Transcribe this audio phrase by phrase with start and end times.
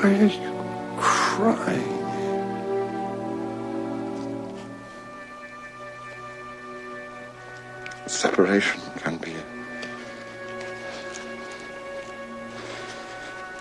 [0.00, 0.52] Why are you
[0.96, 1.88] crying?
[8.06, 9.38] Separation can be a,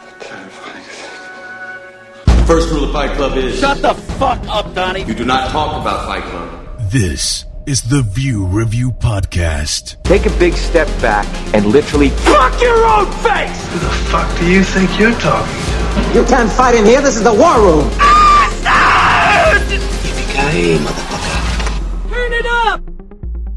[0.07, 2.45] a terrifying thing.
[2.45, 5.03] First rule of Fight Club is Shut the fuck up, Donnie.
[5.03, 6.67] you do not talk about Fight Club.
[6.91, 10.01] This is the View Review Podcast.
[10.03, 13.67] Take a big step back and literally Fuck your own face!
[13.71, 15.70] Who the fuck do you think you're talking to?
[16.15, 17.01] You can't fight in here.
[17.01, 17.85] This is the war room.
[20.03, 21.37] Yippee-ki-yay, motherfucker.
[22.13, 22.79] Turn it up!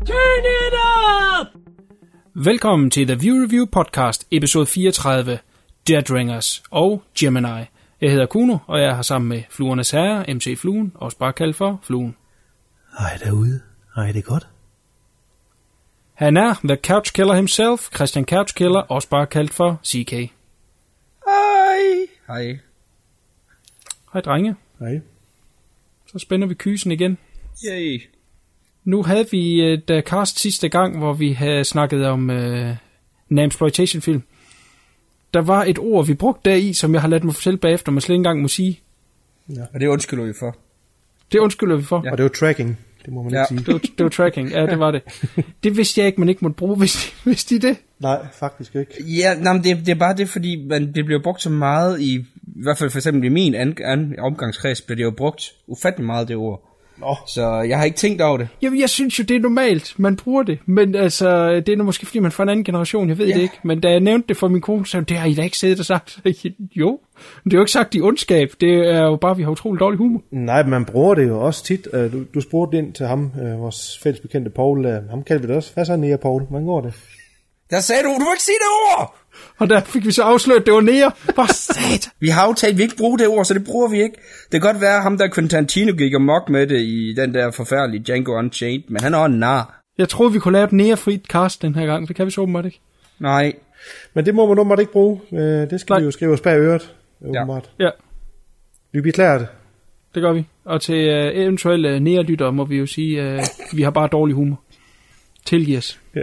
[0.06, 1.46] Turn it up!
[2.34, 5.38] Velkommen til The View Review Podcast, episode 34,
[5.88, 7.64] Dead Ringers og Gemini.
[8.00, 11.32] Jeg hedder Kuno, og jeg er her sammen med Fluernes Herre, MC Fluen, også bare
[11.32, 12.16] kaldt for Fluen.
[12.98, 13.60] Hej derude.
[13.96, 14.46] Hej, det er godt.
[16.14, 20.33] Han er The Couch Killer himself, Christian Couch Killer, også bare kaldt for CK.
[22.26, 22.58] Hej.
[24.12, 24.22] Hej.
[24.22, 25.00] Drenge, Hej.
[26.06, 27.18] så spænder vi kysen igen.
[27.66, 28.02] Yay.
[28.84, 32.76] Nu havde vi et uh, cast sidste gang, hvor vi havde snakket om uh,
[33.30, 34.22] en exploitation film.
[35.34, 38.00] Der var et ord, vi brugte deri, som jeg har ladt mig fortælle bagefter, men
[38.00, 38.80] slet ikke engang må sige.
[39.72, 40.56] Og det undskylder vi for.
[41.32, 42.02] Det undskylder vi for.
[42.04, 42.10] Ja.
[42.10, 42.78] Og det var tracking.
[43.04, 43.40] Det må man Ja.
[43.40, 43.58] ikke sige.
[43.58, 45.02] Det var, det var tracking, ja, det var det.
[45.64, 47.76] Det vidste jeg ikke, man ikke måtte bruge, hvis, hvis de det.
[47.98, 48.92] Nej, faktisk ikke.
[49.04, 52.00] Ja, nej, men det, det er bare det, fordi man, det bliver brugt så meget
[52.00, 55.52] i, i hvert fald for eksempel i min an, an, omgangskreds, bliver det jo brugt
[55.66, 56.70] ufattelig meget det ord.
[56.98, 57.16] Nå.
[57.26, 58.48] Så jeg har ikke tænkt over det.
[58.62, 60.58] Jamen, jeg synes jo, det er normalt, man bruger det.
[60.66, 63.26] Men altså, det er nu måske, fordi man er fra en anden generation, jeg ved
[63.26, 63.34] Ja.
[63.34, 63.54] det ikke.
[63.62, 65.58] Men da jeg nævnte det for min kone, så sagde det har I da ikke
[65.58, 66.18] siddet og sagt.
[66.76, 66.98] jo,
[67.44, 68.48] men det er jo ikke sagt i ondskab.
[68.60, 70.22] Det er jo bare, vi har utrolig dårlig humor.
[70.30, 71.88] Nej, men man bruger det jo også tit.
[71.92, 74.86] Øh, Du, du spurgte ind til ham, øh, vores fælles bekendte Paul.
[74.86, 75.70] øh, Ham kaldte vi det også.
[75.74, 76.42] Hvad så, Nia Paul?
[76.42, 76.94] Hvordan går det?
[77.70, 79.16] Der sagde du, du må ikke sige det ord!
[79.58, 81.12] Og der fik vi så afsløret, at det var nære.
[81.34, 82.10] Hvor sat.
[82.20, 84.16] Vi har aftalt, at vi ikke bruger det ord, så det bruger vi ikke.
[84.52, 87.34] Det kan godt være, at ham der Quentin Tarantino gik amok med det i den
[87.34, 89.80] der forfærdelige Django Unchained, men han er en nar.
[89.98, 92.08] Jeg troede, vi kunne lave et nærefrit cast den her gang.
[92.08, 92.80] Det kan vi så åbenbart ikke.
[93.18, 93.52] Nej,
[94.14, 95.20] Men det må man åbenbart ikke bruge.
[95.32, 96.00] Øh, Det skal Nej.
[96.00, 96.94] vi jo skrive os bag øret.
[97.24, 97.70] Åbenbart.
[97.80, 97.90] Ja,
[98.92, 99.46] Vi beklager det.
[100.14, 100.46] det gør vi.
[100.64, 103.40] Og til uh, eventuelle nærelyttere må vi jo sige, uh,
[103.72, 104.60] vi har bare dårlig humor.
[105.46, 106.00] Tilgiv os.
[106.16, 106.20] Ja.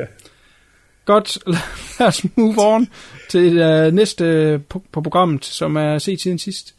[1.12, 1.38] Godt,
[2.00, 2.88] lad os move on
[3.30, 6.76] til uh, næste punkt på programmet, som er se tiden sidst.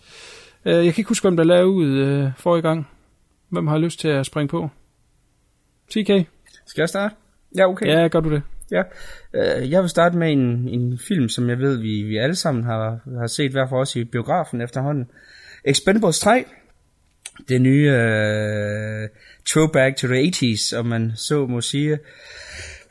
[0.65, 2.88] Uh, jeg kan ikke huske, hvem der lavede ud uh, forrige gang.
[3.48, 4.69] Hvem har lyst til at springe på?
[5.91, 6.06] TK?
[6.66, 7.15] skal jeg starte?
[7.56, 7.87] Ja, okay.
[7.87, 8.43] Ja, gør du det?
[8.70, 8.82] Ja,
[9.34, 12.64] øh, jeg vil starte med en, en film, som jeg ved, vi, vi alle sammen
[12.64, 15.10] har, har set hver for os i biografen efterhånden.
[15.64, 16.44] Expendables 3.
[17.49, 19.09] Det nye øh,
[19.47, 21.99] throwback to the 80s, om man så må sige.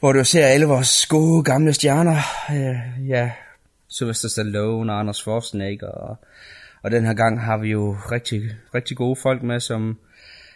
[0.01, 2.17] Hvor du ser alle vores gode gamle stjerner.
[2.51, 3.31] Øh, ja,
[3.87, 5.87] Sylvester Stallone og Anders Schwarzenegger.
[5.87, 6.17] Og,
[6.83, 8.41] og den her gang har vi jo rigtig,
[8.75, 9.97] rigtig gode folk med, som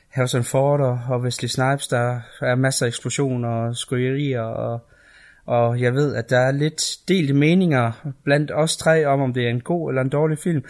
[0.09, 1.87] Harrison Ford og, og Wesley Snipes.
[1.87, 4.79] Der er masser af eksplosioner og skrøjerier og
[5.45, 7.91] og jeg ved, at der er lidt delte meninger
[8.23, 10.63] blandt os tre om, om det er en god eller en dårlig film.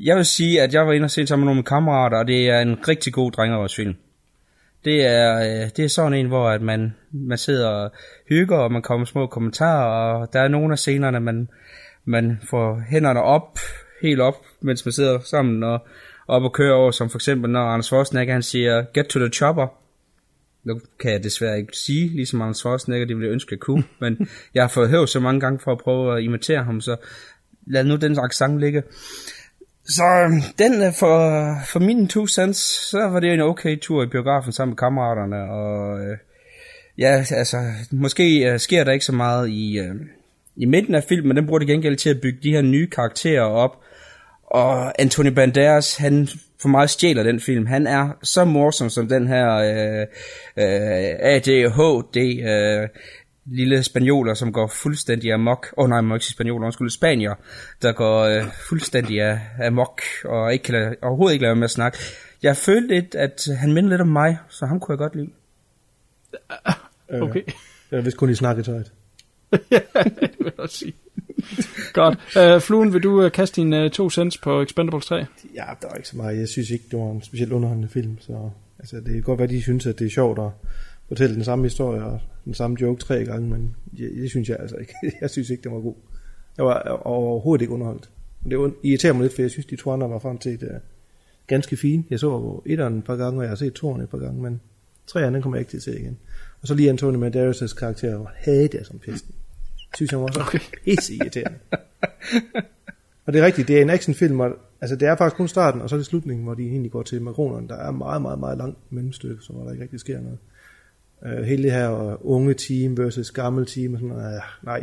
[0.00, 2.50] Jeg vil sige, at jeg var inde og se sammen med nogle kammerater, og det
[2.50, 3.94] er en rigtig god drengeårsfilm.
[4.88, 7.90] Det er, øh, det er sådan en, hvor at man, man sidder og
[8.28, 11.48] hygger, og man kommer små kommentarer, og der er nogle af scenerne, man,
[12.04, 13.58] man får hænderne op,
[14.02, 15.86] helt op, mens man sidder sammen og
[16.28, 19.28] op og kører over, som for eksempel når Anders Schwarzenegger han siger, get to the
[19.28, 19.66] chopper,
[20.64, 23.84] nu kan jeg desværre ikke sige, ligesom Anders Schwarzenegger, det ville jeg ønske, jeg kunne,
[24.00, 26.96] men jeg har fået høv så mange gange for at prøve at imitere ham, så
[27.66, 28.82] lad nu den sang ligge.
[29.88, 31.16] Så øhm, den øh, for,
[31.72, 35.36] for mine to cents, så var det en okay tur i biografen sammen med kammeraterne,
[35.36, 36.16] og øh,
[36.98, 37.56] ja, altså,
[37.90, 39.94] måske øh, sker der ikke så meget i, øh,
[40.56, 42.90] i midten af filmen, men den bruger det gengæld til at bygge de her nye
[42.90, 43.76] karakterer op,
[44.46, 46.28] og Anthony Banderas, han
[46.60, 47.66] for mig stjæler den film.
[47.66, 50.06] Han er så morsom som den her øh,
[50.56, 52.16] øh, ADHD
[52.48, 52.88] øh,
[53.50, 55.66] lille spanioler, som går fuldstændig amok.
[55.76, 57.34] Åh oh, nej, man må ikke sige spanioler, undskyld, spanier,
[57.82, 61.70] der går øh, fuldstændig af, amok, og ikke kan lade, overhovedet ikke lade med at
[61.70, 61.98] snakke.
[62.42, 65.30] Jeg følte lidt, at han minder lidt om mig, så ham kunne jeg godt lide.
[67.10, 67.42] Øh, Okay.
[67.90, 68.92] Jeg vidste kun, I snakkede tøjt.
[69.70, 69.80] ja,
[70.20, 70.94] det vil jeg også sige.
[71.92, 72.18] Godt.
[72.54, 75.16] Uh, Fluen, vil du uh, kaste dine uh, to cents på Expendables 3?
[75.54, 76.38] Ja, der var ikke så meget.
[76.38, 78.18] Jeg synes ikke, det var en specielt underholdende film.
[78.20, 80.50] Så altså, det kan godt være, de synes, at det er sjovt at
[81.08, 84.56] fortælle den samme historie og den samme joke tre gange, men det, det synes jeg
[84.60, 84.94] altså ikke.
[85.20, 85.94] Jeg synes ikke, den var god.
[86.56, 88.10] Jeg var overhovedet ikke underholdt.
[88.44, 90.68] Det irriterer mig lidt, for jeg synes, de to andre var frem til et uh,
[91.46, 92.04] ganske fine.
[92.10, 94.60] Jeg så etteren et par gange, og jeg har set toeren et par gange, men
[95.06, 96.18] treeren, den kommer jeg ikke til at se igen.
[96.62, 99.34] Og så lige Antonio Banderas' karakter, hvor havde jeg som pesten.
[99.76, 100.58] Jeg synes, han var så okay.
[100.86, 101.58] helt irriterende.
[103.26, 105.80] Og det er rigtigt, det er en actionfilm, og Altså, det er faktisk kun starten,
[105.80, 107.68] og så er det slutningen, hvor de egentlig går til makronerne.
[107.68, 110.38] Der er meget, meget, meget langt mellemstykke, så hvor der ikke rigtig sker noget.
[111.22, 114.82] Uh, hele det her unge team versus gammel team, og sådan uh, nej.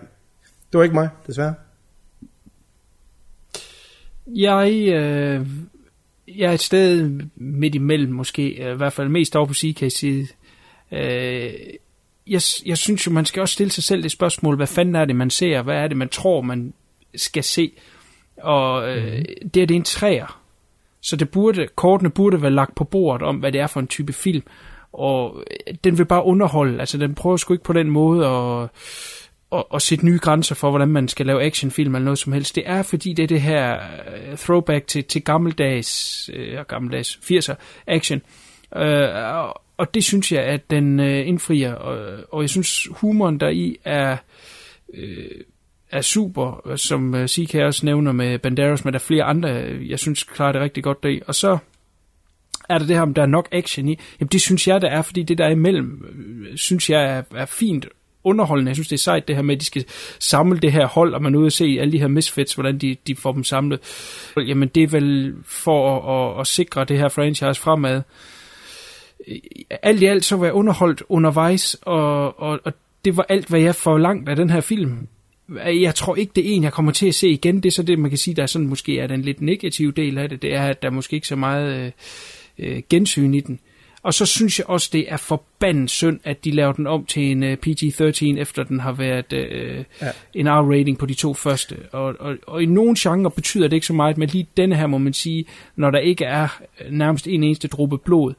[0.72, 1.54] Det var ikke mig, desværre.
[4.28, 5.48] Jeg, øh,
[6.28, 9.90] jeg er et sted midt imellem måske, øh, i hvert fald mest over på CK's
[9.90, 10.28] side.
[10.92, 11.54] Øh,
[12.28, 15.06] jeg, jeg synes jo, man skal også stille sig selv det spørgsmål, hvad fanden er
[15.06, 15.62] det, man ser?
[15.62, 16.74] Hvad er det, man tror, man
[17.16, 17.72] skal se?
[18.38, 19.50] Og øh, mm.
[19.50, 20.42] det er det er en træer.
[21.02, 23.88] Så det burde, kortene burde være lagt på bordet om, hvad det er for en
[23.88, 24.44] type film.
[24.96, 26.80] Og øh, den vil bare underholde.
[26.80, 28.70] Altså, den prøver sgu ikke på den måde at,
[29.52, 32.56] at, at sætte nye grænser for, hvordan man skal lave actionfilm eller noget som helst.
[32.56, 37.56] Det er, fordi det er det her øh, throwback til, til gammeldags, øh, gammeldags 80'er
[37.88, 38.22] action.
[38.76, 41.74] Øh, og, og det synes jeg, at den øh, indfrier.
[41.74, 44.18] Og, og jeg synes, humoren der i er...
[44.94, 45.42] Øh,
[45.92, 49.50] er super, som øh, Sika også nævner med Banderas, men der er flere andre,
[49.90, 51.22] jeg synes klarer det rigtig godt deri.
[51.28, 51.58] Og så
[52.70, 54.00] er der det her, om der er nok action i.
[54.20, 56.06] Jamen det synes jeg, der er, fordi det der er imellem,
[56.50, 57.88] øh, synes jeg er, er fint
[58.24, 58.70] underholdende.
[58.70, 59.86] Jeg synes, det er sejt det her med, at de skal
[60.20, 62.78] samle det her hold, og man er ude og se alle de her misfits, hvordan
[62.78, 63.80] de, de får dem samlet.
[64.38, 68.02] Jamen det er vel for at, at, at sikre det her franchise fremad.
[69.28, 69.38] Øh,
[69.82, 72.74] alt i alt så var jeg underholdt undervejs, og, og, og
[73.06, 75.08] det var alt, hvad jeg forlangte af den her film.
[75.66, 77.56] Jeg tror ikke, det er en, jeg kommer til at se igen.
[77.56, 80.18] Det er så det, man kan sige, der sådan måske er den lidt negative del
[80.18, 80.42] af det.
[80.42, 81.92] Det er, at der måske ikke så meget øh,
[82.60, 83.60] øh, gensyn i den.
[84.06, 87.32] Og så synes jeg også, det er forbandet synd, at de laver den om til
[87.32, 90.12] en uh, PG-13, efter den har været uh, ja.
[90.34, 91.76] en R-rating på de to første.
[91.92, 94.88] Og, og, og i nogle genrer betyder det ikke så meget, men lige denne her
[94.88, 95.46] må man sige,
[95.76, 98.34] når der ikke er nærmest en eneste dråbe blod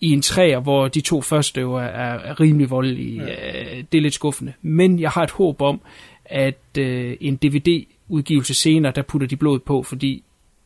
[0.00, 3.22] i en træer, hvor de to første jo er, er, er rimelig voldelige.
[3.24, 3.62] Ja.
[3.62, 4.52] Uh, det er lidt skuffende.
[4.62, 5.80] Men jeg har et håb om,
[6.24, 6.84] at uh,
[7.20, 10.24] en DVD-udgivelse senere, der putter de blod på, fordi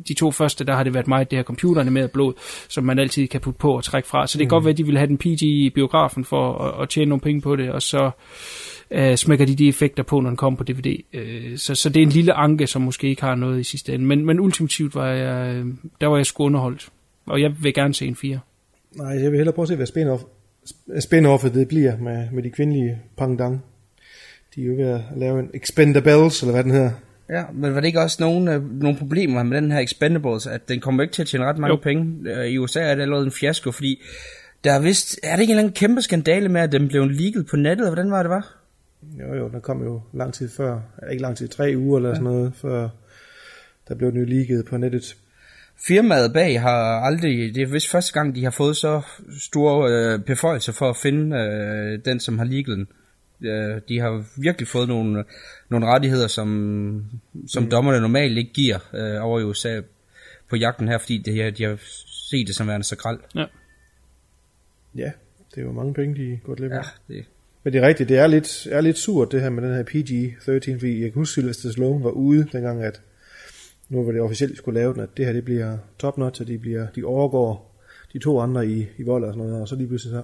[0.09, 2.35] de to første, der har det været meget det her computeranimeret blod,
[2.69, 4.27] som man altid kan putte på og trække fra.
[4.27, 4.51] Så det kan mm.
[4.51, 7.21] godt være, at de vil have den PG i biografen for at, at tjene nogle
[7.21, 8.11] penge på det, og så
[8.91, 10.97] uh, smækker de de effekter på, når den kommer på DVD.
[11.13, 13.95] Øh, så, så det er en lille anke, som måske ikke har noget i sidste
[13.95, 14.05] ende.
[14.05, 15.65] Men, men ultimativt var jeg,
[16.01, 16.89] der var jeg sgu underholdt.
[17.27, 18.41] Og jeg vil gerne se en 4.
[18.97, 20.25] Nej, jeg vil hellere prøve at se, hvad spin-off,
[21.01, 23.63] spin-offet det bliver med, med de kvindelige pangdang.
[24.57, 26.91] De er jo ved at lave en Expendables, eller hvad den hedder.
[27.29, 30.69] Ja, men var det ikke også nogle, øh, nogle problemer med den her Expendables, at
[30.69, 31.81] den kommer ikke til at tjene ret mange jo.
[31.83, 32.31] penge?
[32.31, 34.03] Øh, I USA er det allerede en fiasko, fordi
[34.65, 37.09] der er vist, er det ikke en eller anden kæmpe skandale med, at den blev
[37.09, 38.57] leaget på nettet, hvordan var det var?
[39.21, 40.81] Jo jo, den kom jo lang tid før,
[41.11, 42.15] ikke lang tid, tre uger eller ja.
[42.15, 42.89] sådan noget, før
[43.89, 45.17] der blev den jo leaget på nettet.
[45.87, 49.03] Firmaet bag har aldrig, det er vist første gang, de har fået så
[49.41, 52.89] store øh, beføjelser for at finde øh, den, som har leaget den.
[53.41, 55.25] Øh, de har virkelig fået nogle,
[55.69, 57.05] nogle rettigheder, som,
[57.47, 57.71] som mm.
[57.71, 59.81] dommerne normalt ikke giver øh, over i USA
[60.49, 61.79] på jagten her, fordi det, de har
[62.31, 63.21] set det som værende så gralt.
[63.35, 63.45] Ja.
[64.97, 65.11] Ja,
[65.55, 66.77] det er jo mange penge, de går glip af.
[66.77, 67.25] Ja, det...
[67.65, 69.83] Men det er rigtigt, det er lidt, er lidt surt det her med den her
[69.83, 73.01] PG-13, fordi jeg kan huske, at Sylvester Stallone var ude dengang, at
[73.89, 76.41] nu var det officielt, de skulle lave den, at det her det bliver top notch,
[76.41, 77.77] og de, bliver, de overgår
[78.13, 80.23] de to andre i, i vold og sådan noget, og så lige pludselig så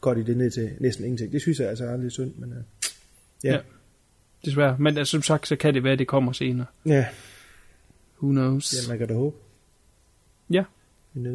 [0.00, 1.32] går de det ned til næsten ingenting.
[1.32, 2.58] Det synes jeg altså er lidt synd, men uh,
[3.44, 3.52] ja.
[3.52, 3.58] ja.
[4.44, 6.66] Desværre, men altså, som sagt, så kan det være, at det kommer senere.
[6.86, 7.06] Ja.
[8.22, 8.74] Who knows?
[8.74, 9.36] Ja, man kan da håbe.
[10.50, 10.64] Ja.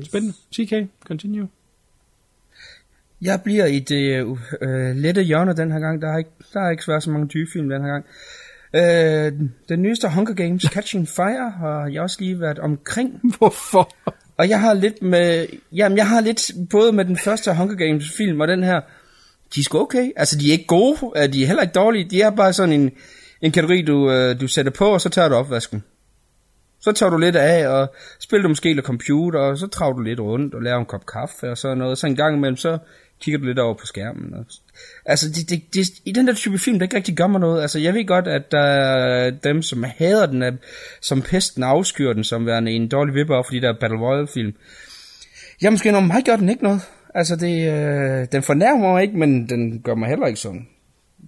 [0.04, 0.34] Spændende.
[0.56, 1.50] CK, continue.
[3.22, 4.38] Jeg bliver i det uh,
[4.96, 6.02] lette hjørne den her gang.
[6.02, 8.06] Der har ikke, der har ikke været så mange dybe film den her gang.
[8.74, 13.22] Uh, den nyeste Hunger Games, Catching Fire, har jeg også lige været omkring.
[13.38, 13.96] Hvorfor?
[14.38, 18.12] Og jeg har lidt med, jamen jeg har lidt både med den første Hunger Games
[18.18, 18.82] film og den her,
[19.56, 20.12] de er sgu okay.
[20.16, 20.98] Altså de er ikke gode,
[21.34, 22.92] de er heller ikke dårlige, de er bare sådan en,
[23.42, 25.84] en kategori, du, øh, du sætter på, og så tager du opvasken.
[26.80, 30.02] Så tager du lidt af, og spiller du måske lidt computer, og så trager du
[30.02, 31.98] lidt rundt, og laver en kop kaffe, og sådan noget.
[31.98, 32.78] Så en gang imellem, så
[33.22, 34.34] kigger du lidt over på skærmen.
[34.34, 34.46] Og,
[35.06, 37.62] altså, det, det, det, i den der type film, der ikke rigtig gør mig noget.
[37.62, 40.60] Altså, jeg ved godt, at der er dem, som hader den,
[41.02, 44.54] som pesten afskyr den, som værende en dårlig vipper fordi der er Battle Royale-film.
[45.62, 46.82] Jeg måske når mig gør den ikke noget.
[47.16, 50.68] Altså, det, øh, den fornærmer mig ikke, men den gør mig heller ikke sådan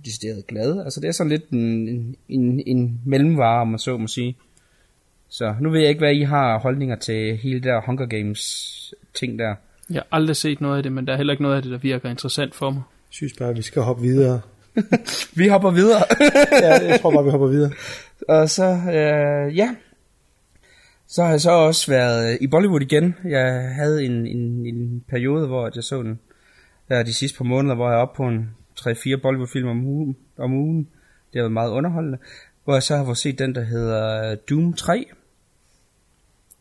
[0.05, 0.83] decideret glad.
[0.83, 4.37] Altså, det er sådan lidt en, en, en, en mellemvare, om man så må sige.
[5.29, 9.39] Så nu ved jeg ikke, hvad I har holdninger til hele der Hunger Games ting
[9.39, 9.55] der.
[9.89, 11.71] Jeg har aldrig set noget af det, men der er heller ikke noget af det,
[11.71, 12.81] der virker interessant for mig.
[12.87, 14.41] Jeg synes bare, at vi skal hoppe videre.
[15.39, 16.03] vi hopper videre.
[16.63, 17.71] ja, jeg tror bare, vi hopper videre.
[18.27, 19.75] Og så, øh, ja.
[21.07, 23.15] Så har jeg så også været i Bollywood igen.
[23.23, 26.19] Jeg havde en, en, en periode, hvor jeg så den,
[26.89, 30.17] der de sidste par måneder, hvor jeg er oppe på en 3-4 Bollywood-film om ugen,
[30.37, 30.87] om ugen.
[31.33, 32.17] Det har været meget underholdende.
[32.63, 35.05] Hvor jeg så har fået set den, der hedder Doom 3.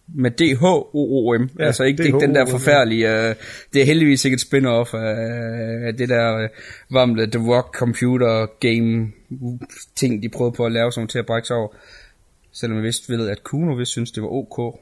[0.08, 1.50] med D-H-O-O-M.
[1.58, 3.28] Ja, altså ikke, ikke den der forfærdelige...
[3.28, 3.34] Øh,
[3.72, 6.48] det er heldigvis ikke et spin-off af, af det der øh,
[6.90, 9.12] vamle The Rock Computer Game
[9.96, 11.68] ting, de prøvede på at lave, som til at brække sig over.
[12.52, 14.80] Selvom jeg vidst ved, at Kuno vist synes, det var ok.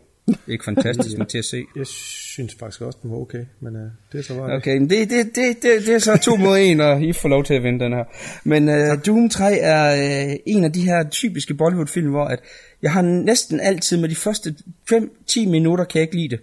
[0.49, 1.65] Ikke fantastisk, men til at se.
[1.77, 4.53] Jeg synes faktisk også, den var okay, men uh, det er så bare.
[4.53, 7.29] Okay, men det, det, det, det, det er så to mod en, og I får
[7.29, 8.05] lov til at vinde den her.
[8.45, 12.41] Men uh, Doom 3 er uh, en af de her typiske Bollywood-film, hvor at
[12.83, 14.55] jeg har næsten altid med de første
[14.93, 16.41] 5-10 minutter, kan jeg ikke lide det.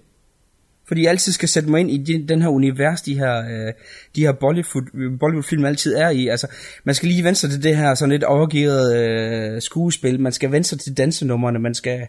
[0.91, 3.73] Fordi jeg altid skal sætte mig ind i de, den her univers, de her, øh,
[4.15, 6.27] de her Bollywood, Bollywood-film altid er i.
[6.27, 6.47] Altså,
[6.83, 10.19] man skal lige vende sig til det her sådan lidt overgivet øh, skuespil.
[10.19, 11.59] Man skal vende sig til dansenummerne.
[11.59, 12.07] Man skal,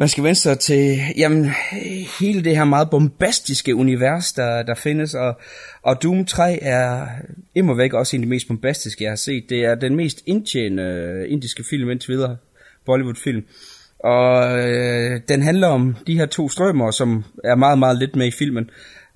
[0.00, 1.50] man skal vende sig til jamen,
[2.20, 5.14] hele det her meget bombastiske univers, der, der findes.
[5.14, 5.40] Og,
[5.82, 7.06] og Doom 3 er
[7.54, 9.44] immer væk også en af de mest bombastiske, jeg har set.
[9.48, 12.36] Det er den mest indtjenende øh, indiske film indtil videre.
[12.86, 13.44] Bollywood-film.
[13.98, 18.26] Og øh, den handler om de her to strømmer, som er meget, meget lidt med
[18.26, 18.70] i filmen,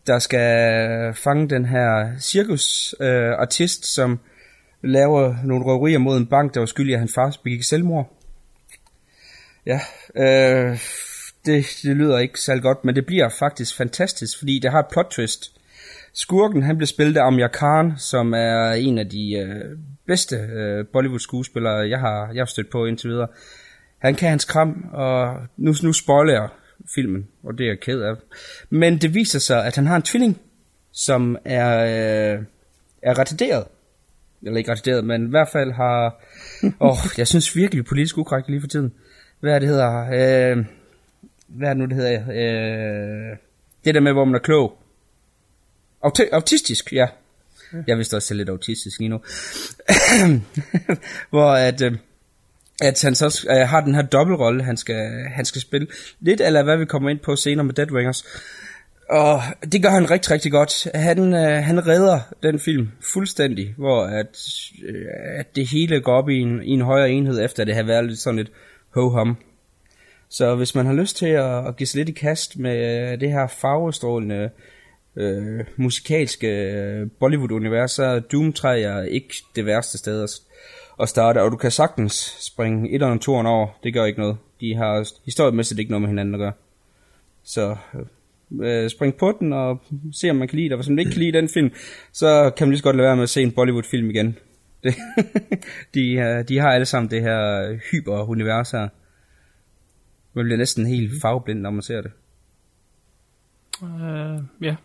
[0.07, 4.19] der skal fange den her cirkusartist, øh, artist, som
[4.83, 8.22] laver nogle røverier mod en bank, der var skyldig, at han far begik selvmord.
[9.66, 9.81] Ja,
[10.16, 10.78] øh,
[11.47, 14.87] det, det lyder ikke særlig godt, men det bliver faktisk fantastisk, fordi det har et
[14.92, 15.52] plot twist.
[16.12, 20.87] Skurken, han blev spillet af Amir Khan, som er en af de øh, bedste øh,
[20.92, 23.28] Bollywood-skuespillere, jeg har, jeg har stødt på indtil videre.
[23.99, 26.49] Han kan hans kram, og nu, nu spoiler jeg
[26.95, 28.14] filmen, og det er jeg ked af.
[28.71, 30.40] Men det viser sig, at han har en tvilling,
[30.92, 32.42] som er, øh,
[33.02, 33.64] er retarderet.
[34.42, 36.23] Eller ikke retarderet, men i hvert fald har...
[36.81, 38.92] Åh, oh, jeg synes virkelig politisk ukorrekt lige for tiden.
[39.43, 40.01] Hvad er det hedder?
[40.03, 40.65] Øh,
[41.47, 42.21] hvad er det nu, det hedder?
[42.21, 43.37] Øh,
[43.85, 44.79] det der med, hvor man er klog.
[46.05, 47.07] Auti- autistisk, ja.
[47.87, 49.21] Jeg vidste også selv lidt autistisk lige nu.
[51.31, 51.83] hvor at...
[51.83, 51.93] Øh,
[52.83, 55.87] at han så øh, har den her dobbeltrolle, han skal, han skal spille.
[56.21, 58.25] Lidt eller hvad vi kommer ind på senere med Dead Ringers.
[59.11, 60.89] Og det gør han rigtig, rigtig godt.
[60.95, 64.39] Han, øh, han redder den film fuldstændig, hvor at,
[64.89, 65.05] øh,
[65.39, 68.05] at det hele går op i en, i en højere enhed, efter det har været
[68.05, 68.47] lidt sådan
[68.95, 69.37] ho-hum.
[70.29, 73.21] Så hvis man har lyst til at, at give sig lidt i kast med øh,
[73.21, 74.51] det her farvestrålende
[75.17, 80.31] øh, musikalske øh, Bollywood-univers, så er Doom 3 er ikke det værste sted at,
[81.03, 84.37] at starte, og du kan sagtens springe et og to over, det gør ikke noget.
[84.61, 86.53] De har historiemæssigt ikke noget med hinanden at gøre.
[87.45, 87.77] Så
[88.63, 89.81] øh, spring på den og
[90.13, 91.71] se om man kan lide det, og hvis man ikke kan lide den film,
[92.13, 94.39] så kan man lige så godt lade være med at se en Bollywood-film igen.
[94.83, 94.95] Det,
[95.95, 98.89] de, øh, de har alle sammen det her hyper-univers her.
[100.35, 102.11] Man bliver næsten helt farveblind, når man ser det.
[103.83, 104.77] Øh, ja,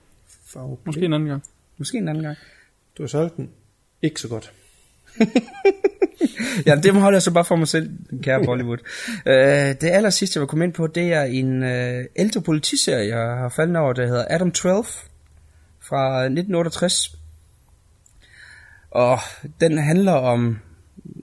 [0.45, 0.77] Farve.
[0.85, 1.43] måske en anden gang.
[1.77, 2.37] Måske en anden gang.
[2.97, 3.49] Du har solgt den.
[4.01, 4.53] Ikke så godt.
[6.65, 7.89] ja, det holder jeg så bare for mig selv,
[8.23, 8.77] kære Bollywood.
[9.25, 9.31] uh,
[9.81, 13.37] det aller sidste, jeg vil komme ind på, det er en uh, ældre politiserie, jeg
[13.37, 14.85] har faldet over, der hedder Adam 12
[15.79, 17.16] fra 1968.
[18.97, 19.19] Og
[19.61, 20.59] den handler om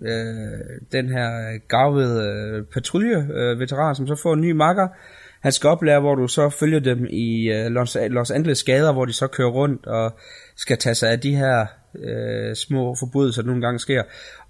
[0.03, 4.89] øh, den her gavede øh, patruljeveteran, øh, som så får en ny makker.
[5.41, 9.05] Han skal oplære, hvor du så følger dem i øh, Los, Los Angeles gader, hvor
[9.05, 10.13] de så kører rundt og
[10.57, 11.67] skal tage sig af de her
[11.99, 14.03] øh, små forbrydelser, der nogle gange sker.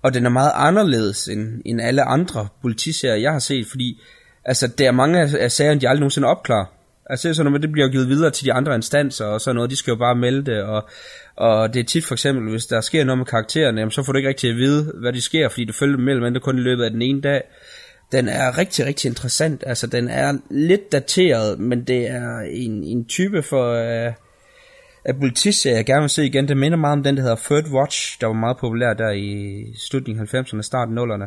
[0.02, 4.02] Og den er meget anderledes end, end alle andre politiserier, jeg har set, fordi
[4.44, 6.73] altså, der er mange af, af sagerne, de aldrig nogensinde opklarer.
[7.10, 9.76] Altså sådan noget, det bliver givet videre til de andre instanser og sådan noget, de
[9.76, 10.88] skal jo bare melde det, og,
[11.36, 14.12] og det er tit for eksempel, hvis der sker noget med karaktererne, jamen, så får
[14.12, 16.60] du ikke rigtig at vide, hvad de sker, fordi du følger dem mellem, kun i
[16.60, 17.42] løbet af den ene dag.
[18.12, 23.04] Den er rigtig, rigtig interessant, altså den er lidt dateret, men det er en, en
[23.04, 23.72] type for...
[23.72, 24.12] Øh,
[25.04, 26.48] af politiserie, jeg gerne vil se igen.
[26.48, 29.64] Det minder meget om den, der hedder Third Watch, der var meget populær der i
[29.76, 31.26] slutningen af 90'erne, starten af 0'erne.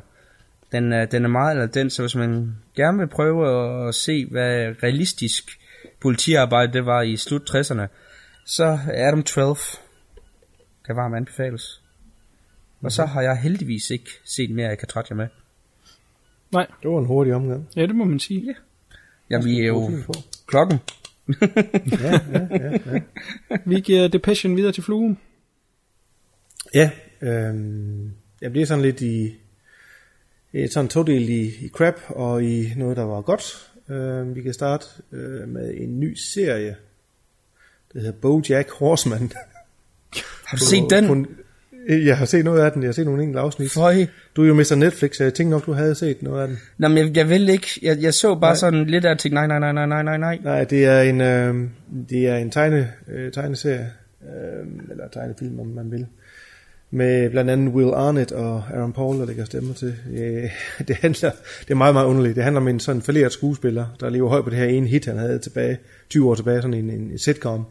[0.71, 4.25] Den, er, den er meget eller den, så hvis man gerne vil prøve at se,
[4.31, 5.59] hvad realistisk
[5.99, 7.87] politiarbejde det var i slut 60'erne,
[8.45, 9.57] så er Adam 12
[10.85, 11.81] kan varmt anbefales.
[12.81, 15.27] Og så har jeg heldigvis ikke set mere, jeg kan trætte jer med.
[16.51, 17.67] Nej, Det var en hurtig omgang.
[17.75, 18.45] ja, det må man sige.
[18.45, 18.53] Ja.
[19.29, 19.91] Ja, vi er jo
[20.47, 20.79] klokken.
[22.01, 22.99] Ja, ja, ja, ja.
[23.65, 25.17] Vi giver Depression videre til fluen.
[26.73, 28.11] Ja, øhm,
[28.41, 29.35] jeg bliver sådan lidt i,
[30.53, 33.71] i sådan to del i, i crap og i noget, der var godt.
[33.89, 36.75] Øhm, vi kan starte øh, med en ny serie,
[37.93, 39.31] der hedder BoJack Horseman.
[40.45, 41.07] Har du set den?
[41.07, 41.31] På,
[41.89, 43.71] jeg har set noget af den, jeg har set nogle enkelte afsnit.
[43.71, 44.05] Føj.
[44.35, 44.75] Du er jo Mr.
[44.75, 46.57] Netflix, så jeg tænkte nok, du havde set noget af den.
[46.77, 47.67] Nå, men jeg, jeg vil ikke.
[47.81, 48.55] Jeg, jeg så bare Nej.
[48.55, 49.33] sådan lidt af ting.
[49.33, 50.39] Nej, nej, nej, nej, nej, nej, nej.
[50.43, 51.69] Nej, det er en, øh,
[52.09, 53.91] det er en tegne, øh, tegneserie,
[54.21, 56.07] øh, eller tegnefilm, om man vil.
[56.91, 59.95] Med blandt andet Will Arnett og Aaron Paul, der lægger stemmer til.
[60.13, 60.51] Øh,
[60.87, 62.35] Det, handler, det er meget, meget underligt.
[62.35, 65.05] Det handler om en sådan falderet skuespiller, der lever højt på det her ene hit,
[65.05, 65.77] han havde tilbage,
[66.09, 67.65] 20 år tilbage, sådan en, en sitcom.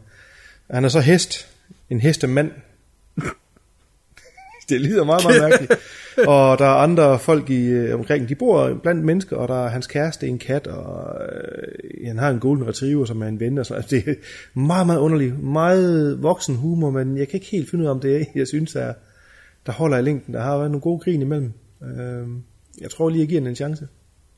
[0.71, 1.47] Han er så hest,
[1.89, 2.51] en hestemand.
[4.69, 5.73] det lyder meget, meget mærkeligt.
[6.27, 9.69] Og der er andre folk i, øh, omkring, de bor blandt mennesker, og der er
[9.69, 13.57] hans kæreste, en kat, og øh, han har en golden retriever, som er en ven,
[13.57, 15.43] og sådan altså, Det er meget, meget underligt.
[15.43, 18.47] Meget voksen humor, men jeg kan ikke helt finde ud af, om det er, jeg
[18.47, 18.93] synes, er,
[19.67, 20.33] der holder i længden.
[20.33, 21.53] Der har været nogle gode grin imellem.
[21.83, 22.27] Øh,
[22.81, 23.87] jeg tror lige, jeg giver den en chance.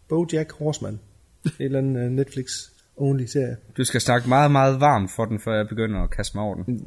[0.08, 1.00] Bojack Horseman.
[1.46, 3.58] Et eller andet øh, Netflix-only serie.
[3.78, 6.56] Du skal snakke meget, meget varmt for den, før jeg begynder at kaste mig over
[6.56, 6.82] den.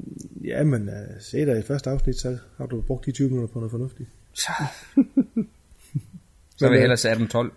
[0.44, 3.52] Ja, men uh, se dig i første afsnit, så har du brugt de 20 minutter
[3.52, 4.08] på noget fornuftigt.
[4.32, 4.52] Så,
[6.58, 7.50] så vil jeg hellere se 18-12.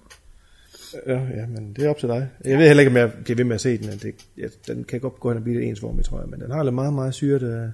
[1.08, 2.30] Ja, ja, men det er op til dig.
[2.46, 4.00] Jeg ved heller ikke, om jeg bliver ved med at se den.
[4.00, 6.30] Det, ja, den kan godt gå hen og blive lidt ensformig, tror jeg.
[6.30, 7.74] Men den har lidt meget, meget syret,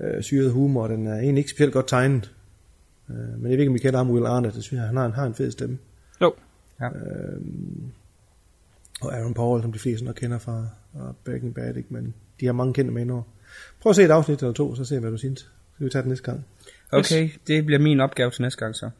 [0.00, 2.34] øh, syret humor, og den er egentlig ikke specielt godt tegnet.
[3.10, 4.54] Øh, men jeg ved ikke, om I kender ham, Will Arnett.
[4.54, 5.78] Det synes jeg, han har en, har en fed stemme.
[6.20, 6.34] Jo.
[6.80, 6.86] Ja.
[6.86, 7.40] Øh,
[9.00, 11.94] og Aaron Paul, som de fleste nok kender fra, fra Breaking Bad, ikke?
[11.94, 13.22] men de har mange kendte med indover.
[13.80, 15.40] Prøv at se et afsnit eller to, så se hvad du synes.
[15.40, 16.44] Så skal vi tage det næste gang.
[16.92, 18.90] Okay, det bliver min opgave til næste gang så.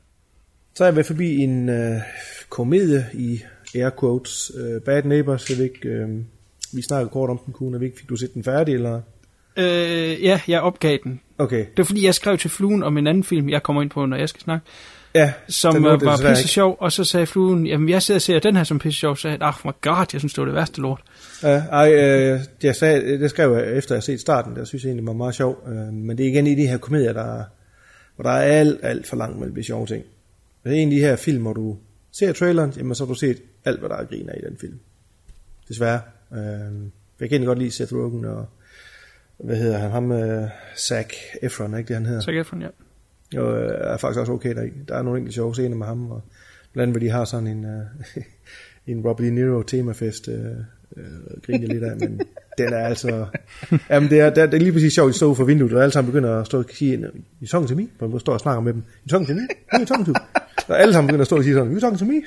[0.75, 2.01] Så er jeg været forbi en øh,
[2.49, 3.41] komedie i
[3.75, 6.09] air quotes, øh, Bad Neighbors, jeg ved ikke, øh,
[6.73, 9.03] vi snakkede kort om den, kunne, jeg ved ikke, fik du set den færdig, eller?
[9.57, 11.21] Øh, ja, jeg opgav den.
[11.39, 13.91] Okay, Det var fordi, jeg skrev til fluen om en anden film, jeg kommer ind
[13.91, 14.67] på, når jeg skal snakke,
[15.15, 15.33] ja.
[15.49, 18.39] som den øh, var pisse sjov, og så sagde fluen, jamen jeg sidder og ser
[18.39, 20.45] den her som pisse sjov, så sagde jeg, ah my god, jeg synes, det var
[20.45, 21.01] det værste lort.
[21.43, 24.85] Ja, ej, øh, jeg sagde, det skrev jeg efter jeg har set starten, der synes
[24.85, 25.65] jeg egentlig, var meget sjov.
[25.69, 27.45] Øh, men det er igen i de her komedier, der, er-
[28.15, 30.05] hvor der er alt, alt for langt mellem de sjove ting.
[30.65, 31.77] Det er en af de her film, hvor du
[32.13, 34.79] ser traileren, jamen så har du set alt, hvad der er griner i den film.
[35.69, 36.01] Desværre.
[36.33, 36.41] Øh,
[37.21, 38.47] jeg kan godt lide Seth Rogen og,
[39.45, 42.21] hvad hedder han, ham, øh, Zac Efron, ikke det han hedder?
[42.21, 42.69] Så Efron, ja.
[43.41, 44.71] Og øh, er faktisk også okay deri.
[44.89, 46.23] Der er nogle enkelte sjove scener med ham, og
[46.73, 48.23] blandt andet, hvor de har sådan en, øh,
[48.93, 50.35] en Robert De Niro temafest, øh,
[50.97, 51.05] øh,
[51.47, 52.21] griner lidt af, men
[52.59, 53.27] den er altså...
[53.91, 56.13] Jamen, det er, det er, lige præcis sjovt, står ude for vinduet, og alle sammen
[56.13, 57.89] begynder at stå og sige, I talking to me?
[57.99, 58.83] Hvor man står og snakker med dem.
[59.05, 59.41] I talking to me?
[59.41, 60.13] Who are you talking to?
[60.69, 62.23] Og alle sammen begynder at stå og sige sådan, You talking to me?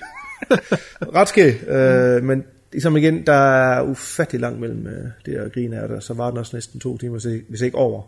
[1.19, 5.79] Ret skæg, øh, men ligesom igen, der er ufattelig langt mellem øh, det og grine
[5.79, 8.01] af det, så var den også næsten to timer, hvis ikke- hvis ikke over.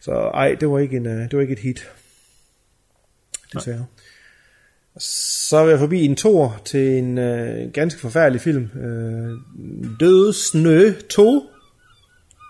[0.00, 1.90] Så ej, det var ikke, en, øh, det var ikke et hit.
[3.54, 3.86] Desværre.
[4.98, 8.64] Så er jeg forbi en tor til en øh, ganske forfærdelig film.
[8.64, 9.34] Øh,
[10.00, 11.42] Døde Snø 2.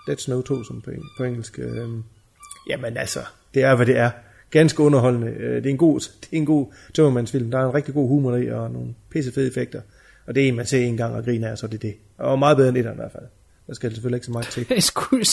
[0.07, 1.59] Dead Snow 2, som på, på engelsk.
[1.59, 1.89] Øh,
[2.69, 3.21] jamen altså,
[3.55, 4.11] det er hvad det er.
[4.51, 5.27] Ganske underholdende.
[5.29, 7.51] Øh, det er en god, det er en god tømmermandsfilm.
[7.51, 9.81] Der er en rigtig god humor i, og nogle pisse fede effekter.
[10.29, 11.95] Og det er en, man ser en gang og griner af, så det er det.
[12.19, 13.25] Og meget bedre end etteren i hvert fald.
[13.67, 14.67] Der skal selvfølgelig ikke så meget til.
[14.71, 15.27] Jeg skulle,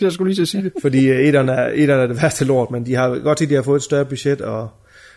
[0.00, 0.72] jeg skulle lige så sige det.
[0.82, 3.50] Fordi øh, etterne er, etterne er det værste lort, men de har godt til, at
[3.50, 4.70] de har fået et større budget, og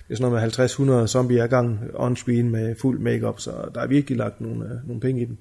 [0.07, 0.57] det er sådan noget
[0.89, 4.65] med 50-100 zombier i gang on-screen med fuld makeup, så der er virkelig lagt nogle,
[4.65, 5.37] øh, nogle penge i den.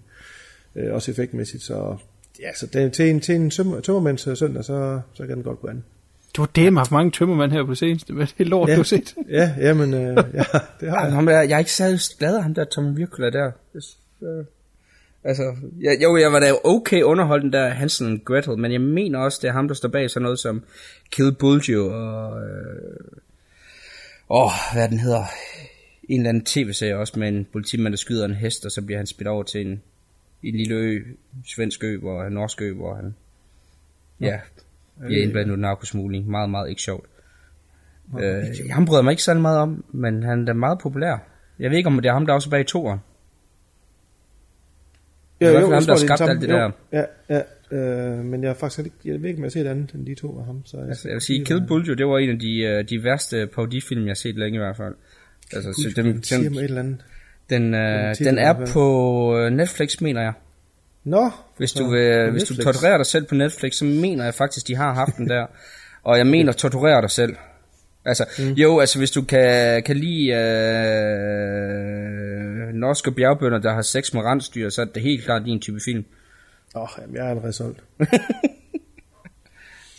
[0.76, 1.96] Øh, også effektmæssigt, så
[2.40, 5.44] ja, så det, til en, til en tømmer, tømmermænds øh, søndag, så, så kan den
[5.44, 5.84] godt gå an.
[6.36, 8.72] Du har dæmme haft mange tømmermænd her på det seneste, men det er lort, Ja.
[8.74, 9.14] du har set.
[9.28, 10.00] Ja, ja, men øh,
[10.34, 10.42] ja,
[10.80, 11.12] det har jeg.
[11.12, 13.50] ham der, jeg er ikke særlig glad af ham der Tommy Virkula der.
[13.72, 14.44] Det, øh,
[15.24, 19.18] altså, jeg, jo, jeg var da okay underholdt den der Hansen Gretel, men jeg mener
[19.18, 20.62] også, det er ham, der står bag sådan noget som
[21.10, 22.42] Kill Bulgio og...
[22.42, 23.06] Øh,
[24.30, 25.24] åh, hvad den hedder?
[26.08, 28.98] En eller anden tv-serie også med en politimand, der skyder en hest, og så bliver
[28.98, 29.82] han spidt over til en,
[30.42, 31.02] en lille ø,
[31.54, 33.14] svensk ø, hvor norsk ø, hvor han...
[34.20, 34.38] Ja,
[35.06, 36.28] bliver indblandet i narkosmugling.
[36.28, 37.06] Meget, meget ikke sjovt.
[38.20, 41.16] Øh, han bryder mig ikke særlig meget om, men han er meget populær.
[41.58, 42.98] Jeg ved ikke, om det er ham, der også er bag toeren.
[45.40, 46.76] Det er fald ham, der har skabt er alt det den samme.
[46.92, 47.42] Ja, ja,
[47.76, 50.06] øh, men jeg har faktisk ikke, jeg ved ikke, om jeg har set andet end
[50.06, 50.62] de to af ham.
[50.64, 53.04] Så jeg, Altså, jeg vil sige, Kill Bulgio, det var en af de, øh, de
[53.04, 54.94] værste parodifilm, jeg har set længe i hvert fald.
[55.52, 57.04] Altså, så den, den, siger mig den, et eller andet.
[57.50, 60.32] den, øh, den i er på øh, Netflix, mener jeg.
[61.04, 64.34] Nå, Hvis så du, vil, hvis du torturerer dig selv på Netflix, så mener jeg
[64.34, 65.46] faktisk, de har haft den der.
[66.02, 67.36] Og jeg mener, torturere dig selv.
[68.04, 68.52] Altså, mm.
[68.52, 70.42] jo, altså hvis du kan, kan lide øh,
[72.74, 76.04] norske bjergbønder, der har sex med rensdyr, så er det helt klart din type film.
[76.74, 77.84] Åh, jamen, jeg er allerede solgt.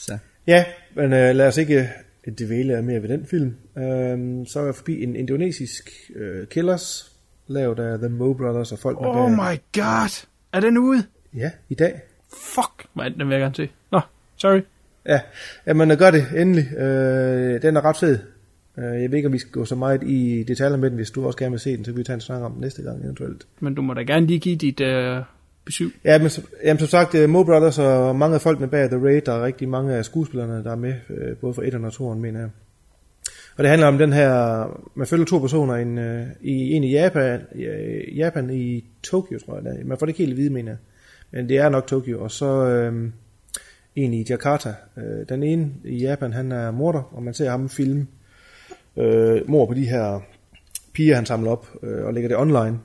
[0.06, 0.18] Så.
[0.48, 1.90] Ja, men øh, lad os ikke
[2.28, 3.56] øh, dvæle mere ved den film.
[3.78, 7.12] Øhm, så er jeg forbi en indonesisk øh, killers,
[7.48, 8.98] lavet af The Mo Brothers og folk.
[9.02, 10.33] Oh my god.
[10.54, 11.04] Er den ude?
[11.36, 12.02] Ja, i dag.
[12.34, 13.70] Fuck, man, den vil jeg gerne se.
[13.92, 14.00] Nå,
[14.36, 14.62] sorry.
[15.06, 15.20] Ja,
[15.68, 16.74] jamen øh, gør det endelig.
[16.78, 18.20] Øh, den er ret fed.
[18.78, 20.98] Øh, jeg ved ikke, om vi skal gå så meget i detaljer med den.
[20.98, 22.62] Hvis du også gerne vil se den, så kan vi tage en snak om den
[22.62, 23.48] næste gang eventuelt.
[23.60, 25.24] Men du må da gerne lige give dit, uh,
[25.70, 25.92] 7.
[26.04, 26.32] Ja, men
[26.64, 29.46] jamen, som sagt, uh, Mo Brothers og mange af folkene bag The Raid, der er
[29.46, 30.94] rigtig mange af skuespillerne, der er med,
[31.36, 32.50] både fra 1 og 2, mener jeg.
[33.58, 36.92] Og det handler om den her, man følger to personer, en, øh, i, en i
[36.92, 39.64] Japan, øh, Japan i Tokyo, tror jeg.
[39.64, 39.86] det.
[39.86, 40.78] Man får det ikke helt at vide, mener jeg.
[41.32, 42.24] Men det er nok Tokyo.
[42.24, 43.10] Og så øh,
[43.96, 44.74] en i Jakarta.
[44.98, 48.08] Øh, den ene i Japan, han er morder, og man ser ham filme
[48.98, 50.22] øh, mor på de her
[50.94, 52.80] piger, han samler op øh, og lægger det online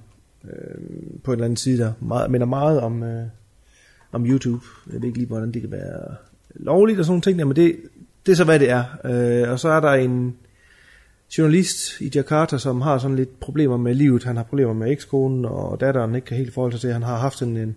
[0.45, 0.81] øh,
[1.25, 3.27] på en eller anden side, der meget, minder meget om, øh,
[4.13, 4.65] om YouTube.
[4.93, 6.15] Jeg ved ikke lige, hvordan det kan være
[6.55, 7.77] lovligt og sådan nogle ting, der, men det,
[8.27, 8.85] det er så, hvad det er.
[9.05, 10.37] Øh, og så er der en
[11.39, 14.25] journalist i Jakarta, som har sådan lidt problemer med livet.
[14.25, 16.93] Han har problemer med ekskonen, og datteren ikke kan helt forholde sig til.
[16.93, 17.77] Han har haft en, en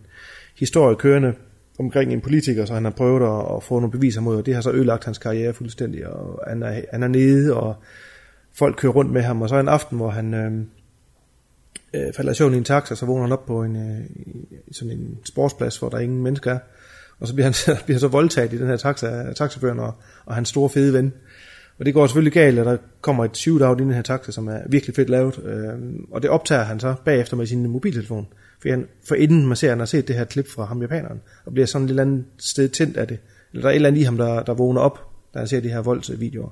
[0.56, 1.34] historie kørende
[1.80, 4.54] omkring en politiker, så han har prøvet at, at få nogle beviser mod, og det
[4.54, 7.76] har så ødelagt hans karriere fuldstændig, og han er, han er nede, og
[8.54, 10.52] folk kører rundt med ham, og så en aften, hvor han, øh,
[11.94, 14.06] øh falder i søvn i en taxa, så vågner han op på en, øh,
[14.72, 16.60] sådan en sportsplads, hvor der ingen mennesker er.
[17.20, 17.54] Og så bliver han,
[17.86, 19.94] bliver han så voldtaget i den her taxa taxaføren og,
[20.26, 21.14] og hans store fede ven.
[21.82, 24.48] Og det går selvfølgelig galt, at der kommer et shootout i den her taxa, som
[24.48, 25.40] er virkelig fedt lavet.
[25.46, 25.80] Øh,
[26.12, 28.28] og det optager han så bagefter med sin mobiltelefon.
[28.62, 30.82] For, han, for inden man ser, at han har set det her klip fra ham
[30.82, 33.18] japaneren, og bliver sådan et eller andet sted tændt af det.
[33.52, 35.00] Eller der er et eller andet i ham, der, der vågner op,
[35.34, 36.50] da han ser de her voldsvideoer.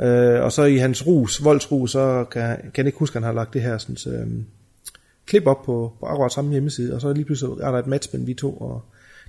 [0.00, 3.26] Øh, og så i hans rus, voldsrus, så kan, kan jeg ikke huske, at han
[3.26, 4.26] har lagt det her sådan, øh,
[5.26, 8.08] klip op på, på akkurat samme hjemmeside, og så lige pludselig er der et match
[8.12, 8.82] mellem de to, og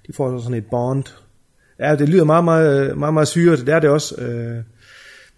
[0.07, 1.03] de får så sådan et bond.
[1.79, 4.21] Ja, det lyder meget, meget, meget, meget syret, det er det også.
[4.21, 4.63] Øh,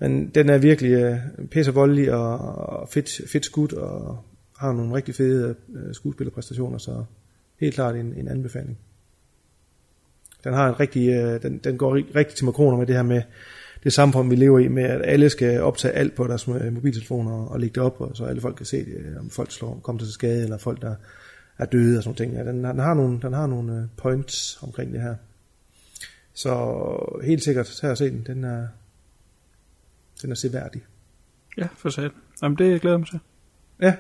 [0.04, 1.18] men den er virkelig øh,
[1.52, 4.24] pisse voldelig og, og fedt, fedt skudt, og
[4.58, 7.04] har nogle rigtig fede øh, skuespillerpræstationer, så
[7.60, 8.78] helt klart en, en anbefaling.
[10.44, 13.22] Den har en rigtig, øh, den, den går rigtig til makroner med det her med,
[13.84, 17.32] det samfund, vi lever i, med at alle skal optage alt på deres øh, mobiltelefoner
[17.32, 20.00] og lægge det op, og så alle folk kan se det, om folk slår, kommer
[20.00, 20.96] til skade, eller folk, der
[21.58, 22.34] er døde og sådan ting.
[22.34, 25.16] Ja, den, den, har nogle, den har nogle øh, points omkring det her.
[26.34, 26.76] Så
[27.24, 28.24] helt sikkert, tag og se den.
[28.28, 28.68] Den er,
[30.24, 30.82] den er seværdig.
[31.58, 32.12] Ja, for sat.
[32.42, 33.20] Jamen, det glæder jeg mig til.
[33.82, 33.96] Ja.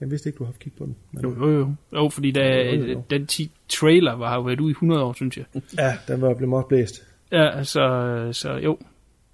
[0.00, 0.96] Jeg vidste ikke, du har haft kig på den.
[1.12, 1.22] Men...
[1.22, 1.74] Jo, jo, jo.
[1.92, 3.02] Jo, fordi da, jo, jo, jo.
[3.10, 3.28] den
[3.68, 5.44] trailer var, har jo været ude i 100 år, synes jeg.
[5.78, 7.06] Ja, den var blevet meget blæst.
[7.32, 8.78] Ja, så, så jo,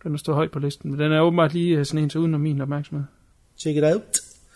[0.05, 0.91] den er stået højt på listen.
[0.91, 3.05] Men den er åbenbart lige øh, sådan en til uden om min opmærksomhed.
[3.59, 4.03] Check it out.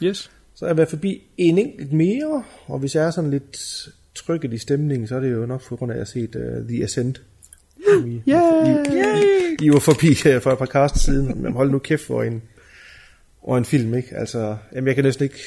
[0.03, 0.31] Yes.
[0.55, 3.59] Så er jeg været forbi en enkelt mere, og hvis jeg er sådan lidt
[4.15, 6.61] trykket i stemningen, så er det jo nok for grund af, at jeg har set
[6.61, 7.23] uh, The Ascent.
[7.79, 11.71] I, yeah, I, I, I, var forbi uh, for et par cast siden, men hold
[11.71, 12.43] nu kæft for en,
[13.43, 14.17] og en film, ikke?
[14.17, 15.39] Altså, jamen jeg kan næsten ikke,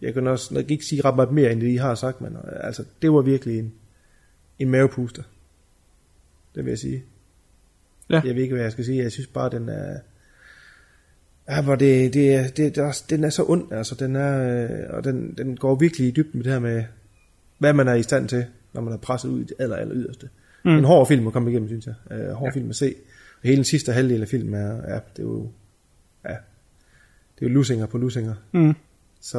[0.00, 2.84] jeg kan også ikke sige ret meget mere, end det I har sagt, men altså,
[3.02, 3.72] det var virkelig en,
[4.58, 5.22] en mavepuster.
[6.54, 7.04] Det vil jeg sige.
[8.10, 8.20] Ja.
[8.24, 9.02] Jeg ved ikke, hvad jeg skal sige.
[9.02, 9.98] Jeg synes bare, den er...
[11.48, 15.34] Ja, hvor det, det, det, er, den er så ond, altså den er, og den,
[15.38, 16.84] den går virkelig i dybden med det her med,
[17.58, 19.94] hvad man er i stand til, når man er presset ud i det aller, aller
[19.96, 20.28] yderste.
[20.64, 20.70] Mm.
[20.70, 21.94] En hård film at komme igennem, synes jeg.
[22.10, 22.58] Uh, hård ja.
[22.58, 22.94] film at se.
[23.42, 25.48] Og hele den sidste halvdel af filmen er, ja, det er jo,
[26.24, 26.34] ja,
[27.34, 28.34] det er jo lusinger på lusinger.
[28.52, 28.74] Mm.
[29.20, 29.38] Så,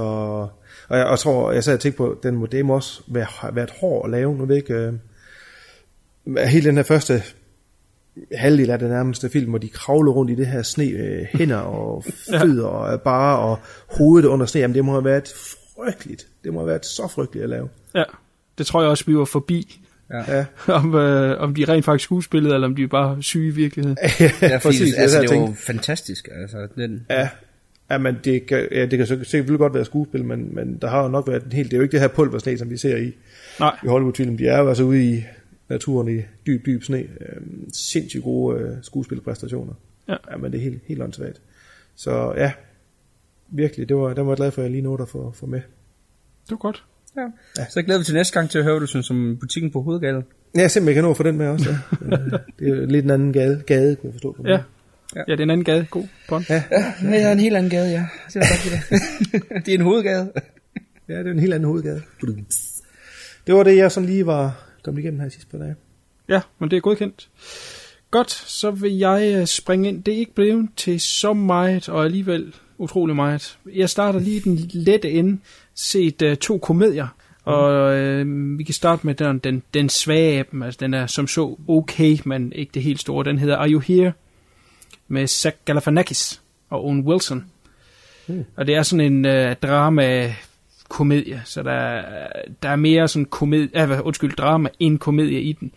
[0.88, 3.56] og jeg, og tror, jeg sad og tænkte på, den må, det må også være,
[3.56, 4.36] været hård at lave.
[4.38, 5.00] Nu ved jeg ikke,
[6.26, 7.24] uh, hele den her første
[8.32, 11.58] halvdel af den nærmeste film, hvor de kravler rundt i det her sne, øh, hænder
[11.80, 13.60] og fødder og bare og
[13.98, 14.62] hovedet under sne.
[14.62, 15.34] Jamen det må have været
[15.76, 16.28] frygteligt.
[16.44, 17.70] Det må have været så frygteligt at lave.
[17.96, 18.04] Ja,
[18.58, 19.85] det tror jeg også, vi var forbi.
[20.10, 20.38] Ja.
[20.38, 20.46] ja.
[20.74, 23.98] om, øh, om de rent faktisk skuespillede, eller om de bare syge i virkeligheden.
[24.42, 24.94] ja, præcis.
[24.94, 26.30] Altså, det er jo fantastisk.
[26.32, 27.06] Altså, den...
[27.10, 27.30] Ja,
[27.90, 31.04] Ja, men det kan, ja, det kan selvfølgelig godt være skuespil, men, men der har
[31.04, 31.72] jo nok været en helt...
[31.72, 33.12] Det er jo ikke det her pulversne, som vi ser i,
[33.60, 33.78] Nej.
[33.84, 34.38] i Hollywood-film.
[34.38, 35.24] De er jo altså ude i
[35.70, 36.98] naturen i dyb, dyb sne.
[36.98, 37.42] Øh,
[37.74, 39.74] sindssygt gode øh, skuespilpræstationer.
[40.08, 40.16] Ja.
[40.32, 40.38] ja.
[40.38, 41.42] men det er helt, helt åndssvagt.
[41.96, 42.52] Så ja,
[43.48, 45.46] virkelig, det var, det var jeg glad for, at jeg lige nåede at få, få
[45.46, 45.62] med.
[46.44, 46.84] Det var godt.
[47.18, 47.22] Ja.
[47.58, 47.66] ja.
[47.66, 49.82] Så jeg glæder vi til næste gang til at høre, du synes om butikken på
[49.82, 50.24] hovedgade.
[50.56, 51.70] Ja, simpelthen kan nå at få den med også.
[51.70, 52.18] Ja.
[52.60, 54.32] det er jo lidt en anden gade, gade kunne jeg forstå.
[54.32, 54.60] På ja.
[55.16, 55.22] Ja.
[55.28, 55.86] ja, det er en anden gade.
[55.92, 56.46] God pond.
[56.50, 58.06] Ja, ja, det er en helt anden gade, ja.
[58.34, 58.42] Det er,
[58.90, 59.44] det.
[59.66, 60.32] det er en hovedgade.
[61.10, 62.02] ja, det er en helt anden hovedgade.
[63.48, 65.76] Det var det, jeg sådan lige var kommet igennem her sidste par dage.
[66.30, 67.30] Ja, men det er godkendt.
[68.12, 70.04] Godt, så vil jeg øh, springe ind.
[70.04, 73.58] Det er ikke blevet til så meget, og alligevel utrolig meget.
[73.74, 75.40] Jeg starter lige den lette ende,
[75.76, 77.54] set uh, to komedier, mm.
[77.54, 81.08] og uh, vi kan starte med den, den, den svage af dem, altså den er
[81.08, 83.24] som så okay, men ikke det helt store.
[83.24, 84.14] Den hedder Are You Here?
[85.08, 87.46] med Zach Galifianakis og Owen Wilson.
[88.28, 88.46] Mm.
[88.56, 90.36] Og det er sådan en uh, drama
[90.90, 92.02] komedie, så der,
[92.64, 95.72] der er mere sådan komedie, uh, undskyld, drama end komedie i den.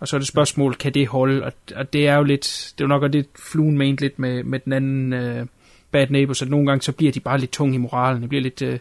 [0.00, 1.44] Og så er det spørgsmål, kan det holde?
[1.44, 4.44] Og, og det er jo lidt, det er jo nok det fluen ment lidt med,
[4.44, 5.46] med den anden, uh,
[5.90, 8.42] Bad Neighbors, at nogle gange så bliver de bare lidt tunge i moralen, de bliver
[8.42, 8.78] lidt øh,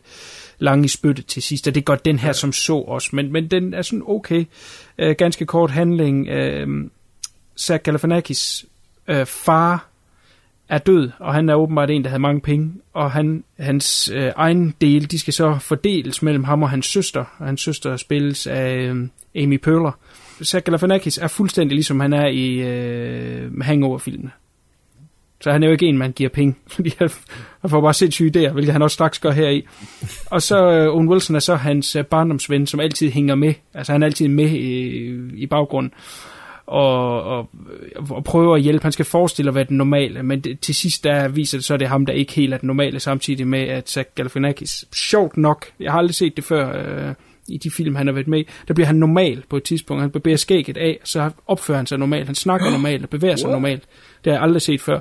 [0.60, 2.34] lange i spyttet til sidst, og det gør den her ja.
[2.34, 4.46] som så også, men, men den er sådan okay,
[4.98, 6.90] øh, ganske kort handling, øh,
[7.60, 8.66] Zach Galifianakis
[9.08, 9.88] øh, far
[10.70, 14.32] er død, og han er åbenbart en, der havde mange penge, og han, hans øh,
[14.36, 18.48] egen del, de skal så fordeles mellem ham og hans søster, og hans søster spilles
[18.48, 19.92] af øh, Amy Poehler.
[20.44, 24.32] Zach Galifianakis er fuldstændig ligesom han er i øh, Hangover-filmene.
[25.42, 27.10] Så han er jo ikke en, man giver penge, fordi han,
[27.62, 29.68] han får bare sindssyge idéer, hvilket han også straks gør her i.
[30.26, 33.54] Og så øh, Owen Wilson er så hans øh, barndomsven, som altid hænger med.
[33.74, 35.94] Altså han er altid med i, i baggrunden
[36.68, 37.50] og, og,
[38.10, 38.84] og prøver at hjælpe.
[38.84, 41.74] Han skal forestille at være den normale, men det, til sidst der viser det så,
[41.74, 44.86] at det er ham, der ikke helt er den normale, samtidig med, at Zach Galifianakis,
[44.94, 47.14] sjovt nok, jeg har aldrig set det før øh,
[47.48, 50.02] i de film, han har været med i, der bliver han normal på et tidspunkt.
[50.02, 52.26] Han bevæger skægget af, så opfører han sig normalt.
[52.26, 53.84] Han snakker normalt og bevæger sig normalt.
[54.28, 55.00] Det har jeg aldrig set før.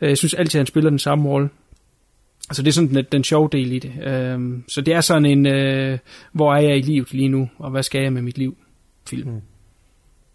[0.00, 1.48] Øh, jeg synes altid, at han spiller den samme rolle.
[2.48, 3.92] Altså det er sådan den, den sjove del i det.
[4.02, 5.98] Øh, så det er sådan en, øh,
[6.32, 8.56] hvor er jeg i livet lige nu, og hvad skal jeg med mit liv?
[9.08, 9.30] Film.
[9.30, 9.40] Mm.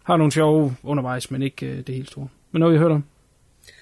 [0.04, 2.28] Har nogle sjove undervejs, men ikke øh, det helt store.
[2.52, 3.04] Men noget, I har hørt om?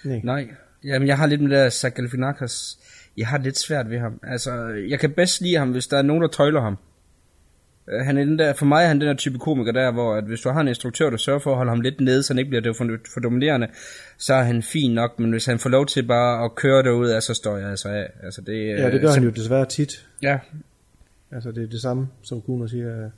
[0.04, 0.20] Nej.
[0.24, 0.48] Nej.
[0.84, 2.78] Jamen, jeg har lidt med det der Zach Galifianakis.
[3.16, 4.20] Jeg har lidt svært ved ham.
[4.22, 6.78] Altså, jeg kan bedst lide ham, hvis der er nogen, der tøjler ham.
[7.92, 10.14] Øh, Han er den der, for mig er han den der type komiker der, hvor
[10.14, 12.32] at hvis du har en instruktør, der sørger for at holde ham lidt nede, så
[12.32, 13.66] han ikke bliver for, for dominerende,
[14.18, 17.20] så er han fin nok, men hvis han får lov til bare at køre derud,
[17.20, 18.06] så står jeg altså af.
[18.22, 20.06] Altså det, Ja, det gør så, han jo desværre tit.
[20.22, 20.38] Ja,
[21.32, 23.10] Altså det er det samme, som Kuno siger, øh,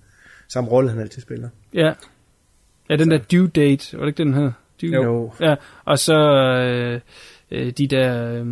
[0.48, 1.48] samme rolle han altid spiller.
[1.74, 1.92] Ja.
[2.90, 4.52] Ja, den der due date, var det ikke den her?
[4.82, 4.94] Due?
[4.94, 5.32] Jo.
[5.40, 5.54] Ja,
[5.84, 7.00] og så øh,
[7.50, 8.46] øh, de der øh,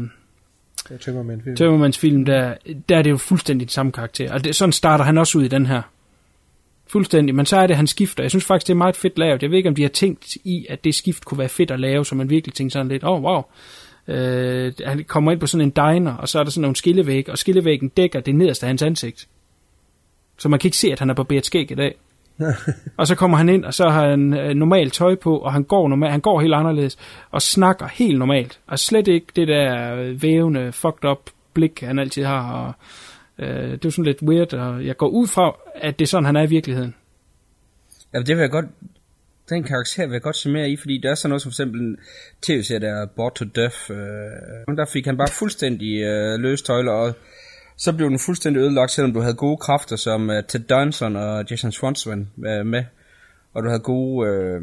[0.91, 1.57] Jeg tømmer med en film.
[1.57, 2.55] Tømmermans film, der,
[2.89, 4.33] der er det jo fuldstændig den samme karakter.
[4.33, 5.83] Og det, sådan starter han også ud i den her.
[6.89, 7.35] Fuldstændig.
[7.35, 8.23] Men så er det, han skifter.
[8.23, 9.43] Jeg synes faktisk, det er meget fedt lavet.
[9.43, 11.81] Jeg ved ikke, om de har tænkt i, at det skift kunne være fedt at
[11.81, 13.43] lave, så man virkelig tænker sådan lidt, åh, oh, wow.
[14.09, 17.29] Øh, han kommer ind på sådan en diner, og så er der sådan nogle skillevæg,
[17.29, 19.29] og skillevæggen dækker det nederste af hans ansigt.
[20.39, 21.95] Så man kan ikke se, at han er barberet skæg i dag.
[22.99, 25.63] og så kommer han ind, og så har han øh, normalt tøj på, og han
[25.63, 26.99] går, normal, han går helt anderledes,
[27.31, 28.61] og snakker helt normalt.
[28.67, 32.53] Og slet ikke det der øh, vævende, fucked up blik, han altid har.
[32.53, 32.73] Og,
[33.39, 36.25] øh, det er sådan lidt weird, og jeg går ud fra, at det er sådan,
[36.25, 36.95] han er i virkeligheden.
[38.15, 38.67] Ja, det vil jeg godt,
[39.49, 41.55] den karakter vil jeg godt se mere i, fordi der er sådan noget som for
[41.55, 41.99] eksempel en
[42.43, 43.91] tv-serie, der er Bored to Death.
[43.91, 47.15] Øh, der fik han bare fuldstændig øh, løs tøjler, og
[47.77, 51.45] så blev den fuldstændig ødelagt, selvom du havde gode kræfter som øh, Ted Danson og
[51.51, 52.85] Jason Swanson øh, med.
[53.55, 54.61] Og du havde gode, øh,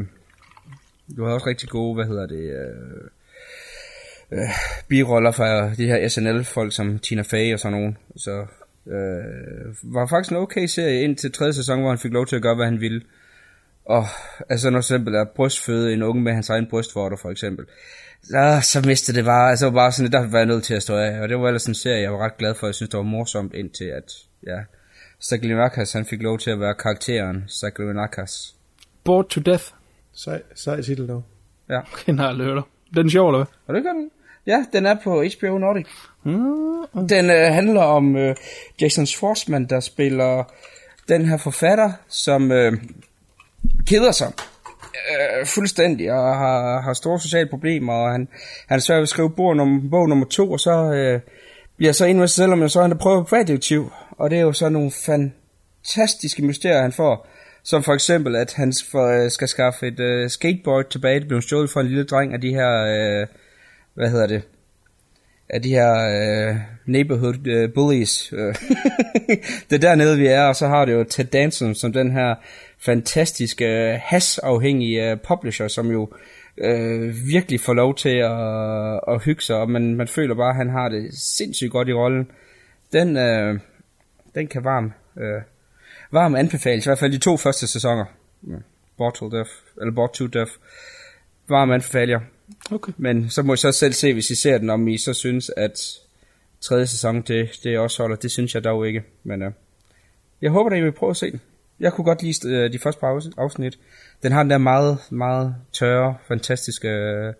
[1.17, 3.09] du havde også rigtig gode, hvad hedder det, øh,
[4.31, 4.49] øh,
[4.87, 7.97] biroller fra de her SNL-folk som Tina Fey og sådan nogen.
[8.15, 8.45] Så
[8.87, 12.41] øh, var faktisk en okay serie indtil tredje sæson, hvor han fik lov til at
[12.41, 13.01] gøre, hvad han ville.
[13.85, 14.05] Og
[14.49, 17.65] altså når for eksempel er brystføde en unge med hans egen brystvorter for eksempel,
[18.23, 20.95] så, så mistede det bare, altså bare sådan, der var jeg nødt til at stå
[20.95, 22.97] af, og det var ellers en serie, jeg var ret glad for, jeg synes det
[22.97, 24.11] var morsomt indtil at,
[24.47, 24.59] ja,
[25.19, 28.55] Saglinakas, han fik lov til at være karakteren Saglinakas.
[29.03, 29.63] Bored to Death.
[30.13, 31.23] Sej, sej titel dog.
[31.69, 32.63] Ja, Den har jeg hørt.
[32.95, 33.47] Den er sjov, eller hvad?
[33.67, 34.09] og det gør den.
[34.47, 35.87] Ja, den er på HBO Nordic.
[37.09, 38.35] Den øh, handler om øh,
[38.81, 40.43] Jason Schwartzman, der spiller
[41.07, 42.73] den her forfatter, som øh,
[43.87, 44.31] keder sig
[44.95, 48.27] øh, fuldstændig og har, har store sociale problemer, og han,
[48.67, 51.19] han er svært ved at skrive bog nummer, bog nummer to, og så øh,
[51.77, 54.41] bliver så en med sig selv, om så han der prøver radioaktiv, og det er
[54.41, 57.27] jo så nogle fantastiske mysterier, han får,
[57.63, 61.41] som for eksempel, at han for, øh, skal skaffe et øh, skateboard tilbage, det blev
[61.41, 63.27] stjålet for en lille dreng af de her, øh,
[63.95, 64.43] hvad hedder det,
[65.49, 66.55] af de her øh,
[66.85, 68.33] neighborhood øh, bullies.
[68.33, 68.55] Øh,
[69.69, 72.35] det er dernede, vi er, og så har det jo Ted Danson som den her
[72.79, 76.09] fantastiske øh, hasafhængige øh, publisher, som jo
[76.57, 80.55] øh, virkelig får lov til at, at hygge sig, og man, man føler bare, at
[80.55, 82.31] han har det sindssygt godt i rollen.
[82.93, 83.59] Den, øh,
[84.35, 85.41] den kan varm, øh,
[86.11, 88.05] varm anbefales, i hvert fald de to første sæsoner.
[88.97, 90.51] Bottle Death, eller Bot to Death.
[91.49, 92.19] Varm anbefaler.
[92.71, 92.93] Okay.
[92.97, 95.51] Men så må I så selv se, hvis I ser den, om I så synes,
[95.57, 95.79] at
[96.61, 98.15] tredje sæson, det, det også holder.
[98.15, 99.03] Det synes jeg dog ikke.
[99.23, 99.51] Men øh,
[100.41, 101.41] jeg håber, at I vil prøve at se den.
[101.79, 103.79] Jeg kunne godt lide øh, de første par afs- afsnit.
[104.23, 107.33] Den har den der meget, meget tørre, fantastiske øh,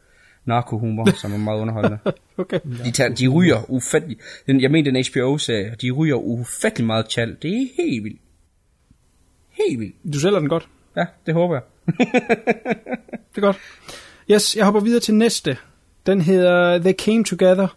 [0.45, 1.97] narkohumor, som er meget underholdende.
[2.37, 2.59] Okay.
[2.85, 4.17] De, tager, de ryger ufattelig...
[4.47, 7.37] Den, jeg mener, den HBO-serie, de ryger ufattelig meget tjal.
[7.41, 8.21] Det er helt vildt.
[9.49, 10.13] Helt vildt.
[10.13, 10.67] Du sælger den godt.
[10.97, 11.63] Ja, det håber jeg.
[13.35, 13.57] Det er godt.
[14.31, 15.57] Yes, jeg hopper videre til næste.
[16.05, 17.67] Den hedder They Came Together,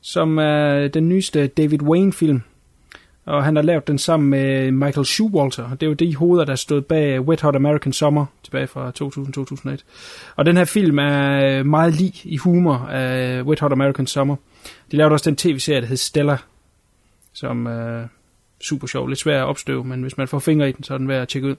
[0.00, 2.42] som er den nyeste David Wayne-film.
[3.24, 5.70] Og han har lavet den sammen med Michael Showalter.
[5.70, 10.32] Det er jo de hoveder, der stod bag Wet Hot American Summer tilbage fra 2000-2001.
[10.36, 14.36] Og den her film er meget lig i humor af Wet Hot American Summer.
[14.90, 16.36] De lavede også den tv-serie, der hed Stella,
[17.32, 18.04] som er
[18.60, 19.08] super sjov.
[19.08, 21.22] Lidt svær at opstøve, men hvis man får fingre i den, så er den værd
[21.22, 21.56] at tjekke ud.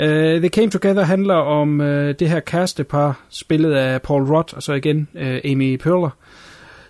[0.00, 0.04] Uh,
[0.40, 4.72] The Came Together handler om uh, det her kærestepar, spillet af Paul Rudd, og så
[4.72, 6.10] igen uh, Amy Poehler,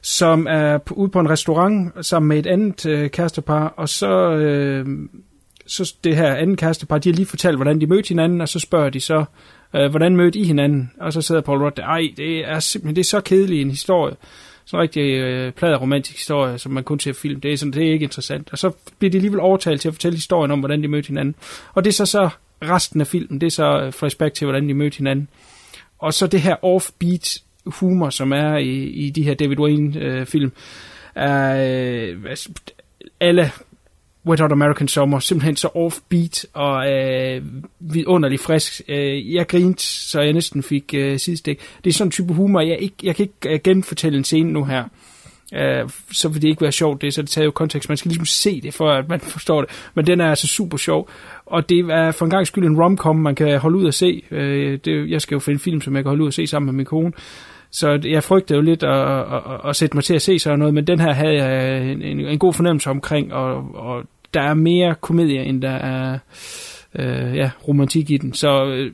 [0.02, 4.30] som er på, ude på en restaurant sammen med et andet uh, kærestepar, og så,
[4.86, 4.92] uh,
[5.66, 8.58] så det her andet kærestepar, de har lige fortalt, hvordan de mødte hinanden, og så
[8.58, 9.24] spørger de så,
[9.74, 10.90] uh, hvordan mødte I hinanden?
[11.00, 13.70] Og så sidder Paul Rudd der, ej, det er simpelthen det er så kedelig en
[13.70, 14.14] historie.
[14.64, 17.40] Sådan en rigtig øh, plader romantisk historie, som man kun ser film.
[17.40, 18.48] Det er, sådan, det er ikke interessant.
[18.52, 21.34] Og så bliver de alligevel overtalt til at fortælle historien om, hvordan de mødte hinanden.
[21.74, 22.30] Og det er så så
[22.62, 25.28] resten af filmen, det er så øh, flashback til, hvordan de mødte hinanden.
[25.98, 30.52] Og så det her offbeat humor, som er i, i de her David Wayne-film, øh,
[31.14, 32.48] er øh, altså,
[33.20, 33.50] alle
[34.26, 37.42] Wet Hot American Summer, simpelthen så offbeat og øh,
[37.80, 38.80] vidunderligt frisk.
[38.88, 41.60] Øh, jeg grinte, så jeg næsten fik øh, sidestik.
[41.84, 44.52] Det er sådan en type humor, jeg, ikke, jeg kan ikke øh, genfortælle en scene
[44.52, 44.84] nu her
[45.54, 47.88] øh, så vil det ikke være sjovt, det, så det tager jo kontekst.
[47.88, 49.70] Man skal ligesom se det, for at man forstår det.
[49.94, 51.10] Men den er altså super sjov.
[51.46, 54.22] Og det er for en gang skyld en romcom, man kan holde ud at se.
[54.30, 56.66] Øh, det, jeg skal jo finde film, som jeg kan holde ud at se sammen
[56.66, 57.12] med min kone.
[57.70, 60.58] Så jeg frygtede jo lidt at, at, at, at sætte mig til at se sådan
[60.58, 64.02] noget, men den her havde jeg en, en, en god fornemmelse omkring, og, og
[64.34, 66.18] der er mere komedie, end der er
[66.94, 68.32] øh, ja, romantik i den.
[68.32, 68.92] Så øh,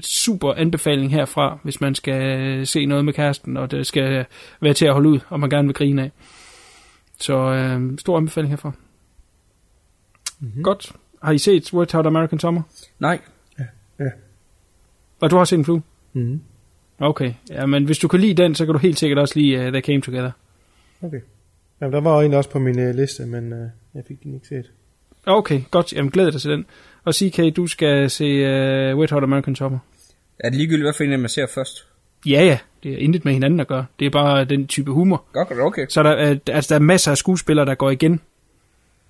[0.00, 4.24] super anbefaling herfra, hvis man skal se noget med kæresten, og det skal
[4.60, 6.10] være til at holde ud, og man gerne vil grine af.
[7.20, 8.72] Så øh, stor anbefaling herfra.
[10.40, 10.62] Mm-hmm.
[10.62, 10.92] Godt.
[11.22, 12.62] Har I set Wet Hot American Summer?
[12.98, 13.20] Nej.
[13.98, 14.10] Ja.
[15.20, 15.82] Og du har set en flue?
[16.12, 16.40] Mm-hmm.
[16.98, 17.34] Okay.
[17.50, 19.72] Ja, men hvis du kan lide den, så kan du helt sikkert også lide uh,
[19.72, 20.30] They Came Together.
[21.02, 21.20] Okay.
[21.80, 23.58] Jamen, der var en også på min uh, liste, men uh,
[23.94, 24.70] jeg fik den ikke set.
[25.26, 25.92] Okay, godt.
[25.92, 26.66] Jamen, glæder dig til den.
[27.04, 28.24] Og CK, du skal se
[28.92, 29.78] uh, Wet Hot American Summer.
[30.40, 31.86] Er det ligegyldigt, hvad for en man ser først?
[32.26, 32.58] Ja, ja.
[32.82, 33.86] Det er intet med hinanden at gøre.
[33.98, 35.24] Det er bare den type humor.
[35.32, 35.86] Godt, okay.
[35.88, 38.20] Så der, uh, altså, der er masser af skuespillere, der går igen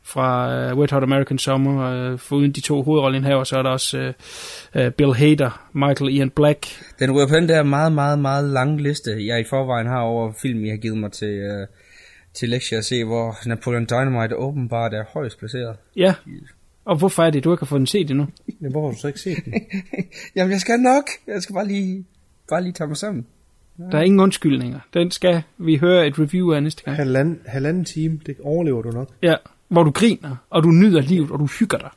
[0.03, 2.13] fra uh, Wet Hot American Summer.
[2.13, 4.13] Uh, foruden de to hovedroller så er der også
[4.75, 6.67] uh, uh, Bill Hader, Michael Ian Black.
[6.99, 10.33] Den ryger på den der meget, meget, meget lange liste, jeg i forvejen har over
[10.43, 11.67] film, jeg har givet mig til, uh,
[12.35, 15.77] til lektier at se, hvor Napoleon Dynamite åbenbart er højst placeret.
[15.97, 16.15] Ja,
[16.85, 18.27] og hvorfor er det, du ikke har fået den set endnu?
[18.63, 19.55] Ja, hvor har du så ikke set den?
[20.37, 21.05] Jamen, jeg skal nok.
[21.27, 22.05] Jeg skal bare lige,
[22.49, 23.27] bare lige tage mig sammen.
[23.77, 24.81] Der er ingen undskyldninger.
[24.95, 26.97] Den skal vi høre et review af næste gang.
[26.97, 29.09] Halvanden, halvanden time, det overlever du nok.
[29.23, 29.35] Ja,
[29.69, 31.91] hvor du griner, og du nyder livet, og du hygger dig.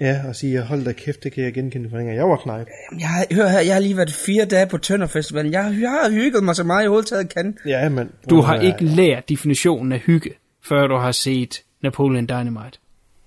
[0.00, 2.68] Ja, og sige, hold da kæft, det kan jeg genkende fra Jeg var knejt.
[3.00, 5.46] Jeg, har, hør her, jeg har lige været fire dage på Tønder Festival.
[5.50, 7.58] Jeg, jeg har hygget mig så meget, jeg overhovedet kan.
[7.66, 8.10] Ja, men...
[8.30, 10.30] Du har ikke lært definitionen af hygge,
[10.64, 12.78] før du har set Napoleon Dynamite.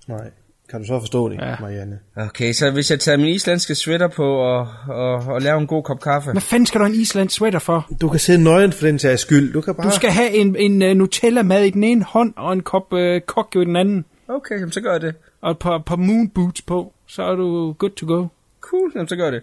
[0.08, 0.30] Nej.
[0.70, 1.54] Kan du så forstå det, Ja.
[1.60, 1.98] Marianne?
[2.16, 5.82] Okay, så hvis jeg tager min islandske sweater på og, og, og laver en god
[5.82, 6.32] kop kaffe.
[6.32, 7.86] Hvad fanden skal du en Island sweater for?
[8.00, 9.52] Du kan sidde nøgen for den sags skyld.
[9.52, 9.86] Du kan bare...
[9.86, 13.00] Du skal have en, en uh, Nutella-mad i den ene hånd, og en kop uh,
[13.26, 15.14] kokjo i den anden, Okay, så gør jeg det.
[15.42, 16.92] Og et par, par moon boots på.
[17.06, 18.26] Så er du good to go.
[18.60, 19.42] Cool, jamen, så gør det.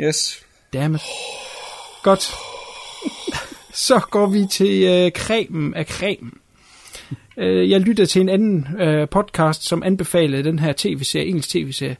[0.00, 0.44] Yes.
[0.72, 1.00] Dammit.
[2.02, 2.32] Godt.
[3.72, 6.32] Så går vi til uh, cremen af cremen.
[7.36, 11.96] Uh, jeg lyttede til en anden uh, podcast, som anbefalede den her tv-serie, engelsk tv-serie.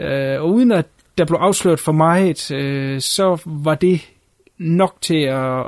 [0.00, 0.86] Uh, og uden at
[1.18, 4.10] der blev afsløret for mig, uh, så var det
[4.58, 5.64] nok til, at,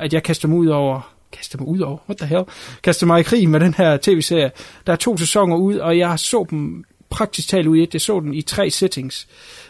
[0.00, 2.44] at jeg kaster mig ud over kaste mig ud over, what the hell,
[2.82, 4.50] Kaste mig i krig med den her tv-serie.
[4.86, 7.94] Der er to sæsoner ud, og jeg så dem praktisk talt ud i et.
[7.94, 9.28] Jeg så den i tre settings.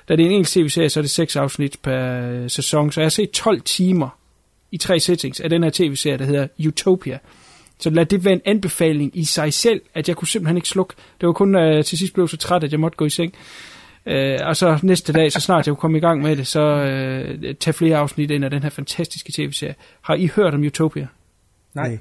[0.09, 3.05] Da det er en engelsk tv-serie, så er det seks afsnit per sæson, så jeg
[3.05, 4.09] har set 12 timer
[4.73, 7.19] i tre settings af den her tv-serie, der hedder Utopia.
[7.79, 10.95] Så lad det være en anbefaling i sig selv, at jeg kunne simpelthen ikke slukke.
[11.21, 13.35] Det var kun, at til sidst blev så træt, at jeg måtte gå i seng.
[14.07, 16.61] Øh, og så næste dag, så snart jeg kunne komme i gang med det, så
[16.61, 19.75] øh, tage flere afsnit ind af den her fantastiske tv-serie.
[20.01, 21.07] Har I hørt om Utopia?
[21.75, 21.99] Nej.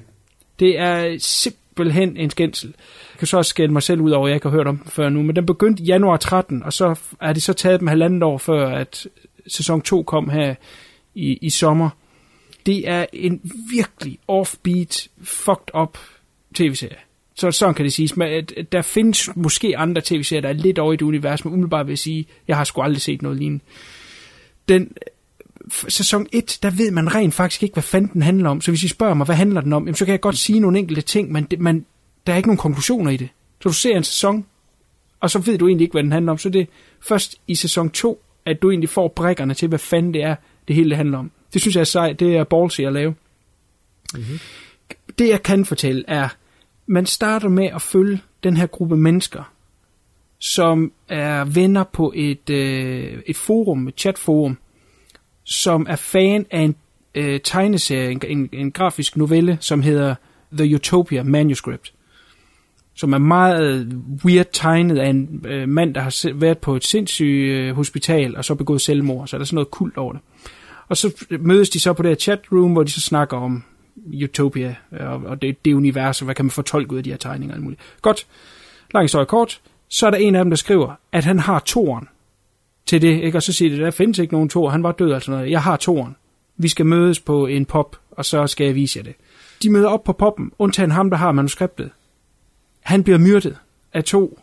[0.60, 2.74] Det er simpelthen en skændsel.
[3.14, 4.78] Jeg kan så også skælde mig selv ud over, at jeg ikke har hørt om
[4.78, 7.80] den før nu, men den begyndte i januar 13, og så er det så taget
[7.80, 9.08] dem halvandet år før, at
[9.48, 10.56] sæson 2 kom her
[11.16, 11.90] i, i sommer.
[12.66, 15.98] Det er en virkelig offbeat, fucked up
[16.56, 16.98] tv-serie.
[17.36, 18.18] Så sådan kan det siges.
[18.18, 18.28] Men
[18.58, 21.86] at der findes måske andre tv-serier, der er lidt over i det univers, men umiddelbart
[21.86, 23.64] vil jeg sige, jeg har sgu aldrig set noget lignende.
[24.70, 24.92] Den
[25.72, 28.62] sæson 1, der ved man rent faktisk ikke, hvad fanden den handler om.
[28.62, 30.60] Så hvis I spørger mig, hvad handler den om, jamen, så kan jeg godt sige
[30.60, 31.86] nogle enkelte ting, men det, man,
[32.28, 33.30] der er ikke nogen konklusioner i det.
[33.62, 34.46] Så du ser en sæson,
[35.20, 36.38] og så ved du egentlig ikke, hvad den handler om.
[36.38, 36.66] Så det er
[37.02, 40.36] først i sæson 2, at du egentlig får brækkerne til, hvad fanden det er,
[40.68, 41.32] det hele det handler om.
[41.54, 42.20] Det synes jeg er sejt.
[42.20, 43.16] Det er ballsy at lave.
[44.14, 44.40] Mm-hmm.
[45.20, 46.30] Det jeg kan fortælle er,
[46.88, 49.54] man starter med at følge den her gruppe mennesker,
[50.40, 54.58] som er venner på et, øh, et forum, et chatforum,
[55.50, 56.76] som er fan af en
[57.16, 60.16] øh, tegneserie, en, en, en grafisk novelle, som hedder
[60.52, 61.94] The Utopia Manuscript,
[62.96, 63.94] som er meget
[64.26, 68.38] weird tegnet af en øh, mand, der har se- været på et sindssygt øh, hospital,
[68.38, 70.22] og så begået selvmord, så er der sådan noget kult over det.
[70.88, 73.64] Og så mødes de så på det her chatroom, hvor de så snakker om
[74.24, 77.10] Utopia, øh, og, og det, det univers, og hvad kan man fortolke ud af de
[77.10, 77.82] her tegninger og alt muligt.
[78.02, 78.28] Godt,
[78.94, 82.08] lang historie kort, så er der en af dem, der skriver, at han har toren
[82.90, 83.38] til det, ikke?
[83.38, 85.52] og så siger det, der findes ikke nogen to, han var død, altså noget.
[85.52, 86.16] Jeg har toren.
[86.58, 89.16] Vi skal mødes på en pop, og så skal jeg vise jer det.
[89.64, 91.92] De møder op på poppen, undtagen ham, der har manuskriptet.
[92.82, 93.58] Han bliver myrdet
[93.94, 94.40] af to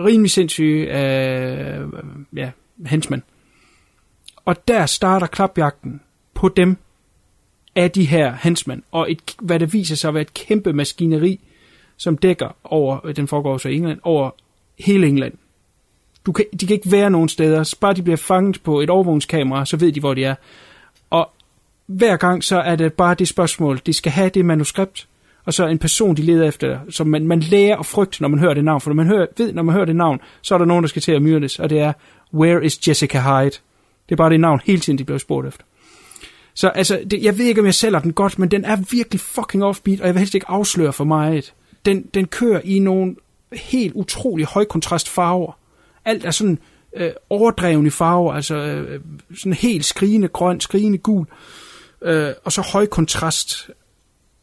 [0.00, 1.88] rimelig sindssyge øh,
[2.36, 2.50] ja,
[2.86, 3.22] henchmen.
[4.44, 6.00] Og der starter klapjagten
[6.34, 6.76] på dem
[7.74, 11.40] af de her henchmen, og et, hvad der viser sig at være et kæmpe maskineri,
[11.96, 14.30] som dækker over, den foregår så i England, over
[14.78, 15.34] hele England.
[16.26, 18.90] Du kan, de kan ikke være nogen steder, så bare de bliver fanget på et
[18.90, 20.34] overvågningskamera, så ved de, hvor de er.
[21.10, 21.30] Og
[21.86, 25.08] hver gang så er det bare det spørgsmål, de skal have det manuskript,
[25.44, 28.40] og så en person, de leder efter, som man, man lærer at frygte, når man
[28.40, 30.58] hører det navn, for når man hører, ved, når man hører det navn, så er
[30.58, 31.92] der nogen, der skal til at myrdes, og det er,
[32.34, 33.50] where is Jessica Hyde?
[34.08, 35.64] Det er bare det navn hele tiden, de bliver spurgt efter.
[36.54, 39.20] Så altså, det, jeg ved ikke, om jeg sælger den godt, men den er virkelig
[39.20, 41.54] fucking offbeat, og jeg vil helst ikke afsløre for meget.
[41.86, 43.16] Den, den kører i nogle
[43.52, 45.52] helt utrolig højkontrastfarver.
[46.04, 46.58] Alt er sådan
[46.96, 49.00] øh, i farver, altså øh,
[49.36, 51.26] sådan helt skrigende grøn, skrigende gul,
[52.02, 53.70] øh, og så høj kontrast.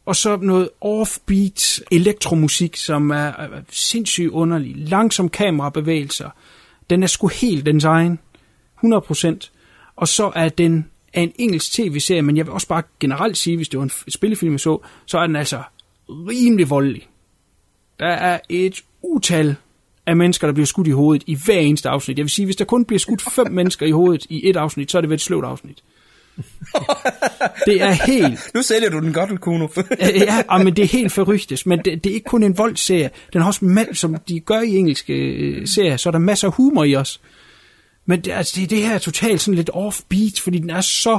[0.06, 4.76] Og så noget offbeat elektromusik, som er, øh, sindssygt underlig.
[4.76, 6.30] Langsom kamerabevægelser.
[6.90, 8.18] Den er sgu helt dens egen.
[8.84, 9.50] 100%.
[9.96, 13.56] Og så er den af en engelsk tv-serie, men jeg vil også bare generelt sige,
[13.56, 15.62] hvis det var en spillefilm, jeg så, så er den altså
[16.08, 17.08] rimelig voldelig.
[17.98, 19.56] Der er et utal
[20.10, 22.18] af mennesker, der bliver skudt i hovedet i hver eneste afsnit.
[22.18, 24.90] Jeg vil sige, hvis der kun bliver skudt fem mennesker i hovedet i et afsnit,
[24.90, 25.82] så er det vel et sløvt afsnit.
[27.66, 28.50] Det er helt...
[28.54, 29.68] Nu sælger du den godt, Kuno.
[30.00, 33.10] ja, ah, men det er helt forrygtes, men det, det er ikke kun en voldserie.
[33.32, 36.48] Den har også, ma- som de gør i engelske øh, serier, så er der masser
[36.48, 37.20] af humor i os.
[38.06, 41.18] Men det, altså, det, det her er totalt sådan lidt offbeat, fordi den er så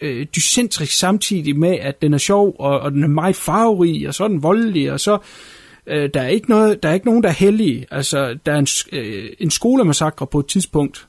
[0.00, 4.14] øh, dycentrisk samtidig med, at den er sjov, og, og den er meget farverig, og
[4.14, 5.18] så er den voldelig, og så
[5.90, 7.86] øh, der er ikke noget, der er ikke nogen, der er heldige.
[7.90, 11.06] Altså, der er en, øh, en skolemassakre på et tidspunkt,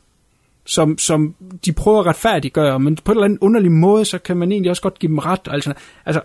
[0.65, 4.37] som, som de prøver at retfærdiggøre, men på en eller anden underlig måde, så kan
[4.37, 5.47] man egentlig også godt give dem ret.
[5.47, 5.73] Altså,
[6.05, 6.21] altså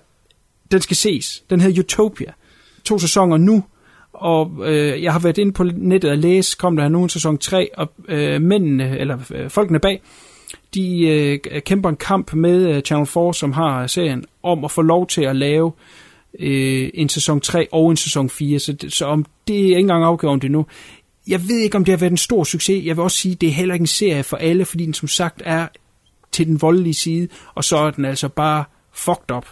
[0.70, 1.44] den skal ses.
[1.50, 2.32] Den hedder Utopia.
[2.84, 3.64] To sæsoner nu,
[4.12, 7.38] og øh, jeg har været inde på nettet og læse, kom der nu en sæson
[7.38, 10.02] 3, og øh, mændene, eller øh, folkene bag,
[10.74, 14.82] de øh, kæmper en kamp med øh, Channel 4, som har serien, om at få
[14.82, 16.05] lov til at lave øh,
[16.39, 19.78] Øh, en sæson 3 og en sæson 4, så, det, så om det er ikke
[19.78, 20.66] engang afgjort endnu.
[21.28, 22.84] Jeg ved ikke, om det har været en stor succes.
[22.84, 24.95] Jeg vil også sige, at det er heller ikke en serie for alle, fordi den
[24.95, 25.68] som sagt er
[26.32, 29.47] til den voldelige side, og så er den altså bare fucked up.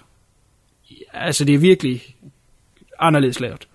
[1.12, 2.16] Altså, det er virkelig
[2.98, 3.68] anderledes lavet.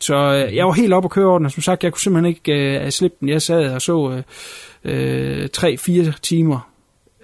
[0.00, 2.00] Så øh, jeg var helt op at køre over den, og som sagt, jeg kunne
[2.00, 3.28] simpelthen ikke øh, slippe den.
[3.28, 4.22] Jeg sad og så
[4.84, 6.70] øh, øh 3-4 timer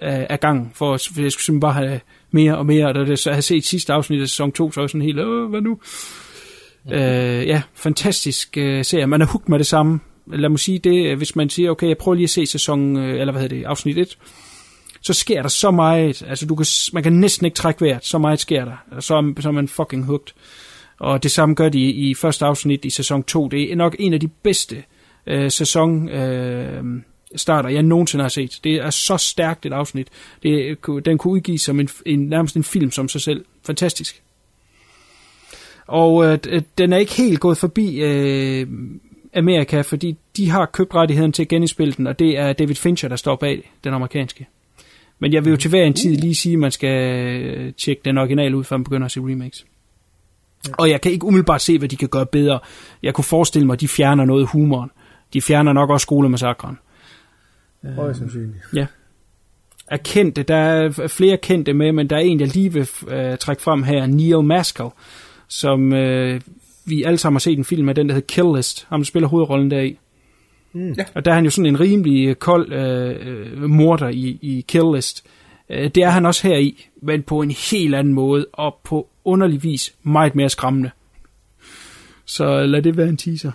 [0.01, 1.99] øh, af, af gang, for, for jeg skulle simpelthen bare have
[2.33, 4.79] mere og mere, og da jeg så havde set sidste afsnit af sæson 2, så
[4.79, 5.79] var jeg sådan helt, Åh, hvad nu?
[6.89, 9.07] Ja, øh, ja fantastisk øh, serie.
[9.07, 9.99] Man er hooked med det samme.
[10.27, 13.19] Lad mig sige det, hvis man siger, okay, jeg prøver lige at se sæson, øh,
[13.19, 14.17] eller hvad hedder det, afsnit 1,
[15.01, 18.17] så sker der så meget, altså du kan, man kan næsten ikke trække vejret, så
[18.17, 20.33] meget sker der, så, så er man fucking hooked.
[20.99, 23.47] Og det samme gør de i, i første afsnit i sæson 2.
[23.47, 24.83] Det er nok en af de bedste
[25.27, 26.83] øh, sæson øh,
[27.35, 28.59] starter, jeg nogensinde har set.
[28.63, 30.07] Det er så stærkt et afsnit.
[30.43, 33.45] Det, den kunne udgives som en, en, nærmest en film som sig selv.
[33.65, 34.21] Fantastisk.
[35.87, 38.67] Og øh, d- den er ikke helt gået forbi øh,
[39.33, 43.09] Amerika, fordi de har købt rettigheden til at genindspille den, og det er David Fincher,
[43.09, 44.47] der står bag den amerikanske.
[45.19, 48.01] Men jeg vil jo til hver en tid lige sige, at man skal øh, tjekke
[48.05, 49.65] den original ud, før man begynder at se remakes.
[50.77, 52.59] Og jeg kan ikke umiddelbart se, hvad de kan gøre bedre.
[53.03, 54.89] Jeg kunne forestille mig, at de fjerner noget humoren.
[55.33, 56.77] De fjerner nok også skolemassakren.
[57.83, 58.63] Højst sandsynligt.
[58.75, 58.87] Ja.
[59.87, 63.37] Er kendte, der er flere kendte med, men der er en, jeg lige vil øh,
[63.37, 64.89] trække frem her, Neil Maskell,
[65.47, 66.41] som øh,
[66.85, 68.85] vi alle sammen har set en film af, den der hedder Kill List.
[68.89, 69.99] Ham spiller hovedrollen deri.
[70.73, 70.91] Mm.
[70.91, 71.05] Ja.
[71.15, 74.65] Og der er han jo sådan en rimelig øh, kold øh, øh, morder i, i
[74.67, 75.25] Kill List.
[75.69, 79.09] Øh, det er han også her i, men på en helt anden måde, og på
[79.23, 80.91] underlig vis meget mere skræmmende.
[82.25, 83.51] Så lad det være en teaser.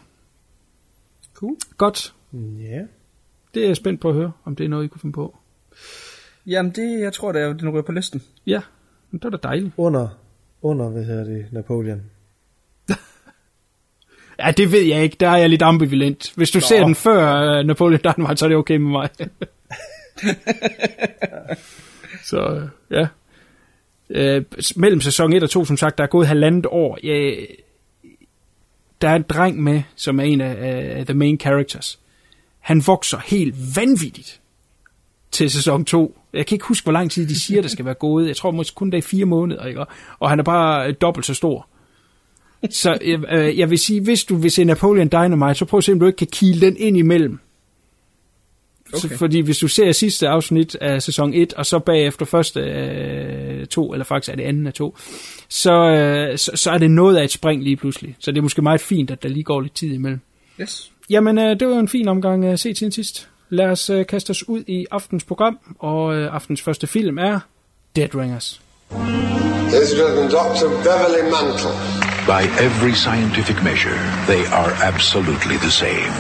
[1.35, 1.57] Cool.
[1.77, 2.15] Godt.
[2.61, 2.81] Ja.
[3.55, 5.37] Det er jeg spændt på at høre, om det er noget, I kunne finde på.
[6.47, 8.23] Jamen, det, jeg tror, det er, den ryger på listen.
[8.47, 8.61] Ja,
[9.11, 9.73] men det var da dejligt.
[9.77, 10.09] Under,
[10.63, 12.03] under, hvad hedder det, Napoleon.
[14.39, 15.17] Ja, det ved jeg ikke.
[15.21, 16.33] Der er jeg lidt ambivalent.
[16.37, 16.61] Hvis du Nå.
[16.61, 19.09] ser den før uh, Napoleon Dynamite, så er det okay med mig.
[22.31, 23.07] så øh, ja.
[24.11, 24.45] Øh,
[24.77, 26.99] mellem sæson 1 og 2, som sagt, der er gået halvandet år.
[27.03, 27.35] Ja,
[29.01, 31.99] der er en dreng med, som er en af uh, the main characters.
[32.69, 34.41] Han vokser helt vanvittigt
[35.31, 36.19] til sæson 2.
[36.33, 38.29] Jeg kan ikke huske, hvor lang tid de siger, der skal være gået.
[38.29, 39.85] Jeg tror måske kun, det er fire måneder, ikke?
[40.19, 41.69] Og han er bare dobbelt så stor.
[42.71, 45.93] Så øh, jeg vil sige, hvis du vil se Napoleon Dynamite, så prøv at se,
[45.93, 47.39] om du ikke kan kile den ind imellem.
[48.93, 49.09] Okay.
[49.09, 53.67] Så, fordi hvis du ser sidste afsnit af sæson 1, og så bagefter første øh,
[53.67, 54.97] to, eller faktisk er det anden af to,
[55.49, 58.17] så, øh, så, så er det noget af et spring lige pludselig.
[58.19, 60.21] Så det er måske meget fint, at der lige går lidt tid imellem.
[60.61, 60.93] Yes.
[61.11, 63.29] Jamen, øh, det var en fin omgang at se til sidst.
[63.51, 67.41] Lad os øh, kaste os ud i aftens program, og øh, aftens første film er
[67.97, 68.61] Dead Ringers.
[69.85, 70.69] Israel and Dr.
[70.87, 71.75] Beverly Mantle.
[72.27, 76.13] By every scientific measure, they are absolutely the same.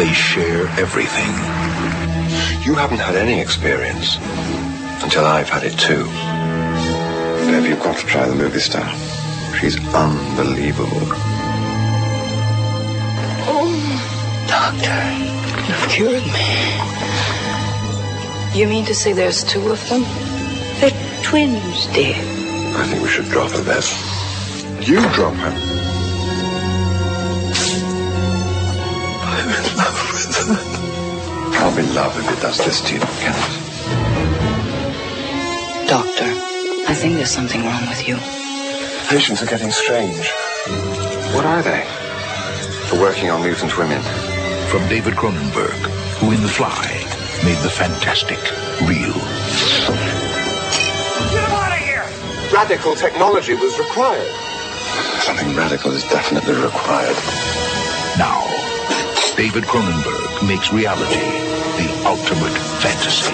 [0.00, 1.32] They share everything.
[2.66, 4.06] You haven't had any experience
[5.04, 6.04] until I've had it too.
[7.46, 8.88] Bev, you've got to try the movie star.
[9.58, 11.06] She's unbelievable.
[13.54, 14.11] Oh,
[14.52, 15.00] doctor,
[15.66, 16.52] you've cured me.
[18.52, 20.02] You mean to say there's two of them?
[20.78, 20.92] They're
[21.22, 22.16] twins, dear.
[22.76, 23.88] I think we should drop her, Bev.
[24.86, 25.52] You drop her.
[29.24, 30.60] I'm in love with her.
[31.60, 33.56] I'll be love if it does this to you, Kenneth.
[35.88, 36.28] Doctor,
[36.90, 38.16] I think there's something wrong with you.
[39.08, 40.28] Patients are getting strange.
[41.34, 41.86] What are they?
[42.88, 44.02] For working on mutant women.
[44.72, 45.76] From David Cronenberg,
[46.16, 46.88] who in The Fly
[47.44, 48.40] made the fantastic
[48.88, 49.12] real.
[51.28, 52.08] Get him out of here!
[52.50, 54.26] Radical technology was required.
[55.20, 57.16] Something radical is definitely required.
[58.16, 58.48] Now,
[59.36, 61.20] David Cronenberg makes reality
[61.76, 63.28] the ultimate fantasy.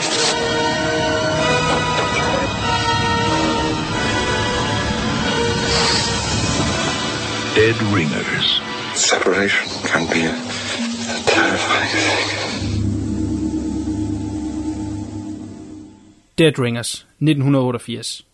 [7.55, 8.61] Dead Ringers.
[8.95, 10.68] Separation can be a, a terrifying thing.
[16.39, 18.26] Dead Ringers, 1988.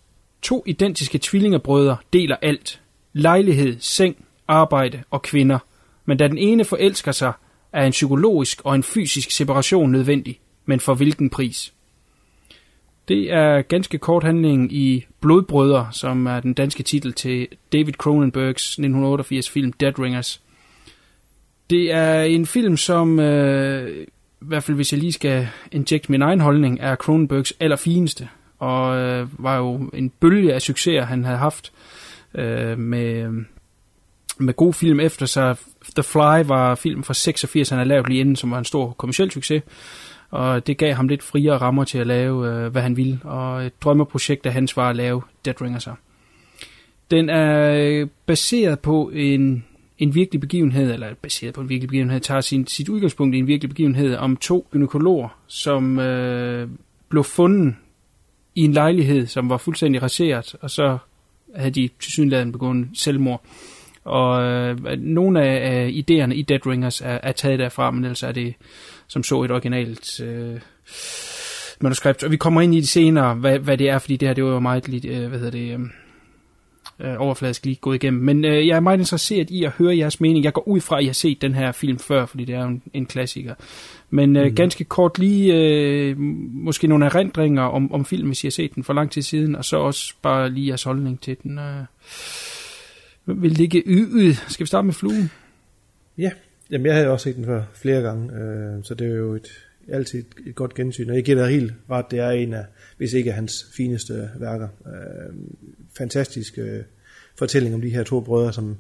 [0.42, 2.80] To identiske tvillingebrødre deler alt.
[3.12, 5.58] Lejlighed, seng, arbejde og kvinder.
[6.04, 7.32] Men da den ene forelsker sig,
[7.72, 10.40] er en psykologisk og en fysisk separation nødvendig.
[10.66, 11.72] Men for hvilken pris?
[13.08, 18.64] Det er ganske kort handling i Blodbrødre, som er den danske titel til David Cronenbergs
[18.64, 20.42] 1988 film Dead Ringers.
[21.70, 24.06] Det er en film, som, øh, i
[24.40, 28.28] hvert fald hvis jeg lige skal injekte min egen holdning, er Cronenbergs allerfineste.
[28.58, 31.72] Og øh, var jo en bølge af succeser, han havde haft
[32.34, 33.32] øh, med, øh,
[34.38, 35.56] med god film efter sig.
[35.94, 38.92] The Fly var filmen fra 86, han havde lavet lige inden, som var en stor
[38.92, 39.62] kommersiel succes.
[40.30, 43.20] Og det gav ham lidt friere rammer til at lave, øh, hvad han ville.
[43.24, 45.94] Og et drømmeprojekt af hans var at lave Dead Ringer sig.
[47.10, 49.64] Den er øh, baseret på en,
[49.98, 53.46] en virkelig begivenhed, eller baseret på en virkelig begivenhed, tager sin, sit udgangspunkt i en
[53.46, 56.68] virkelig begivenhed om to gynekologer, som øh,
[57.08, 57.74] blev fundet
[58.54, 60.98] i en lejlighed, som var fuldstændig raseret, og så
[61.56, 63.44] havde de til synligheden begået selvmord.
[64.04, 68.22] Og øh, nogle af, af idéerne i Dead Ringers er, er taget derfra, men ellers
[68.22, 68.54] er det
[69.08, 70.60] som så et originalt øh,
[71.80, 72.24] manuskript.
[72.24, 74.44] Og vi kommer ind i det senere, hvad, hvad det er, fordi det her det
[74.44, 75.80] var jo meget lidt, øh, hvad hedder det, øh,
[77.00, 78.22] øh, overfladisk lige gået igennem.
[78.22, 80.44] Men øh, jeg er meget interesseret i at høre jeres mening.
[80.44, 82.64] Jeg går ud fra, at I har set den her film før, fordi det er
[82.64, 83.54] en, en klassiker.
[84.10, 84.54] Men øh, mm.
[84.54, 88.84] ganske kort lige, øh, måske nogle erindringer om, om filmen, hvis I har set den
[88.84, 91.58] for lang tid siden, og så også bare lige jeres holdning til den.
[91.58, 91.84] Øh,
[93.42, 94.34] vil ligge ud.
[94.48, 95.30] Skal vi starte med fluen?
[96.18, 96.30] Ja,
[96.70, 99.48] Jamen jeg havde også set den før flere gange, øh, så det er jo et,
[99.88, 101.10] altid et, et godt gensyn.
[101.10, 102.64] Og jeg giver dig helt ret, det er en af,
[102.96, 104.68] hvis ikke hans fineste værker.
[104.86, 105.34] Øh,
[105.96, 106.80] fantastisk øh,
[107.36, 108.76] fortælling om de her to brødre, som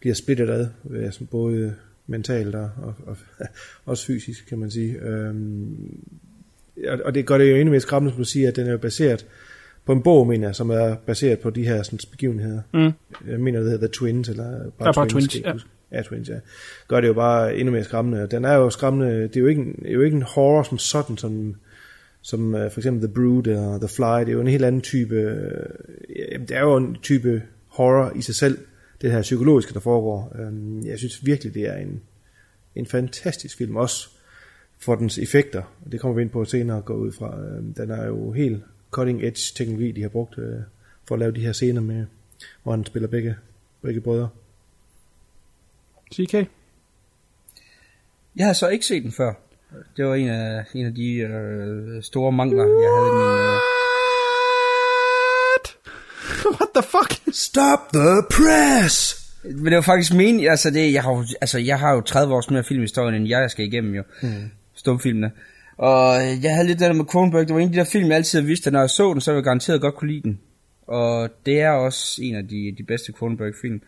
[0.00, 1.74] bliver splittet ad, øh, som både
[2.06, 3.16] mentalt og, og, og
[3.86, 4.98] også fysisk, kan man sige.
[4.98, 5.34] Øh,
[7.04, 9.26] og det gør det jo endnu mere skræmmende, som du siger, at den er baseret
[9.84, 12.62] på en bog, mener jeg, som er baseret på de her sådan, begivenheder.
[12.74, 12.92] Mm.
[13.30, 15.52] Jeg mener, det hedder The Twins, eller bare, ja, bare Twins, Twins ja.
[15.92, 16.38] Ja, Twins, ja.
[16.88, 18.28] Gør det jo bare endnu mere skræmmende.
[18.30, 20.62] Den er jo skræmmende, det er jo ikke, en, det er jo ikke en horror
[20.62, 21.54] som sådan, som,
[22.22, 24.80] som uh, for eksempel The Brood eller The Fly, det er jo en helt anden
[24.80, 28.58] type, uh, det er jo en type horror i sig selv,
[29.00, 30.36] det her psykologiske, der foregår.
[30.48, 32.00] Um, jeg synes virkelig, det er en,
[32.74, 34.08] en fantastisk film, også
[34.78, 35.62] for dens effekter,
[35.92, 37.38] det kommer vi ind på senere at gå ud fra.
[37.58, 40.44] Um, den er jo helt cutting edge teknologi, de har brugt uh,
[41.04, 42.06] for at lave de her scener med,
[42.62, 43.36] hvor han spiller begge,
[43.82, 44.28] begge brødre.
[46.14, 46.32] CK?
[48.36, 49.34] Jeg har så ikke set den før.
[49.96, 53.26] Det var en af, en af de øh, store mangler, jeg havde i min...
[53.38, 53.58] Øh...
[56.56, 57.34] What the fuck?
[57.36, 59.18] Stop the press!
[59.44, 62.34] Men det var faktisk min, altså, det, jeg, har, jo- altså jeg har jo 30
[62.34, 64.02] års mere filmhistorie, end jeg skal igennem jo.
[64.22, 64.50] Hmm.
[64.74, 65.30] Stumfilmene.
[65.76, 68.06] Og jeg havde lidt det der med Cronenberg, det var en af de der film,
[68.08, 70.10] jeg altid havde vidst, at når jeg så den, så ville jeg garanteret godt kunne
[70.12, 70.40] lide den.
[70.86, 73.82] Og det er også en af de, de bedste Cronenberg-film.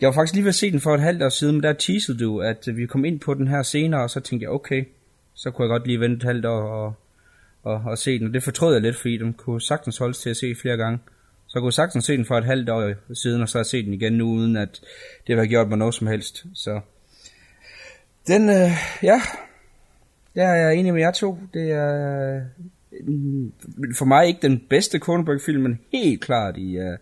[0.00, 1.72] Jeg var faktisk lige ved at se den for et halvt år siden, men der
[1.72, 4.84] teasede du, at vi kom ind på den her senere, og så tænkte jeg, okay,
[5.34, 6.94] så kunne jeg godt lige vente et halvt år og,
[7.62, 8.26] og, og se den.
[8.26, 10.98] Og det fortrød jeg lidt, fordi den kunne sagtens holdes til at se flere gange.
[11.46, 13.66] Så jeg kunne sagtens se den for et halvt år siden, og så har jeg
[13.66, 14.80] set den igen nu, uden at
[15.26, 16.44] det har gjort mig noget som helst.
[16.54, 16.80] Så
[18.26, 18.70] den, øh,
[19.02, 19.20] ja,
[20.34, 21.38] der er jeg enig med jer to.
[21.54, 22.42] Det er øh,
[23.98, 26.96] for mig ikke den bedste Kronenberg-film, men helt klart i, uh,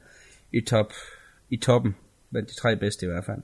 [0.53, 0.93] i, top,
[1.51, 1.97] i toppen.
[2.31, 3.43] Blandt de tre bedste i hvert fald.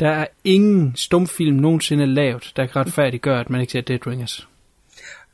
[0.00, 4.48] Der er ingen stumfilm nogensinde lavet, der kan retfærdiggøre, at man ikke ser Dead Ringers.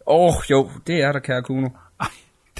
[0.06, 1.68] Åh, oh, jo, det er der, kære Kuno.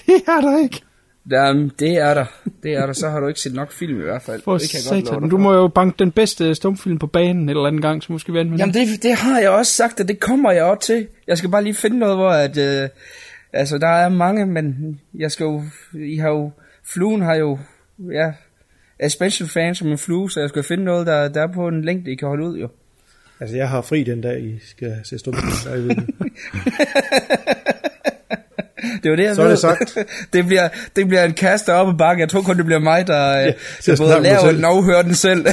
[0.06, 0.82] Det er der ikke.
[1.30, 2.24] Jamen, det er der.
[2.62, 2.92] Det er der.
[2.92, 4.42] Så har du ikke set nok film i hvert fald.
[4.42, 5.30] For det kan jeg godt satan.
[5.30, 8.32] Du må jo banke den bedste stumfilm på banen en eller anden gang, så måske
[8.32, 11.06] vi med Jamen, det, det har jeg også sagt, og det kommer jeg også til.
[11.26, 12.58] Jeg skal bare lige finde noget, hvor at...
[12.58, 12.88] Øh,
[13.52, 15.62] altså, der er mange, men jeg skal jo...
[15.94, 16.50] I har jo...
[16.84, 17.58] Fluen har jo...
[18.12, 18.32] Ja,
[18.98, 21.68] er special fan som en flue, så jeg skal finde noget, der, der er på
[21.68, 22.68] en længde, I kan holde ud, jo.
[23.40, 26.06] Altså, jeg har fri den dag, I skal se er ved det.
[29.04, 29.98] Var det, jeg Så er det sagt.
[30.32, 32.20] det, bliver, det bliver en kaster op ad bakke.
[32.20, 35.02] Jeg tror kun, det bliver mig, der, ja, til der både laver den og hører
[35.02, 35.46] den selv.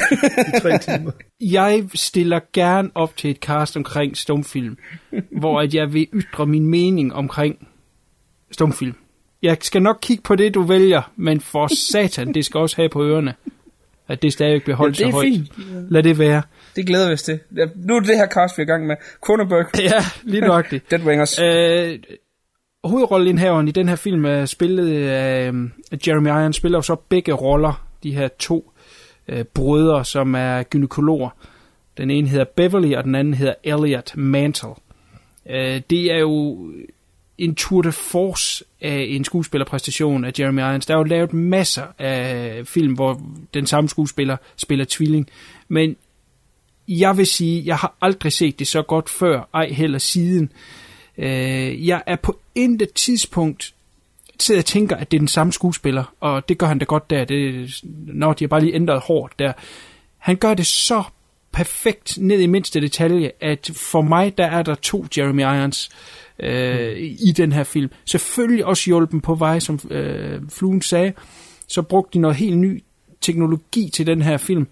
[0.56, 1.10] I tre timer.
[1.40, 4.76] Jeg stiller gerne op til et cast omkring stumfilm,
[5.38, 7.68] hvor at jeg vil ytre min mening omkring
[8.52, 8.94] stumfilm.
[9.44, 12.88] Jeg skal nok kigge på det, du vælger, men for satan, det skal også have
[12.88, 13.34] på ørerne,
[14.08, 15.32] at det stadig bliver holdt Ja, det så er højt.
[15.32, 15.90] fint.
[15.90, 16.42] Lad det være.
[16.76, 17.38] det glæder vi os til.
[17.56, 18.96] Ja, Nu er det her cast, vi er i gang med.
[19.20, 19.92] Cronenberg, Ja,
[20.22, 20.84] lige nøjagtigt.
[20.90, 21.38] Dead Ringers.
[21.42, 21.98] Øh,
[22.84, 25.70] hovedrollenindhaveren i den her film er spillet af øh,
[26.08, 28.72] Jeremy Irons, spiller jo så begge roller, de her to
[29.28, 31.30] øh, brødre, som er gynekologer.
[31.98, 34.68] Den ene hedder Beverly, og den anden hedder Elliot Mantle.
[35.50, 36.58] Øh, det er jo
[37.38, 40.86] en tour de force af en skuespillerpræstation af Jeremy Irons.
[40.86, 43.22] Der er jo lavet masser af film, hvor
[43.54, 45.28] den samme skuespiller spiller tvilling,
[45.68, 45.96] men
[46.88, 50.52] jeg vil sige, jeg har aldrig set det så godt før, ej heller siden.
[51.18, 53.74] Øh, jeg er på intet tidspunkt
[54.40, 57.10] sidder og tænker, at det er den samme skuespiller, og det gør han da godt
[57.10, 57.24] der.
[57.24, 57.70] Det,
[58.06, 59.52] når de har bare lige ændret hårdt der.
[60.18, 61.02] Han gør det så
[61.52, 66.23] perfekt ned i mindste detalje, at for mig, der er der to Jeremy Irons øh,
[66.38, 66.46] mm.
[67.28, 67.90] i den her film.
[68.04, 71.12] Selvfølgelig også hjulpen på vej, som øh, Fluen sagde.
[71.68, 72.82] Så brugte de noget helt ny
[73.20, 74.66] teknologi til den her film,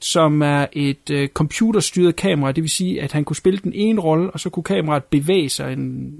[0.00, 2.52] som er et øh, computerstyret kamera.
[2.52, 5.48] Det vil sige, at han kunne spille den ene rolle, og så kunne kameraet bevæge
[5.48, 6.14] sig en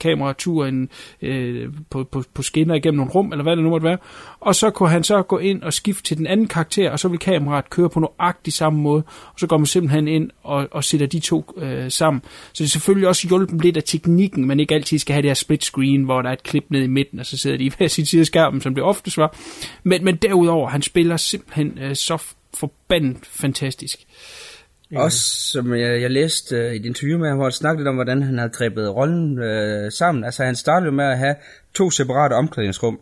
[0.00, 0.88] kameratur en,
[1.22, 3.98] øh, på, på, på skinner igennem nogle rum, eller hvad det nu måtte være.
[4.40, 7.08] Og så kunne han så gå ind og skifte til den anden karakter, og så
[7.08, 10.84] vil kameraet køre på nøjagtig samme måde, og så går man simpelthen ind og, og
[10.84, 12.22] sætter de to øh, sammen.
[12.52, 15.30] Så det er selvfølgelig også hjulpet lidt af teknikken, man ikke altid skal have det
[15.30, 17.64] her split screen, hvor der er et klip ned i midten, og så sidder de
[17.64, 19.36] i hver sin side af skærmen, som det oftest var.
[19.82, 22.22] Men, men derudover, han spiller simpelthen øh, så
[22.54, 23.98] forbandet fantastisk.
[24.96, 27.88] Også som jeg, jeg læste øh, i et interview med ham, hvor han snakkede lidt
[27.88, 30.24] om, hvordan han havde grebet rollen øh, sammen.
[30.24, 31.34] Altså han startede jo med at have
[31.74, 33.00] to separate omklædningsrum,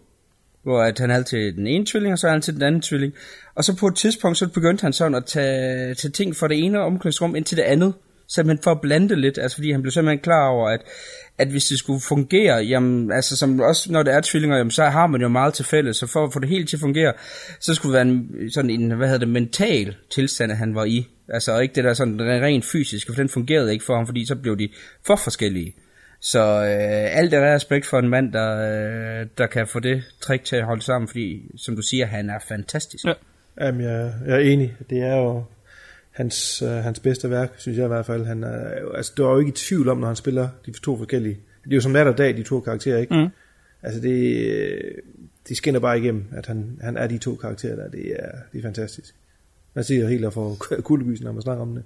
[0.63, 2.81] hvor at han havde til den ene tvilling, og så havde han til den anden
[2.81, 3.13] tvilling.
[3.55, 6.65] Og så på et tidspunkt, så begyndte han sådan at tage, tage ting fra det
[6.65, 7.95] ene omklædningsrum ind til det andet,
[8.29, 10.81] simpelthen for at blande det lidt, altså fordi han blev simpelthen klar over, at,
[11.39, 14.85] at hvis det skulle fungere, jamen, altså som også når det er tvillinger, jamen, så
[14.85, 17.13] har man jo meget til fælles, så for at få det helt til at fungere,
[17.61, 20.85] så skulle det være en, sådan en, hvad hedder det, mental tilstand, at han var
[20.85, 24.27] i, altså ikke det der sådan rent fysiske, for den fungerede ikke for ham, fordi
[24.27, 24.69] så blev de
[25.07, 25.75] for forskellige.
[26.21, 28.57] Så øh, alt det der respekt for en mand, der,
[29.21, 32.31] øh, der kan få det trick til at holde sammen, fordi som du siger, han
[32.31, 33.05] er fantastisk.
[33.05, 33.13] Ja.
[33.61, 34.77] Jamen, jeg, jeg er enig.
[34.91, 35.45] Det er jo
[36.11, 38.27] hans, øh, hans bedste værk, synes jeg i hvert fald.
[38.27, 40.97] Han er, altså, du er jo ikke i tvivl om, når han spiller de to
[40.97, 41.39] forskellige.
[41.65, 43.15] Det er jo som nat og dag, de to karakterer, ikke?
[43.15, 43.29] Mm.
[43.83, 44.81] Altså, det, øh,
[45.49, 47.89] de skinner bare igennem, at han, han er de to karakterer der.
[47.89, 49.15] Det er, det er fantastisk.
[49.75, 50.57] Man siger helt at få
[50.89, 51.85] kuldegysen, når man snakker om det.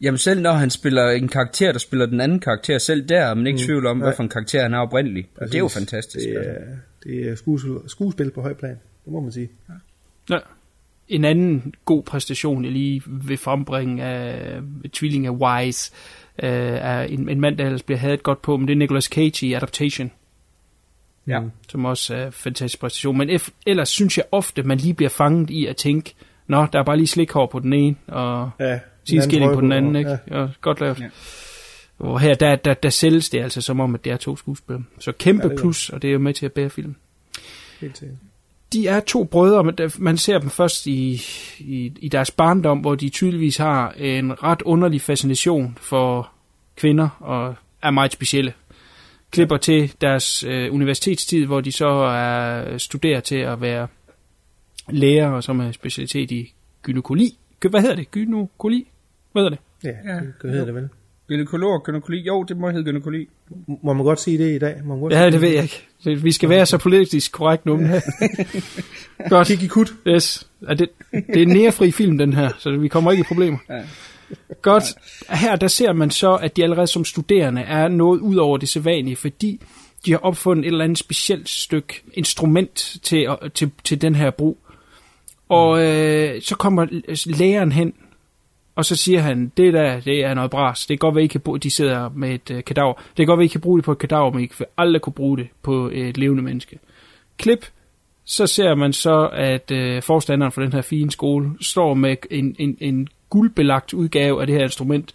[0.00, 3.34] Jamen selv når han spiller en karakter, der spiller den anden karakter, selv der er
[3.34, 3.64] man ikke Mm.
[3.64, 4.06] tvivl om, Nej.
[4.06, 5.28] hvad for en karakter han er oprindelig.
[5.36, 6.26] Og det er jo fantastisk.
[6.28, 6.64] Det er,
[7.04, 9.48] det er skuespil, skuespil på høj plan, det må man sige.
[10.30, 10.38] Ja.
[11.08, 14.60] En anden god præstation, jeg lige vil frembringe af
[14.92, 15.92] tvilling af Wise,
[16.42, 19.04] øh, er en, en mand, der ellers bliver hadet godt på, men det er Nicolas
[19.04, 20.10] Cage i Adaptation,
[21.26, 21.40] Ja.
[21.68, 23.18] som også er en fantastisk præstation.
[23.18, 26.14] Men ellers synes jeg ofte, man lige bliver fanget i at tænke,
[26.48, 29.96] nå, der er bare lige slikhår på den ene, og Ja, sideskilling på den anden,
[29.96, 30.18] ikke?
[30.30, 30.40] Ja.
[30.40, 30.46] Ja.
[30.60, 31.00] godt lavet.
[31.00, 31.08] Ja.
[31.98, 34.84] Og her, der, der, der sælges det altså som om, at det er to skuespillere.
[34.98, 36.96] Så kæmpe Ja, plus, og det er jo med til at bære filmen.
[37.80, 38.18] Helt sikkert.
[38.72, 41.22] De er to brødre, men man ser dem først i,
[41.58, 46.30] i, i deres barndom, hvor de tydeligvis har en ret underlig fascination for
[46.76, 48.52] kvinder, og er meget specielle.
[49.30, 53.88] Klipper til deres øh, universitetstid, hvor de så er studerer til at være
[54.90, 57.38] læger, og som er specialitet i gynekologi.
[57.66, 58.10] Gy- Hvad hedder det?
[58.10, 58.90] Gynekologi?
[59.32, 59.58] Hvad hedder det?
[59.84, 60.20] Ja, Ja.
[60.20, 60.88] det det hedder det vel.
[61.28, 62.22] Gynekolog, gynekologi.
[62.26, 63.28] Jo, det må hedde gynekologi.
[63.82, 64.76] Må man godt sige det i dag?
[64.84, 66.22] Må man godt Ja, det ved jeg ikke.
[66.22, 67.80] Vi skal være så politisk korrekt nu.
[69.30, 69.46] Godt.
[69.48, 69.94] Kig i kut.
[70.06, 70.48] Yes.
[70.68, 73.58] Er det, det er en nærefri film, den her, så vi kommer ikke i problemer.
[73.70, 73.82] Ja.
[74.62, 74.84] Godt.
[75.30, 78.68] Her der ser man så, at de allerede som studerende er noget ud over det
[78.68, 79.60] sædvanlige, fordi
[80.06, 84.58] de har opfundet et eller andet specielt stykke instrument til, til, til den her brug.
[85.48, 86.86] Og øh, så kommer
[87.26, 87.94] lægeren hen,
[88.74, 90.86] og så siger han, det der, det er noget bras.
[90.86, 92.92] Det kan godt være, I kan bruge, de sidder med et øh, kadaver.
[92.92, 95.02] Det kan godt være, I kan bruge det på et kadaver, men I vil aldrig
[95.02, 96.78] kunne bruge det på et levende menneske.
[97.36, 97.66] Klip,
[98.24, 102.56] så ser man så, at øh, forstanderen for den her fine skole står med en,
[102.58, 105.14] en, en guldbelagt udgave af det her instrument,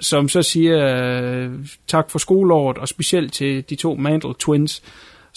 [0.00, 1.50] som så siger øh,
[1.86, 4.82] tak for skoleåret, og specielt til de to Mandel Twins,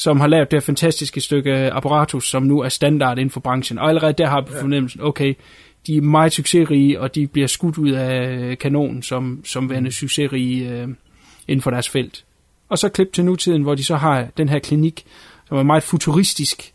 [0.01, 3.79] som har lavet det her fantastiske stykke apparatus, som nu er standard inden for branchen.
[3.79, 5.33] Og allerede der har vi fornemmelsen, okay,
[5.87, 10.69] de er meget succesrige, og de bliver skudt ud af kanonen som, som værende succesrige
[10.69, 10.87] øh,
[11.47, 12.25] inden for deres felt.
[12.69, 15.03] Og så klip til nutiden, hvor de så har den her klinik,
[15.47, 16.73] som er meget futuristisk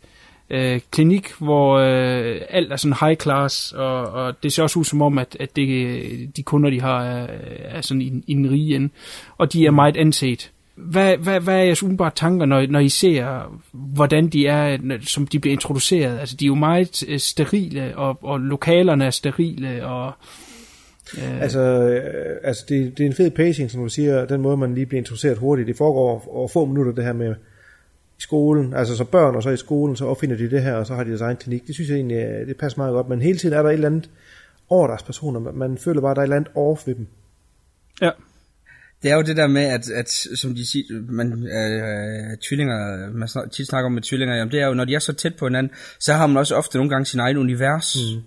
[0.49, 4.83] øh, klinik, hvor øh, alt er sådan high class, og, og det ser også ud
[4.83, 7.27] som om, at, at det, de kunder, de har, er,
[7.59, 8.89] er sådan i, i den rige ende,
[9.37, 10.51] og de er meget anset.
[10.77, 15.27] Hvad, hvad, hvad er jeres umiddelbare tanker, når, når I ser, hvordan de er, som
[15.27, 16.19] de bliver introduceret?
[16.19, 20.11] Altså, de er jo meget øh, sterile, og, og lokalerne er sterile, og...
[21.17, 24.57] Øh, Altså, øh, altså det, det er en fed pacing, som du siger, den måde,
[24.57, 25.67] man lige bliver introduceret hurtigt.
[25.67, 27.35] Det foregår over, over få minutter, det her med
[28.17, 30.87] i skolen, altså så børn, og så i skolen, så opfinder de det her, og
[30.87, 31.67] så har de deres egen klinik.
[31.67, 33.73] Det synes jeg egentlig, øh, det passer meget godt, men hele tiden er der et
[33.73, 34.09] eller andet
[34.69, 35.39] over deres personer.
[35.39, 37.07] Man, man føler bare, at der er et eller andet off ved dem.
[38.01, 38.09] ja.
[39.03, 43.27] Det er jo det der med, at, at som de siger, man, øh, tvillinger, man
[43.27, 45.35] snak, tit snakker om med tvillinger, jamen det er jo, når de er så tæt
[45.35, 47.97] på hinanden, så har man også ofte nogle gange sin egen univers.
[48.15, 48.21] Mm.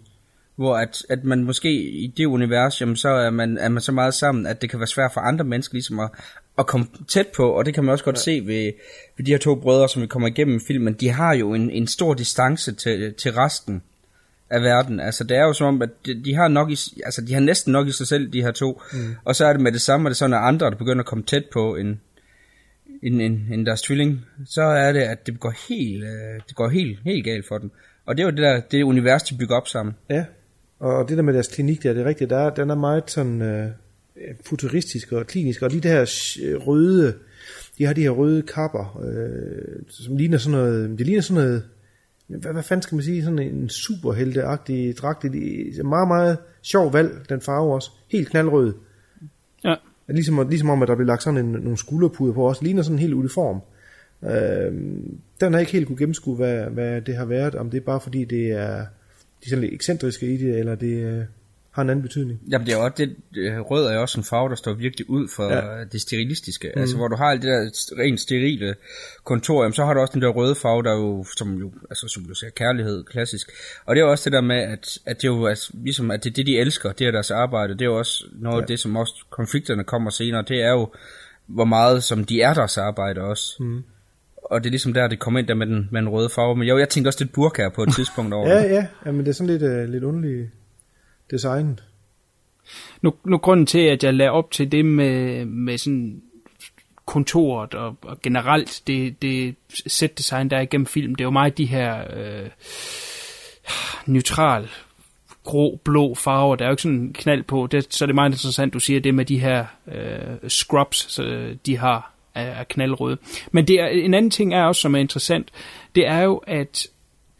[0.57, 3.93] Hvor at, at man måske i det univers, jamen så er man, er man så
[3.93, 6.11] meget sammen, at det kan være svært for andre mennesker ligesom at,
[6.59, 8.21] at komme tæt på, og det kan man også godt ja.
[8.21, 8.73] se ved,
[9.17, 10.93] ved de her to brødre, som vi kommer igennem filmen.
[10.93, 13.83] De har jo en, en stor distance til, til resten
[14.51, 15.01] af verden.
[15.01, 17.41] Altså det er jo som om, at de, de har nok i, altså de har
[17.41, 18.83] næsten nok i sig selv, de her to.
[18.93, 19.15] Mm.
[19.25, 21.07] Og så er det med det samme, at det sådan er andre, der begynder at
[21.07, 22.01] komme tæt på en,
[23.03, 24.21] en, en, en deres tvilling.
[24.47, 27.71] Så er det, at det går helt, øh, det går helt, helt galt for dem.
[28.07, 29.95] Og det er jo det der, det univers, de bygger op sammen.
[30.11, 30.25] Ja,
[30.79, 33.11] og det der med deres klinik der, det er rigtigt, der er, den er meget
[33.11, 33.67] sådan øh,
[34.45, 36.05] futuristisk og klinisk, og lige det her
[36.67, 37.15] røde,
[37.79, 41.65] de har de her røde kapper, øh, som ligner sådan noget, det ligner sådan noget,
[42.39, 46.93] hvad, hvad fanden skal man sige, sådan en superhelteagtig dragt, det er meget, meget sjov
[46.93, 48.75] valg, den farve også, helt knaldrød.
[49.65, 49.75] Ja.
[50.09, 52.97] Ligesom, ligesom om, at der bliver lagt sådan en, nogle skulderpuder på også, ligner sådan
[52.97, 53.61] en helt uniform.
[54.25, 54.73] Øh,
[55.41, 58.01] den har ikke helt kunne gennemskue, hvad, hvad det har været, om det er bare
[58.01, 58.87] fordi, det er,
[59.45, 61.25] de sådan lidt ekscentriske i det, eller det øh,
[61.73, 62.41] har en anden betydning.
[62.51, 65.29] Jamen det er også det, øh, rød er også en farve, der står virkelig ud
[65.37, 65.85] for Ja.
[65.93, 66.73] det sterilistiske.
[66.77, 66.81] Mm.
[66.81, 67.71] Altså hvor du har alt det der
[68.03, 68.75] rent sterile
[69.25, 72.09] kontor, jamen, så har du også den der røde farve, der jo, som jo, altså
[72.09, 73.51] som du siger, kærlighed, klassisk.
[73.87, 76.25] Og det er også det der med, at, at det er jo altså, ligesom, at
[76.25, 77.73] det er det, de elsker, det er deres arbejde.
[77.73, 78.61] Det er jo også noget ja.
[78.61, 80.45] af det, som også konflikterne kommer senere.
[80.49, 80.89] Det er jo,
[81.47, 83.57] hvor meget som de er deres arbejde også.
[83.63, 83.83] Mm.
[84.45, 86.57] Og det er ligesom der, det kommer ind der med den, med den røde farve.
[86.57, 88.71] Men jo, jeg tænkte også lidt burka på et tidspunkt over Ja, det.
[88.71, 90.51] ja, ja, men det er sådan lidt, øh, lidt underligt
[91.31, 91.81] design.
[93.03, 96.23] Nu, nu grunden til, at jeg lader op til det med, med sådan
[97.07, 99.55] kontoret og, og generelt det, det
[99.87, 102.49] set design, der er igennem film, det er jo meget de her øh,
[104.07, 104.69] neutral
[105.45, 106.57] grå, blå farver.
[106.57, 107.67] Der er jo ikke sådan en knald på.
[107.67, 111.55] Det, så er det meget interessant, du siger det med de her øh, scrubs, så
[111.67, 113.19] de har er, er knaldrøde.
[113.53, 115.51] Men det er, en anden ting er også, som er interessant,
[115.95, 116.87] det er jo, at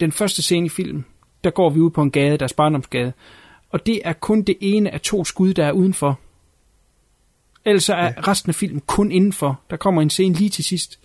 [0.01, 1.05] den første scene i filmen,
[1.45, 3.13] der går vi ud på en gade, deres barndomsgade,
[3.71, 6.19] og det er kun det ene af to skud, der er udenfor.
[7.65, 8.13] Ellers er ja.
[8.29, 9.61] resten af filmen kun indenfor.
[9.71, 10.99] Der kommer en scene lige til sidst,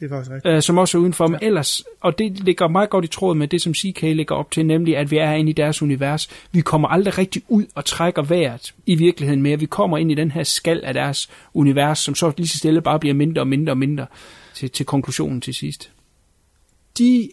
[0.00, 0.54] Det er faktisk rigtigt.
[0.54, 1.26] øh, som også er udenfor.
[1.26, 4.50] Men ellers, og det ligger meget godt i tråd med det, som CK ligger op
[4.50, 6.28] til, nemlig at vi er inde i deres univers.
[6.52, 9.58] Vi kommer aldrig rigtig ud og trækker vejret i virkeligheden mere.
[9.58, 12.80] Vi kommer ind i den her skal af deres univers, som så lige så stille
[12.80, 14.06] bare bliver mindre og mindre og mindre
[14.54, 15.90] til, til konklusionen til sidst.
[16.98, 17.30] De,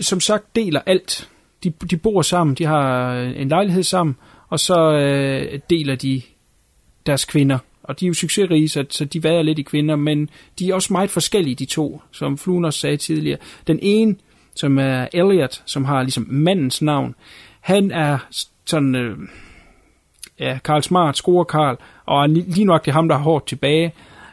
[0.00, 1.28] som sagt, deler alt.
[1.64, 4.16] De, de bor sammen, de har en lejlighed sammen,
[4.48, 6.22] og så øh, deler de
[7.06, 7.58] deres kvinder.
[7.82, 10.74] Og de er jo succesrige, så, så de vader lidt i kvinder, men de er
[10.74, 13.38] også meget forskellige, de to, som Fluen også sagde tidligere.
[13.66, 14.16] Den ene,
[14.54, 17.14] som er Elliot, som har ligesom mandens navn,
[17.60, 18.18] han er
[18.66, 19.18] sådan, øh,
[20.38, 23.92] ja, Karl Smart, score Karl, og er lige nok det ham, der har hårdt tilbage,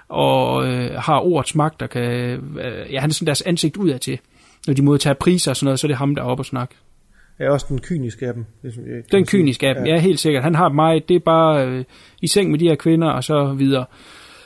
[0.10, 4.00] og øh, har ordets magt, der kan, øh, ja, han er sådan deres ansigt udad
[4.00, 4.20] til.
[4.68, 6.46] Når de modtager priser og sådan noget, så er det ham, der er oppe og
[6.46, 6.76] snakke.
[7.40, 8.46] Er også den kyniske af dem.
[8.62, 9.94] Ligesom jeg, Den kyniske af dem, ja.
[9.94, 10.44] ja, helt sikkert.
[10.44, 11.84] Han har meget, det er bare øh,
[12.22, 13.86] i seng med de her kvinder, og så videre.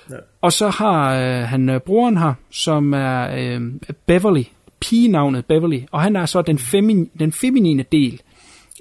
[0.10, 0.16] Ja.
[0.42, 3.62] Og så har øh, han øh, broren her, som er øh,
[4.06, 4.44] Beverly,
[4.80, 8.22] pigenavnet Beverly, og han er så den, femin, den feminine del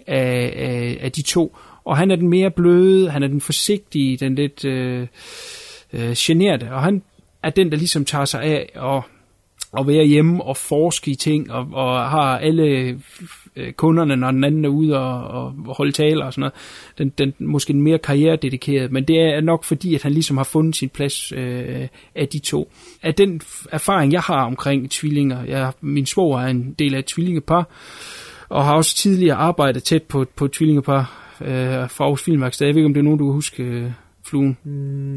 [0.06, 1.56] af, af, af de to.
[1.84, 5.06] Og han er den mere bløde, han er den forsigtige, den lidt øh,
[5.92, 7.02] øh, generte, og han
[7.42, 9.02] er den, der ligesom tager sig af og,
[9.72, 12.98] og være hjemme og forske i ting, og, og har alle
[13.57, 15.24] øh, kunderne, når den anden er ude og,
[15.66, 16.55] og holde taler og sådan noget.
[16.98, 20.76] Den, den, måske mere karrierededikeret, men det er nok fordi, at han ligesom har fundet
[20.76, 22.70] sin plads øh, af de to.
[23.03, 23.40] Af den
[23.72, 27.68] erfaring, jeg har omkring tvillinger, jeg, min svor er en del af et tvillingepar,
[28.48, 32.66] og har også tidligere arbejdet tæt på, på et tvillingepar øh, fra Aarhus Filmværksted.
[32.66, 33.90] Jeg ved ikke, om det er nogen, du kan huske, øh,
[34.26, 34.59] fluen?
[34.64, 34.70] Mm,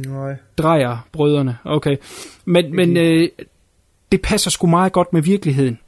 [0.07, 0.35] nej.
[0.57, 1.97] Drejer brødrene, okay.
[2.45, 3.29] Men, men øh,
[4.11, 5.79] det passer sgu meget godt med virkeligheden.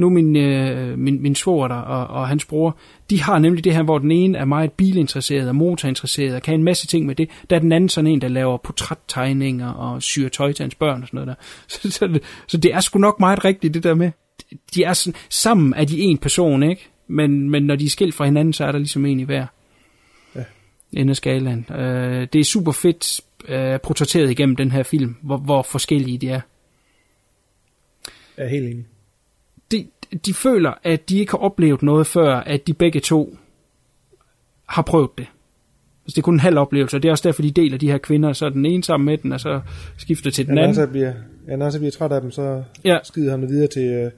[0.00, 2.78] Nu min, øh, min, min svoger der og, og hans bror,
[3.10, 6.54] de har nemlig det her, hvor den ene er meget bilinteresseret og motorinteresseret og kan
[6.54, 7.30] en masse ting med det.
[7.50, 11.02] Der er den anden sådan en, der laver portrættegninger og syr tøj til hans børn
[11.02, 11.34] og sådan noget der.
[11.68, 14.10] Så, så, så det er sgu nok meget rigtigt, det der med.
[14.74, 16.88] De er sådan, sammen er de en person, ikke?
[17.08, 19.46] Men, men når de er skilt fra hinanden, så er der ligesom en i hver
[20.92, 21.66] ende af skalaen.
[21.70, 26.28] Øh, det er super fedt øh, portrætteret igennem den her film, hvor, hvor forskellige de
[26.28, 26.40] er.
[28.36, 28.84] Jeg er helt enig.
[30.26, 33.36] De, føler, at de ikke har oplevet noget før, at de begge to
[34.66, 35.26] har prøvet det.
[36.04, 37.90] Altså, det er kun en halv oplevelse, og det er også derfor, de deler de
[37.90, 39.60] her kvinder, så er den ene sammen med den, og så
[39.98, 40.78] skifter til den ja, anden.
[40.78, 41.12] Når bliver,
[41.48, 42.98] ja, når så bliver træt af dem, så ja.
[43.04, 43.82] skider han videre til...
[43.82, 44.10] Øh,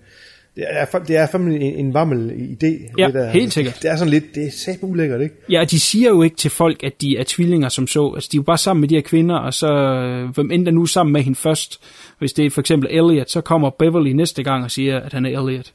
[0.57, 2.93] det er, det er fandme en, en vammel idé.
[2.99, 3.31] Ja, det der.
[3.31, 3.79] helt sikkert.
[3.83, 5.35] Det er sådan lidt, det er sæt ulækkert, ikke?
[5.51, 8.13] Ja, de siger jo ikke til folk, at de er tvillinger som så.
[8.15, 10.67] Altså, de er jo bare sammen med de her kvinder, og så, øh, hvem end
[10.67, 11.81] der nu sammen med hende først.
[12.19, 15.27] Hvis det er for eksempel Elliot, så kommer Beverly næste gang og siger, at han
[15.27, 15.73] er Elliot.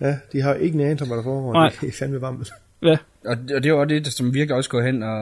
[0.00, 1.52] Ja, de har ikke en anelse om, hvad der foregår.
[1.52, 1.72] Nej.
[1.80, 2.46] Det er fandme vammel.
[2.82, 2.96] Ja.
[3.24, 5.18] Og, og det er også det, som virkelig også går hen og,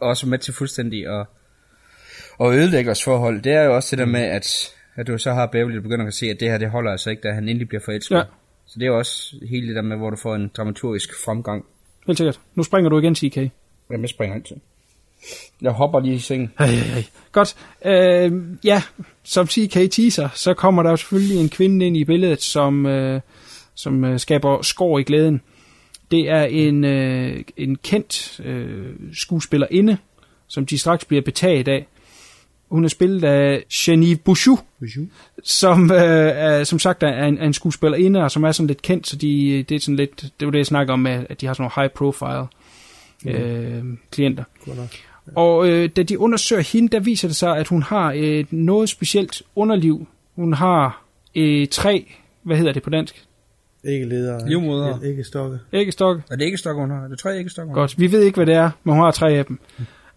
[0.00, 1.26] og også med til fuldstændig at,
[2.40, 3.42] at ødelægge os forhold.
[3.42, 6.06] Det er jo også det der med, at at du så har Beverly, der begynder
[6.06, 8.16] at se, at det her, det holder altså ikke, da han endelig bliver forelsket.
[8.16, 8.22] Ja.
[8.66, 11.64] Så det er jo også hele det der med, hvor du får en dramaturgisk fremgang.
[12.06, 12.40] Helt sikkert.
[12.54, 13.36] Nu springer du igen, TK.
[13.36, 14.56] Jamen, jeg springer altid.
[15.62, 16.52] Jeg hopper lige i sengen.
[16.58, 17.04] Ej, ej, ej.
[17.32, 17.56] Godt.
[17.84, 18.32] Øh,
[18.64, 18.82] ja,
[19.24, 23.20] som TK teaser, så kommer der selvfølgelig en kvinde ind i billedet, som, øh,
[23.74, 25.40] som øh, skaber skår i glæden.
[26.10, 29.96] Det er en, øh, en kendt øh, skuespillerinde,
[30.48, 31.86] som de straks bliver betaget af.
[32.70, 34.58] Hun er spillet af Jenny Bouchou,
[35.44, 38.82] som øh, er, som sagt er en, er en skuespillerinde, og som er sådan lidt
[38.82, 41.40] kendt, så de, det er sådan lidt, det var det, jeg snakker om, med, at
[41.40, 42.46] de har sådan nogle high profile
[43.26, 44.44] øh, klienter.
[45.34, 48.88] Og øh, da de undersøger hende, der viser det sig, at hun har et noget
[48.88, 50.06] specielt underliv.
[50.36, 51.04] Hun har
[51.34, 52.12] øh, tre,
[52.42, 53.26] hvad hedder det på dansk?
[53.84, 54.48] Ikke leder.
[54.48, 55.02] Livmoder.
[55.02, 55.58] Ikke stokke.
[55.72, 56.22] Ikke stokke.
[56.30, 57.04] Er det ikke stokke, hun har?
[57.04, 57.72] Er det tre ikke stokke?
[57.72, 59.58] Godt, vi ved ikke, hvad det er, men hun har tre af dem.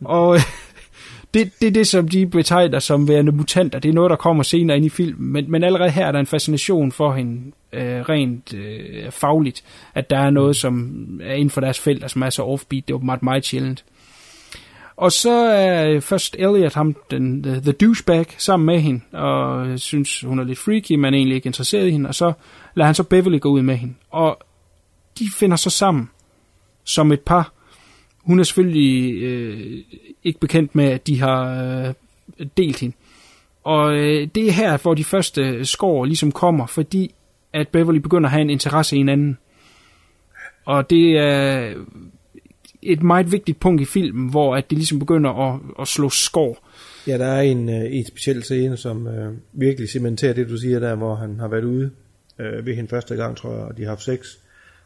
[0.05, 0.41] Og øh,
[1.33, 3.79] det, det er det, som de betegner som værende mutanter.
[3.79, 5.33] Det er noget, der kommer senere ind i filmen.
[5.33, 9.63] Men, men allerede her er der en fascination for hende øh, rent øh, fagligt,
[9.95, 12.87] at der er noget, som er inden for deres felt, og som er så offbeat.
[12.87, 13.83] Det er åbenbart meget sjældent.
[14.99, 19.67] Og så er øh, først Elliot, ham, den, the, the douchebag, sammen med hende, og
[19.67, 22.33] øh, synes, hun er lidt freaky, men er egentlig ikke interesseret i hende, og så
[22.75, 23.93] lader han så Beverly gå ud med hende.
[24.09, 24.39] Og
[25.19, 26.09] de finder så sammen
[26.83, 27.53] som et par.
[28.23, 29.77] Hun er selvfølgelig øh,
[30.23, 31.93] ikke bekendt med, at de har øh,
[32.57, 32.95] delt hende.
[33.63, 37.13] Og øh, det er her, hvor de første skår ligesom kommer, fordi
[37.53, 39.37] at Beverly begynder at have en interesse i en anden.
[40.65, 41.73] Og det er
[42.81, 46.67] et meget vigtigt punkt i filmen, hvor at det ligesom begynder at, at slå skår.
[47.07, 50.79] Ja, der er en, øh, en speciel scene, som øh, virkelig cementerer det, du siger
[50.79, 51.91] der, hvor han har været ude
[52.39, 54.19] øh, ved hende første gang, tror jeg, og de har haft sex.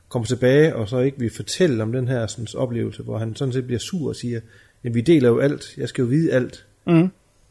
[0.10, 3.54] Kommer tilbage, og så ikke vil fortælle om den her sådan, oplevelse, hvor han sådan
[3.54, 4.40] set bliver sur og siger,
[4.84, 6.66] at vi deler jo alt, jeg skal jo vide alt.
[6.88, 7.10] Mm.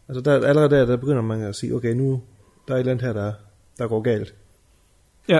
[0.08, 2.22] Altså der, allerede der, der begynder man at sige, okay, nu
[2.68, 3.32] der er et eller andet her, der,
[3.78, 4.34] der går galt.
[5.28, 5.38] Ja.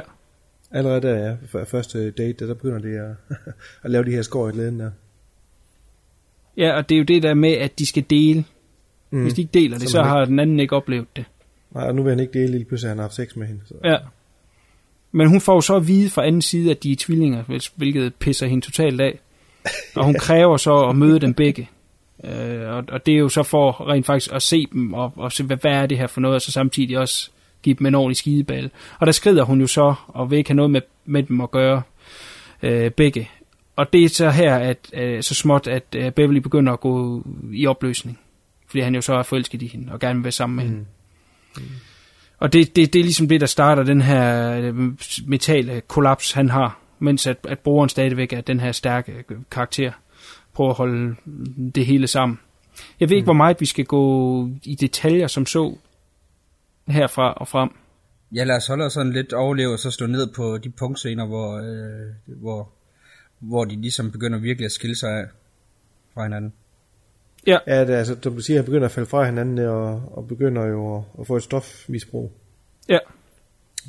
[0.72, 3.36] Allerede der, ja, første date, der, der begynder det at,
[3.84, 4.90] at lave de her skår i glæden der.
[6.56, 8.44] Ja, og det er jo det der med, at de skal dele.
[9.10, 9.22] Mm.
[9.22, 11.24] Hvis de ikke deler det, så han har den anden ikke oplevet det.
[11.74, 13.60] Nej, og nu vil han ikke dele lige pludselig, han har haft sex med hende.
[13.64, 13.74] Så.
[13.84, 13.96] Ja.
[15.12, 18.14] Men hun får så at vide fra anden side, at de er tvillinger, hvil- hvilket
[18.14, 19.18] pisser hende totalt af.
[19.96, 21.68] Og hun kræver så at møde dem begge.
[22.24, 25.32] Øh, og, og det er jo så for rent faktisk at se dem, og, og
[25.32, 27.30] se, hvad, hvad er det her for noget, og så samtidig også
[27.62, 28.70] give dem en ordentlig skideball.
[28.98, 31.50] Og der skrider hun jo så, og vil ikke have noget med, med dem at
[31.50, 31.82] gøre,
[32.62, 33.30] øh, begge.
[33.76, 37.26] Og det er så her, at øh, så småt, at øh, Beverly begynder at gå
[37.52, 38.18] i opløsning.
[38.66, 40.70] Fordi han jo så er forelsket i hende, og gerne vil være sammen med mm.
[40.70, 40.86] hende.
[42.38, 44.74] Og det, det, det er ligesom det, der starter den her øh,
[45.26, 49.12] mentale kollaps, han har, mens at, at brugeren stadigvæk er den her stærke
[49.50, 49.92] karakter.
[50.54, 51.14] Prøver at holde
[51.74, 52.38] det hele sammen.
[53.00, 55.76] Jeg ved ikke, hvor meget vi skal gå i detaljer som så
[56.88, 57.70] herfra og frem.
[58.34, 61.26] Ja, lad os holde os sådan lidt overleve, og så stå ned på de punktscener,
[61.26, 62.72] hvor, øh, hvor,
[63.38, 65.26] hvor de ligesom begynder virkelig at skille sig af
[66.14, 66.52] fra hinanden.
[67.46, 67.58] Ja.
[67.66, 70.28] Ja, det, er, altså, du siger, at han begynder at falde fra hinanden, og, og
[70.28, 72.32] begynder jo at, at få et stofmisbrug.
[72.88, 72.98] Ja.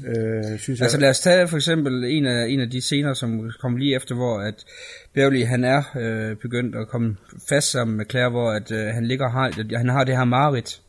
[0.07, 0.85] Øh, synes jeg.
[0.85, 3.95] Altså lad os tage for eksempel en af, en af de scener, som kom lige
[3.95, 4.65] efter, hvor at
[5.13, 7.17] Beverly han er øh, begyndt at komme
[7.49, 10.17] fast sammen med Claire, hvor at, øh, han ligger og har, at han har det
[10.17, 10.81] her mareridt.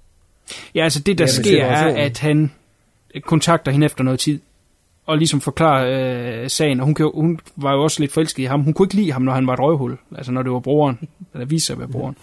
[0.74, 2.53] Ja, altså det der Ja, sker er, at han
[3.24, 4.40] kontakter hende efter noget tid,
[5.07, 8.47] og ligesom forklarer øh, sagen, og hun, kan, hun var jo også lidt forelsket i
[8.47, 8.62] ham.
[8.62, 11.09] Hun kunne ikke lide ham, når han var et røghul, altså når det var broren,
[11.34, 12.16] eller viste sig at være broren.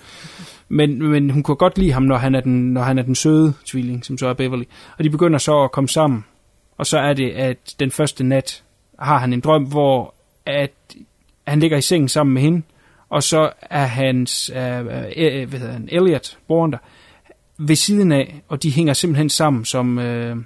[0.69, 3.15] Men, men hun kunne godt lide ham, når han, er den, når han er den
[3.15, 4.63] søde tvilling, som så er Beverly.
[4.97, 6.25] Og de begynder så at komme sammen,
[6.77, 8.63] og så er det, at den første nat
[8.99, 10.13] har han en drøm, hvor
[10.45, 10.71] at
[11.47, 12.61] han ligger i sengen sammen med hende,
[13.09, 16.77] og så er hans, øh, øh, øh, hvad hedder han, Elliot, broren der,
[17.67, 20.37] ved siden af, og de hænger simpelthen sammen som øh,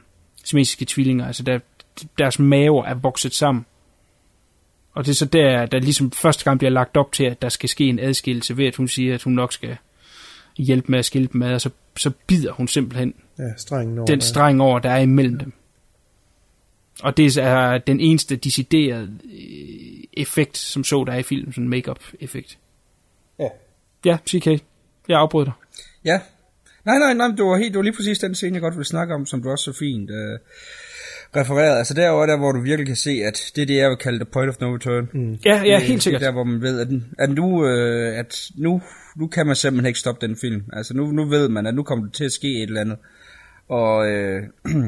[0.43, 1.28] siamesiske tvillinger.
[1.28, 1.59] Altså der,
[2.18, 3.66] deres maver er vokset sammen.
[4.93, 7.49] Og det er så der, der ligesom første gang bliver lagt op til, at der
[7.49, 9.78] skal ske en adskillelse ved, at hun siger, at hun nok skal
[10.57, 14.05] hjælpe med at skille dem ad, og så, så bider hun simpelthen Ja, strengen over.
[14.05, 15.53] den streng over, der er imellem dem.
[17.03, 21.63] Og det er den eneste deciderede øh, effekt, som så der er i filmen, sådan
[21.63, 22.57] en make-up effekt.
[23.39, 23.47] Ja.
[24.05, 24.47] Ja, CK,
[25.07, 25.53] jeg afbryder dig.
[26.05, 26.20] Ja.
[26.86, 28.86] Nej, nej, nej, det var, helt, det var lige præcis den scene, jeg godt ville
[28.88, 30.39] snakke om, som du også så fint øh,
[31.36, 31.77] refererede.
[31.77, 34.19] Altså derovre der, hvor du virkelig kan se, at det er det, jeg vil kalde
[34.19, 35.09] the point of no return.
[35.13, 35.38] Mm.
[35.45, 36.21] Ja, ja, Det- helt sikkert.
[36.21, 36.88] Det er der, hvor man ved, at,
[37.19, 38.81] at, nu, øh, at nu,
[39.15, 40.63] nu kan man simpelthen ikke stoppe den film.
[40.73, 42.97] Altså nu, nu ved man, at nu kommer det til at ske et eller andet.
[43.69, 44.43] Og øh,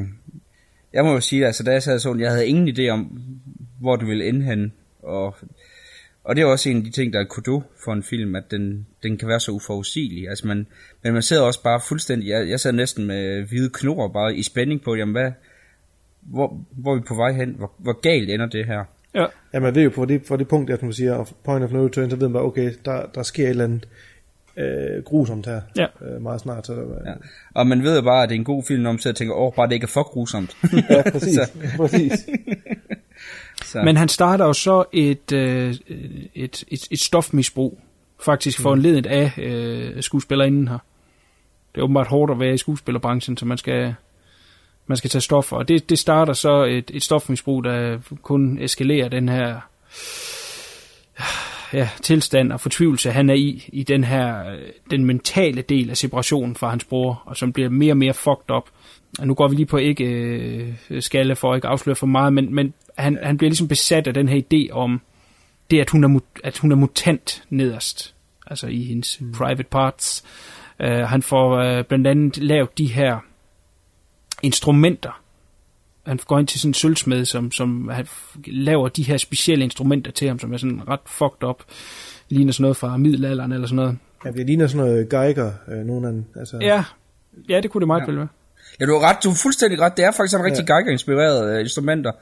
[0.94, 3.20] jeg må jo sige, altså da jeg sad sådan, jeg havde ingen idé om,
[3.80, 4.70] hvor det ville ende henne.
[5.02, 5.36] Og,
[6.28, 8.50] og det er også en af de ting, der er kudo for en film, at
[8.50, 10.28] den, den kan være så uforudsigelig.
[10.28, 10.66] Altså man,
[11.02, 14.42] men man sidder også bare fuldstændig, jeg, jeg sad næsten med hvide knurrer bare i
[14.42, 15.32] spænding på, jamen hvad,
[16.20, 17.54] hvor, hvor er vi på vej hen?
[17.58, 18.84] Hvor, hvor galt ender det her?
[19.14, 19.26] Ja.
[19.54, 21.72] Ja, man ved jo på det, på det punkt, at man siger of point of
[21.72, 23.88] no return, så ved man bare, okay, der, der sker et eller andet
[24.56, 25.86] øh, grusomt her Ja.
[26.06, 26.66] øh, meget snart.
[26.66, 27.12] Så, øh, Ja.
[27.54, 29.16] Og man ved jo bare, at det er en god film, når man sidder og
[29.16, 30.56] tænker, åh, oh, bare det ikke er for grusomt.
[30.90, 31.34] ja præcis.
[31.38, 32.12] så, præcis.
[33.64, 33.82] Så.
[33.82, 35.74] Men han starter jo så et, øh,
[36.34, 37.80] et, et, et stofmisbrug,
[38.24, 40.78] faktisk foranledet af øh, skuespillerinden her.
[41.74, 43.94] Det er åbenbart hårdt at være i skuespillerbranchen, så man skal,
[44.86, 45.56] man skal tage stoffer.
[45.56, 49.60] Og det, det starter så et, et stofmisbrug, der kun eskalerer den her
[51.72, 54.58] ja, tilstand og fortvivlelse, han er i, i den her, øh,
[54.90, 58.50] den mentale del af separationen fra hans bror, og som bliver mere og mere fucked
[58.56, 58.68] up.
[59.18, 62.32] Og nu går vi lige på ikke øh, skalle for at ikke afsløre for meget,
[62.32, 65.00] men, men han, han bliver ligesom besat af den her idé om
[65.70, 68.14] det, at hun er, at hun er mutant nederst,
[68.46, 69.32] altså i hendes mm.
[69.32, 70.24] private parts.
[70.80, 73.18] Uh, han får uh, blandt andet lavet de her
[74.42, 75.20] instrumenter.
[76.06, 78.06] Han går ind til sådan en sølvsmed, som, som han
[78.46, 81.62] laver de her specielle instrumenter til ham, som er sådan ret fucked up.
[82.28, 83.98] Ligner sådan noget fra middelalderen eller sådan noget.
[84.24, 86.84] Ja, det ligner sådan noget Geiger, øh, nogen af altså, Ja,
[87.48, 88.06] ja det kunne det meget Ja.
[88.06, 88.28] vel være.
[88.80, 89.96] Ja, du har ret, du har fuldstændig ret.
[89.96, 90.74] Det er faktisk en rigtig ja.
[90.74, 92.12] Geiger-inspireret uh, instrumenter.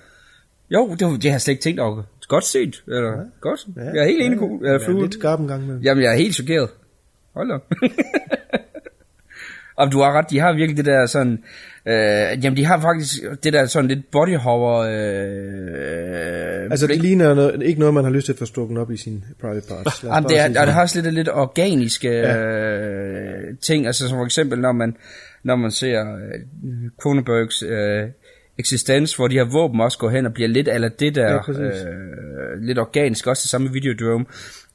[0.71, 2.03] Jo, det, det har jeg slet ikke tænkt over.
[2.29, 2.83] Godt set.
[2.87, 3.17] Eller, ja.
[3.41, 3.67] Godt.
[3.77, 3.83] Ja.
[3.83, 5.81] Jeg er helt enig, ja, ja, ja, lidt skarp en gang med.
[5.81, 6.69] Jamen, jeg er helt chokeret.
[7.35, 7.59] Hold da.
[9.77, 11.39] Og du har ret, de har virkelig det der sådan...
[11.87, 14.83] Øh, jamen, de har faktisk det der sådan lidt body horror...
[14.83, 18.91] Øh, Altså, det ligner noget, ikke noget, man har lyst til at få stukket op
[18.91, 20.05] i sin private parts.
[20.05, 24.25] Jamen, det, er, og det har også lidt, lidt organiske øh, ting, altså som for
[24.25, 24.97] eksempel, når man,
[25.43, 26.41] når man ser øh,
[26.99, 28.09] Kronenbergs øh,
[28.59, 31.43] eksistens, hvor de her våben også går hen og bliver lidt eller det der, Ja,
[31.43, 31.61] præcis.
[31.61, 34.27] øh, lidt organisk, også det samme Videodrome,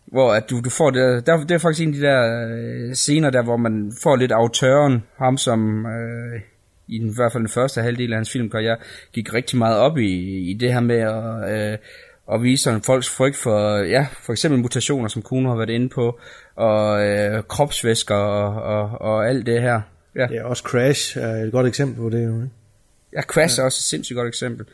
[0.05, 2.93] hvor at du, du får det, der, det er faktisk en af de der øh,
[2.93, 6.39] scener der, hvor man får lidt autøren, ham som øh,
[6.87, 8.77] i den, i hvert fald den første halvdel af hans filmkarriere,
[9.13, 10.11] gik rigtig meget op i,
[10.49, 11.77] i det her med at, øh,
[12.33, 15.89] at vise sådan folks frygt for, ja, for eksempel mutationer, som Kuno har været inde
[15.89, 16.19] på,
[16.55, 19.81] og øh, kropsvæsker og, og, og alt det her.
[20.15, 20.27] Ja.
[20.31, 22.49] Ja, også Crash er et godt eksempel på det jo, ikke?
[23.13, 23.61] Ja, Crash ja.
[23.61, 24.65] er også et sindssygt godt eksempel.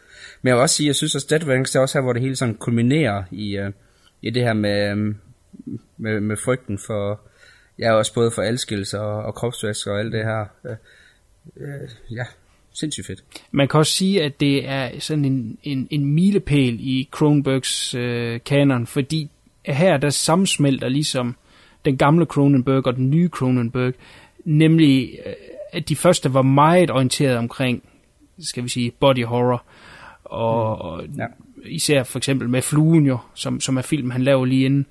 [0.42, 2.22] Men jeg vil også sige, jeg synes også, Dead Wings er også her, hvor det
[2.22, 3.72] hele sådan kulminerer i, uh,
[4.22, 5.18] i det her med, um,
[5.98, 7.22] med, med frygten for,
[7.80, 10.46] ja, også både for alskillelse og, og kropsvæsker og alt det her.
[10.64, 10.72] Uh,
[11.56, 12.24] uh, ja,
[12.74, 13.24] sindssygt fedt.
[13.52, 18.40] Man kan også sige, at det er sådan en, en, en milepæl i Cronenbergs øh,
[18.46, 19.30] kanon, fordi
[19.66, 21.36] her der sammensmelter ligesom
[21.86, 23.94] den gamle Cronenberg og den nye Cronenberg,
[24.46, 25.34] nemlig øh,
[25.74, 27.84] at de første var meget orienteret omkring,
[28.40, 29.64] skal vi sige, body horror,
[30.24, 30.82] og, mm.
[30.82, 31.26] og ja.
[31.66, 34.86] især for eksempel med Fluen jo, som, som er film, han laver lige inden.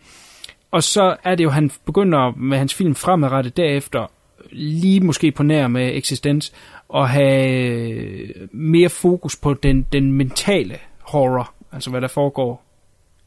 [0.71, 4.07] Og så er det jo, han begynder med hans film fremadrettet derefter,
[4.53, 6.53] lige måske på nær med eksistens,
[6.95, 12.65] at have mere fokus på den, den mentale horror, altså hvad der foregår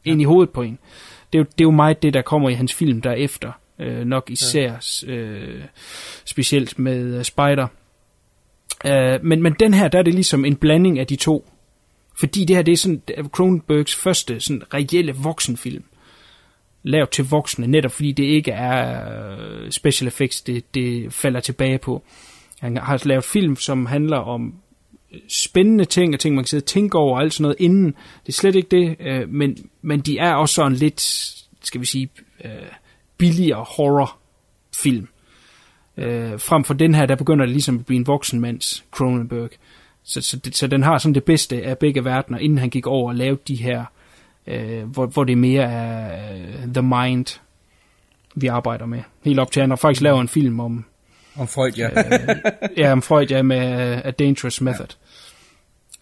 [0.06, 0.10] ja.
[0.10, 0.78] ind i hovedet på en.
[1.32, 4.04] Det er, jo, det er jo meget det, der kommer i hans film derefter, øh,
[4.04, 5.12] nok især ja.
[5.12, 5.62] øh,
[6.24, 7.66] specielt med uh, Spider.
[8.84, 11.50] Uh, men, men den her, der er det ligesom en blanding af de to.
[12.20, 15.84] Fordi det her, det er sådan Cronenbergs første sådan reelle voksenfilm.
[16.82, 19.04] Lavet til voksne, netop fordi det ikke er
[19.40, 22.02] øh, special effects, det, det falder tilbage på.
[22.60, 24.54] Han har lavet film, som handler om
[25.12, 27.56] øh, spændende ting, og ting, man kan sidde og tænke over, og alt sådan noget
[27.60, 27.86] inden.
[28.26, 31.00] Det er slet ikke det, øh, men, men de er også sådan lidt,
[31.62, 32.08] skal vi sige,
[32.44, 32.50] øh,
[33.18, 35.08] billigere horrorfilm.
[36.00, 39.50] Øh, frem for den her, der begynder det ligesom at blive en voksenmands Cronenberg.
[40.02, 43.08] Så, så, så den har sådan det bedste af begge verdener, inden han gik over
[43.08, 43.84] og lavede de her,
[44.46, 47.40] øh, hvor, hvor det mere er uh, The Mind,
[48.34, 49.02] vi arbejder med.
[49.24, 50.84] Helt op til, han har faktisk lavet en film om...
[51.36, 51.88] Om Freud, ja.
[51.88, 52.36] øh,
[52.76, 53.58] ja, om Freud, ja, med
[54.04, 54.86] A Dangerous Method.
[54.88, 54.94] Ja.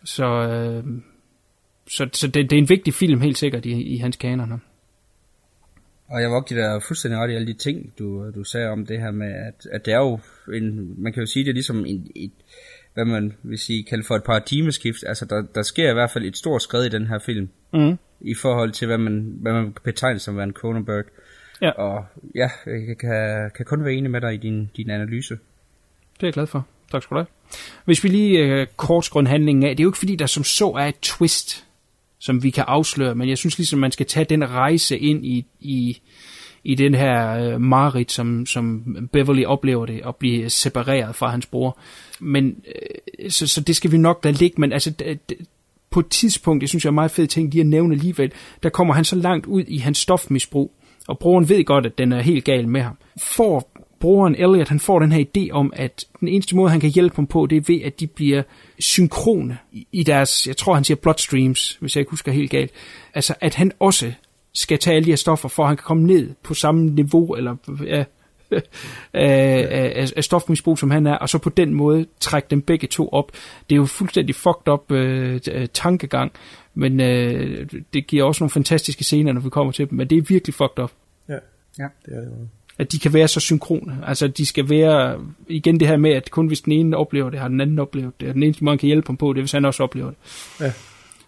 [0.04, 0.84] Så, øh,
[1.88, 4.62] så, så det, det er en vigtig film, helt sikkert, i, i hans kanon.
[6.08, 8.86] Og jeg var give dig fuldstændig ret i alle de ting, du, du sagde om
[8.86, 10.18] det her med, at, at det er jo
[10.54, 12.32] en, man kan jo sige, det er ligesom en, et,
[12.94, 15.04] hvad man vil sige, kalde for et paradigmeskift.
[15.06, 17.98] Altså, der, der sker i hvert fald et stort skridt i den her film, mm.
[18.20, 21.04] i forhold til, hvad man, hvad man betegner som en Cronenberg.
[21.62, 21.70] Ja.
[21.70, 22.04] Og
[22.34, 25.34] ja, jeg kan, kan kun være enig med dig i din, din analyse.
[26.14, 26.66] Det er jeg glad for.
[26.92, 27.26] Tak skal du have.
[27.84, 30.70] Hvis vi lige uh, kort handlingen af, det er jo ikke fordi, der som så
[30.70, 31.67] er et twist
[32.20, 35.46] som vi kan afsløre, men jeg synes ligesom, man skal tage den rejse ind i,
[35.60, 36.00] i,
[36.64, 41.46] i den her øh, marit, som, som Beverly oplever det, og blive separeret fra hans
[41.46, 41.78] bror.
[42.20, 45.16] Men, øh, så, så det skal vi nok da ligge, men altså,
[45.90, 48.68] på et tidspunkt, det synes jeg er meget fedt ting lige at nævne alligevel, der
[48.68, 50.72] kommer han så langt ud i hans stofmisbrug,
[51.08, 52.96] og broren ved godt, at den er helt gal med ham.
[53.22, 56.90] Får broren Elliot, han får den her idé om, at den eneste måde, han kan
[56.90, 58.42] hjælpe dem på, det er ved, at de bliver
[58.78, 59.58] synkrone
[59.92, 62.70] i deres, jeg tror, han siger bloodstreams, hvis jeg ikke husker helt galt.
[63.14, 64.12] Altså, at han også
[64.54, 67.34] skal tage alle de her stoffer, for at han kan komme ned på samme niveau,
[67.34, 68.04] eller ja,
[69.12, 72.86] af, af, af stofmisbrug, som han er, og så på den måde trække dem begge
[72.86, 73.32] to op.
[73.70, 75.40] Det er jo fuldstændig fucked up øh,
[75.72, 76.32] tankegang,
[76.74, 80.18] men øh, det giver også nogle fantastiske scener, når vi kommer til dem, men det
[80.18, 80.92] er virkelig fucked up.
[81.28, 81.38] Ja,
[81.78, 81.88] ja.
[82.06, 82.46] det er det jo
[82.78, 83.98] at de kan være så synkrone.
[84.06, 87.40] Altså, de skal være, igen det her med, at kun hvis den ene oplever det,
[87.40, 88.28] har den anden oplevet det.
[88.28, 90.10] Og den eneste måde, man kan hjælpe ham på, det er, hvis han også oplever
[90.10, 90.18] det.
[90.60, 90.72] Ja.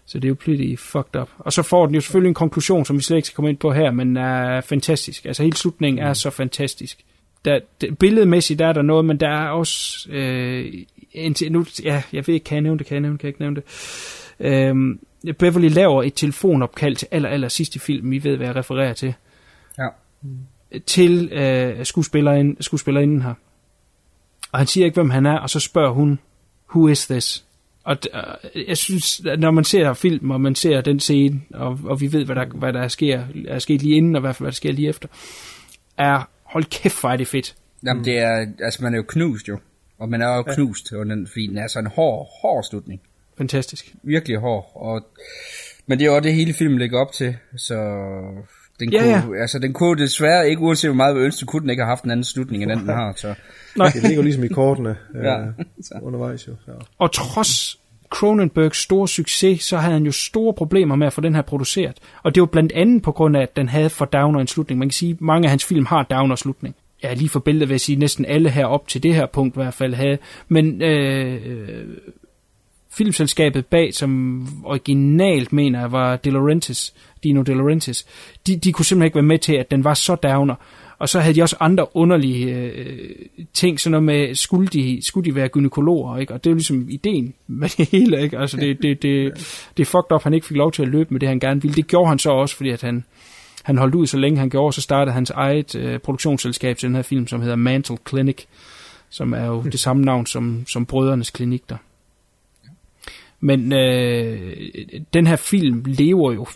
[0.05, 1.29] Så det er jo pretty fucked up.
[1.37, 3.57] Og så får den jo selvfølgelig en konklusion, som vi slet ikke skal komme ind
[3.57, 5.25] på her, men er fantastisk.
[5.25, 6.09] Altså, hele slutningen mm.
[6.09, 6.99] er så fantastisk.
[7.45, 10.07] Der, det, billedmæssigt der er der noget, men der er også...
[10.09, 10.73] Øh,
[11.13, 13.27] indtil, nu, ja, jeg ved ikke, kan jeg nævne det, kan jeg nævne det, kan
[13.27, 13.63] jeg ikke nævne det.
[14.39, 14.99] Øhm,
[15.39, 19.13] Beverly laver et telefonopkald til aller, aller sidste film, I ved, hvad jeg refererer til.
[19.77, 19.87] Ja.
[20.85, 23.33] Til øh, skuespillerinden, skuespillerinden her.
[24.51, 26.19] Og han siger ikke, hvem han er, og så spørger hun,
[26.75, 27.45] who is this?
[27.83, 32.01] Og øh, jeg synes, når man ser film, og man ser den scene, og, og
[32.01, 34.55] vi ved, hvad der, hvad der sker, er sket lige inden, og hvad, hvad der
[34.55, 35.07] sker lige efter,
[35.97, 37.55] er, hold kæft, hvor er det fedt.
[37.85, 39.59] Jamen det er, altså man er jo knust jo,
[39.99, 40.53] og man er jo ja.
[40.55, 43.01] knust, og den, fordi den er sådan en hård, hård slutning.
[43.37, 43.93] Fantastisk.
[44.03, 45.07] Virkelig hård, og,
[45.87, 47.75] men det er jo også det hele filmen ligger op til, så
[48.85, 49.41] den, ja, kunne, ja.
[49.41, 52.03] Altså, den kunne desværre ikke, uanset hvor meget vi ønskede, kunne den ikke have haft
[52.03, 53.13] en anden slutning, end den, den har.
[53.15, 53.33] Så.
[53.77, 53.89] Nej.
[53.89, 54.89] Det ligger ligesom i kortene
[55.23, 55.41] ja.
[55.41, 55.53] øh,
[56.01, 56.53] undervejs jo.
[56.67, 56.73] Ja.
[56.97, 57.81] Og trods
[58.11, 61.97] Cronenbergs store succes, så havde han jo store problemer med at få den her produceret.
[62.23, 64.79] Og det var blandt andet på grund af, at den havde for downer en slutning.
[64.79, 66.75] Man kan sige, at mange af hans film har downer slutning.
[67.03, 69.55] Ja, lige for billedet vil jeg sige, næsten alle her op til det her punkt
[69.55, 70.17] i hvert fald havde.
[70.47, 71.87] Men øh,
[72.91, 76.93] filmselskabet bag, som originalt mener jeg var De Laurentiis,
[77.23, 78.05] Dino De Laurentiis,
[78.47, 80.55] de, de kunne simpelthen ikke være med til, at den var så downer.
[81.01, 83.09] Og så havde de også andre underlige øh,
[83.53, 86.33] ting, sådan noget med, skulle de, skulle de være gynekologer, ikke?
[86.33, 88.37] Og det er jo ligesom ideen med det hele, ikke?
[88.37, 89.33] Altså det, det, det,
[89.77, 91.61] det er fucked up, han ikke fik lov til at løbe med det, han gerne
[91.61, 91.75] ville.
[91.75, 93.03] Det gjorde han så også, fordi at han,
[93.63, 96.95] han holdt ud så længe han gjorde, så startede hans eget øh, produktionsselskab til den
[96.95, 98.45] her film, som hedder Mantle Clinic,
[99.09, 101.77] som er jo det samme navn som, som Brødrenes Klinik der.
[103.41, 104.57] Men øh,
[105.13, 106.47] den her film lever jo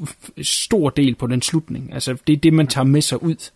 [0.42, 1.94] stor del på den slutning.
[1.94, 3.52] Altså, det er det, man tager med sig ud.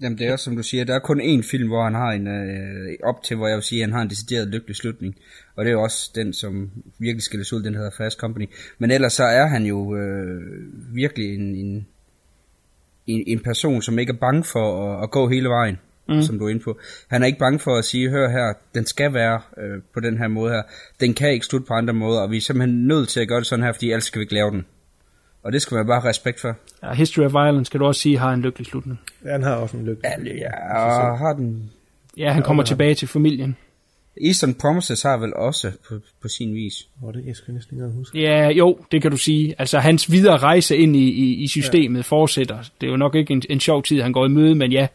[0.00, 2.12] Jamen det er også som du siger, der er kun én film, hvor han har
[2.12, 5.16] en, øh, op til hvor jeg vil sige, at han har en decideret lykkelig slutning.
[5.56, 8.48] Og det er jo også den, som virkelig skilles ud, den hedder Fast Company.
[8.78, 10.42] Men ellers så er han jo øh,
[10.94, 11.86] virkelig en, en,
[13.06, 16.22] en, en person, som ikke er bange for at, at gå hele vejen, mm.
[16.22, 16.78] som du er inde på.
[17.08, 20.18] Han er ikke bange for at sige, hør her, den skal være øh, på den
[20.18, 20.62] her måde her.
[21.00, 23.38] Den kan ikke slutte på andre måder, og vi er simpelthen nødt til at gøre
[23.38, 24.66] det sådan her, fordi ellers skal vi ikke lave den.
[25.42, 26.56] Og det skal man bare have respekt for.
[26.82, 29.00] Ja, History of Violence, skal du også sige, har en lykkelig slutning.
[29.24, 31.70] Ja, han har også en lykkelig Ja, ja og har den...
[32.16, 33.56] Ja, han kommer tilbage til familien.
[34.20, 36.88] Eastern Promises har vel også på, på sin vis.
[37.00, 38.20] Hvor det jeg skal næsten ikke huske.
[38.20, 39.54] Ja, jo, det kan du sige.
[39.58, 42.02] Altså, hans videre rejse ind i, i, i systemet ja.
[42.02, 42.58] fortsætter.
[42.80, 44.86] Det er jo nok ikke en, en sjov tid, han går i møde, men ja.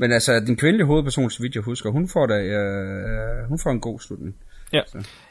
[0.00, 3.70] Men altså, den kvindelige hovedperson, så vidt jeg husker, hun får, da, øh, hun får
[3.70, 4.34] en god slutning.
[4.72, 4.80] Ja,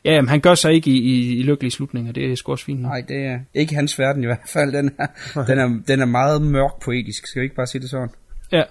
[0.06, 2.66] ja jamen, han gør sig ikke i, i, i lykkelige slutninger, det er sgu også
[2.66, 2.82] fint.
[2.82, 4.72] Nej, det er ikke hans verden i hvert fald.
[4.72, 5.08] Den er,
[5.46, 8.10] den er, den er meget mørk poetisk, skal vi ikke bare sige det sådan?
[8.52, 8.64] Ja,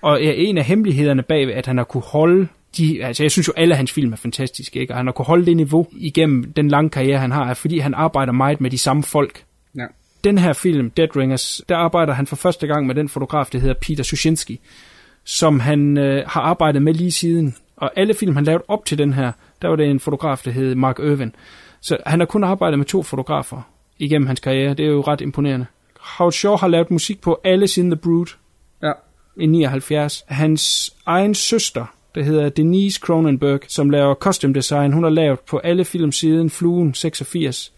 [0.00, 3.48] og ja, en af hemmelighederne bag, at han har kunne holde de, altså jeg synes
[3.48, 4.92] jo, alle hans film er fantastiske, ikke?
[4.92, 7.78] og han har kunne holde det niveau igennem den lange karriere, han har, er, fordi
[7.78, 9.44] han arbejder meget med de samme folk.
[9.76, 9.86] Ja.
[10.24, 13.58] Den her film, Dead Ringers, der arbejder han for første gang med den fotograf, der
[13.58, 14.58] hedder Peter Sushinsky,
[15.26, 17.54] som han øh, har arbejdet med lige siden.
[17.76, 19.32] Og alle film, han lavede op til den her,
[19.62, 21.34] der var det en fotograf, der hed Mark Irvin.
[21.80, 23.62] Så han har kun arbejdet med to fotografer
[23.98, 24.74] igennem hans karriere.
[24.74, 25.66] Det er jo ret imponerende.
[26.00, 28.26] Howard Shaw har lavet musik på alle siden The Brood
[28.82, 28.92] ja.
[29.36, 30.24] i 79.
[30.28, 35.58] Hans egen søster, der hedder Denise Cronenberg, som laver costume design, hun har lavet på
[35.58, 37.72] alle film siden Fluen 86.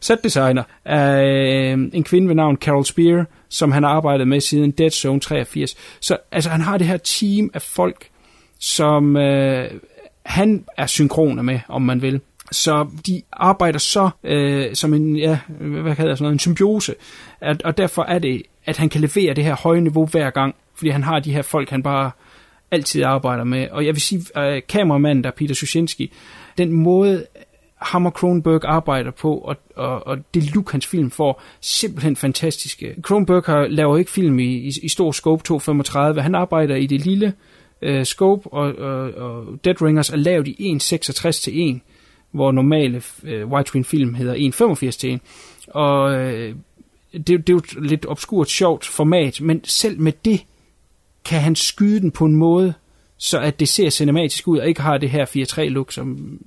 [0.00, 4.70] Setdesigner af øh, en kvinde ved navn Carol Spear, som han har arbejdet med siden
[4.70, 5.76] Dead Zone 83.
[6.00, 8.08] Så altså, han har det her team af folk,
[8.58, 9.70] som øh,
[10.26, 12.20] han er synkrone med, om man vil.
[12.52, 16.94] Så de arbejder så øh, som en, ja, hvad kalder sådan noget, en symbiose,
[17.40, 20.54] at, og derfor er det, at han kan levere det her høje niveau hver gang,
[20.74, 22.10] fordi han har de her folk, han bare
[22.70, 23.68] altid arbejder med.
[23.70, 26.12] Og jeg vil sige, øh, kameramanden der, Peter Sushinsky,
[26.58, 27.26] den måde,
[27.80, 32.94] Hammer Kronberg arbejder på, og, og, og det look, hans film får, simpelthen fantastiske.
[33.02, 37.00] Kronberg har, laver ikke film i, i, i stor scope 235, han arbejder i det
[37.00, 37.32] lille
[37.82, 41.80] øh, scope, og, og, og Dead Ringers er lavet i 1.66 til 1,
[42.30, 45.20] hvor normale øh, widescreen film hedder 1.85 til 1.
[45.68, 46.54] Og øh,
[47.12, 50.44] det, det er jo et lidt obskurt, sjovt format, men selv med det
[51.24, 52.74] kan han skyde den på en måde,
[53.16, 56.38] så at det ser cinematisk ud, og ikke har det her 4-3-look, som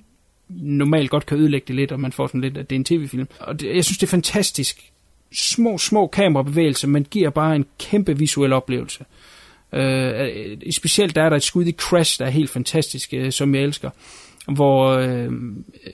[0.48, 2.84] normalt godt kan ødelægge det lidt, og man får sådan lidt, at det er en
[2.84, 3.28] tv-film.
[3.40, 4.90] Og det, jeg synes, det er fantastisk.
[5.32, 9.04] Små, små kamerabevægelser, men giver bare en kæmpe visuel oplevelse.
[9.72, 13.32] Øh, øh specielt der er der et skud i Crash, der er helt fantastisk, øh,
[13.32, 13.90] som jeg elsker
[14.52, 15.32] hvor øh,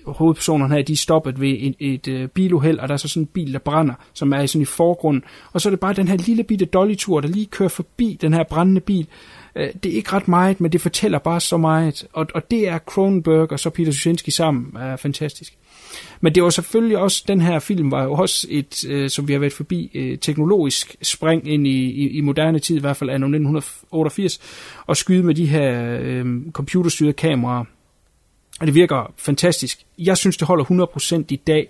[0.06, 3.22] hovedpersonerne her, de er stoppet ved et, et øh, biluheld, og der er så sådan
[3.22, 5.24] en bil, der brænder, som er sådan i forgrunden.
[5.52, 8.34] Og så er det bare den her lille bitte dollytur, der lige kører forbi den
[8.34, 9.06] her brændende bil.
[9.56, 12.06] Øh, det er ikke ret meget, men det fortæller bare så meget.
[12.12, 15.56] Og, og det er Cronenberg og så Peter Susinski sammen er fantastisk.
[16.20, 19.32] Men det var selvfølgelig også, den her film var jo også et, øh, som vi
[19.32, 23.10] har været forbi, øh, teknologisk spring ind i, i, i moderne tid, i hvert fald
[23.10, 24.40] anno 1988,
[24.86, 27.64] og skyde med de her øh, computerstyrede kameraer,
[28.60, 29.80] og det virker fantastisk.
[29.98, 30.64] Jeg synes, det holder
[31.20, 31.68] 100% i dag.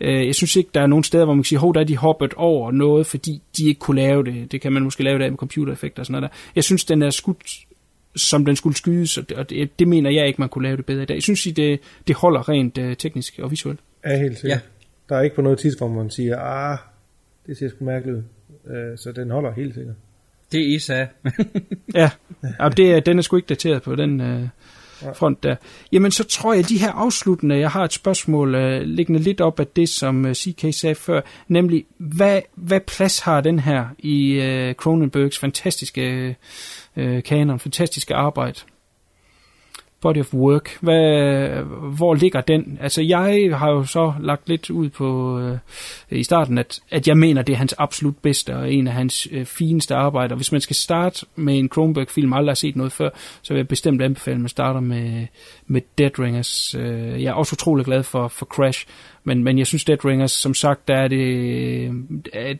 [0.00, 1.84] Øh, jeg synes ikke, der er nogen steder, hvor man kan sige, hov, der er
[1.84, 4.52] de hoppet over noget, fordi de ikke kunne lave det.
[4.52, 6.36] Det kan man måske lave det med computereffekter og sådan noget der.
[6.54, 7.46] Jeg synes, den er skudt,
[8.16, 11.02] som den skulle skydes, og det, det mener jeg ikke, man kunne lave det bedre
[11.02, 11.14] i dag.
[11.14, 13.80] Jeg synes, det, det holder rent uh, teknisk og visuelt.
[14.04, 14.58] Ja, helt sikkert.
[14.58, 14.60] Ja.
[15.08, 16.78] Der er ikke på noget tidspunkt, hvor man siger, ah,
[17.46, 18.22] det ser sgu mærkeligt ud.
[18.64, 19.94] Uh, så den holder helt sikkert.
[20.52, 21.08] Det I sagde.
[21.94, 22.10] ja,
[22.58, 24.20] og det, den er sgu ikke dateret på den...
[24.20, 24.48] Uh,
[25.14, 25.56] front der.
[25.92, 29.40] Jamen så tror jeg, at de her afsluttende, jeg har et spørgsmål uh, liggende lidt
[29.40, 33.86] op af det, som øh, CK sagde før, nemlig, hvad, hvad plads har den her
[33.98, 36.36] i uh, Cronenbergs fantastiske
[36.96, 38.60] uh, kanon, fantastiske arbejde?
[40.00, 40.78] Body of work.
[40.80, 41.48] Hvad,
[41.96, 42.78] hvor ligger den?
[42.80, 45.58] Altså jeg har jo så lagt lidt ud på øh,
[46.10, 49.28] i starten, at, at jeg mener, det er hans absolut bedste og en af hans
[49.30, 50.36] øh, fineste arbejder.
[50.36, 53.10] Hvis man skal starte med en Cronenberg-film, aldrig har set noget før,
[53.42, 55.26] så vil jeg bestemt anbefale, at man starter med,
[55.66, 56.74] med Dead Ringers.
[56.74, 58.86] Øh, jeg er også utrolig glad for, for Crash,
[59.24, 61.92] men, men jeg synes Dead Ringers, som sagt, der er, det, øh,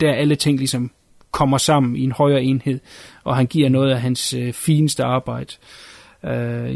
[0.01, 0.90] der er alle ting ligesom
[1.31, 2.81] kommer sammen i en højere enhed,
[3.24, 5.52] og han giver noget af hans øh, fineste arbejde.
[5.52, 5.98] Øh,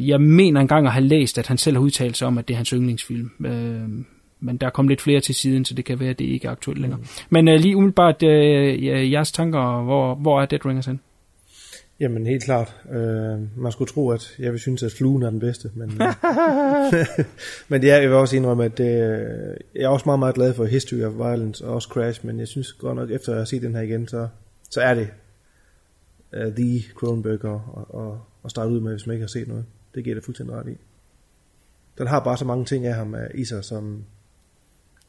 [0.08, 2.54] jeg mener engang at have læst, at han selv har udtalt sig om, at det
[2.54, 3.30] er hans yndlingsfilm.
[3.46, 4.04] Øh,
[4.40, 6.46] men der er kommet lidt flere til siden, så det kan være, at det ikke
[6.46, 7.00] er aktuelt længere.
[7.00, 7.06] Mm.
[7.30, 11.00] Men uh, lige umiddelbart, uh, jeres tanker, hvor, hvor er Dead Ringers hen?
[12.00, 12.76] Jamen helt klart.
[12.92, 15.70] Øh, man skulle tro, at jeg vil synes, at fluen er den bedste.
[15.74, 17.06] Men, øh,
[17.68, 18.88] men ja, jeg vil også indrømme, at det,
[19.74, 22.48] jeg er også meget, meget glad for History of Violence og også Crash, men jeg
[22.48, 24.28] synes godt nok, efter at have set den her igen, så,
[24.70, 25.08] så er det
[26.32, 29.64] uh, The Cronenberg og, og, og starte ud med, hvis man ikke har set noget.
[29.94, 30.76] Det giver det fuldstændig ret i.
[31.98, 34.04] Den har bare så mange ting af ham i sig, som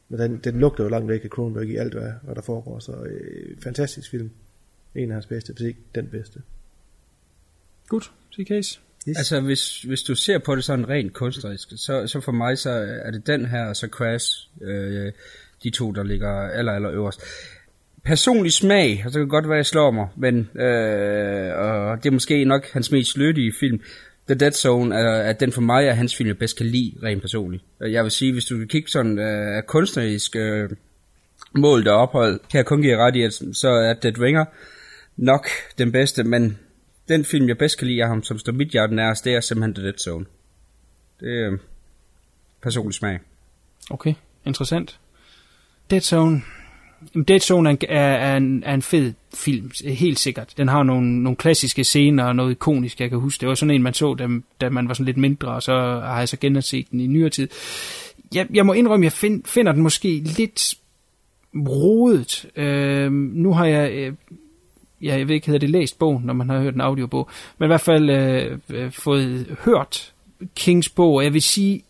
[0.08, 2.78] men den, den lugter jo langt væk af Cronenberg i alt, hvad, hvad der foregår.
[2.78, 4.30] Så øh, fantastisk film.
[4.94, 6.42] En af hans bedste, hvis ikke den bedste.
[7.88, 8.12] Godt,
[8.48, 8.80] case.
[9.08, 9.16] Yes.
[9.16, 12.70] Altså, hvis, hvis du ser på det sådan rent kunstnerisk, så, så for mig så
[13.04, 15.12] er det den her og så Crash, øh,
[15.62, 17.22] de to, der ligger aller, aller øverst.
[18.04, 22.02] Personlig smag, og så kan det godt være, at jeg slår mig, men øh, og
[22.02, 23.80] det er måske nok hans mest lødige film.
[24.26, 26.92] The Dead Zone er, er den for mig, er hans film, jeg bedst kan lide,
[27.02, 27.64] rent personligt.
[27.80, 30.70] Øh, jeg vil sige, hvis du vil kigge sådan øh, kunstnerisk øh,
[31.54, 34.44] mål der ophold, kan jeg kun give ret i, at så er Dead Ringer
[35.16, 35.46] nok
[35.78, 36.58] den bedste, men
[37.08, 39.40] den film, jeg bedst kan lide af ham, som står mit hjerte nærmest, det er
[39.40, 40.24] simpelthen The Dead Zone.
[41.20, 41.58] Det er øh,
[42.62, 43.20] personlig smag.
[43.90, 44.14] Okay,
[44.44, 44.98] interessant.
[45.90, 46.42] Dead Zone.
[47.28, 50.54] Dead Zone er, er, er, en, er en fed film, helt sikkert.
[50.56, 53.40] Den har nogle, nogle klassiske scener og noget ikonisk, jeg kan huske.
[53.40, 54.28] Det var sådan en, man så, da,
[54.60, 55.72] da man var sådan lidt mindre, og så
[56.04, 57.48] har jeg så genset den i nyere tid.
[58.34, 60.74] Jeg, jeg må indrømme, jeg find, finder den måske lidt
[61.54, 62.46] rodet.
[62.56, 64.12] Øh, nu har jeg øh,
[65.02, 67.28] ja, jeg ved ikke, hedder det læst bog, når man har hørt en audiobog,
[67.58, 70.12] men i hvert fald øh, øh, fået hørt
[70.56, 71.82] Kings bog, og jeg vil sige,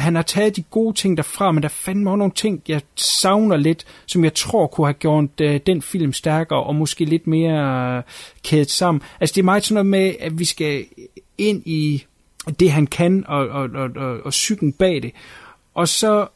[0.00, 3.56] han har taget de gode ting derfra, men der fandme også nogle ting, jeg savner
[3.56, 7.96] lidt, som jeg tror kunne have gjort øh, den film stærkere, og måske lidt mere
[7.96, 8.02] øh,
[8.44, 9.02] kædet sammen.
[9.20, 10.84] Altså det er meget sådan noget med, at vi skal
[11.38, 12.04] ind i
[12.60, 15.12] det, han kan, og, og, og, og, og psyken bag det.
[15.74, 16.26] Og så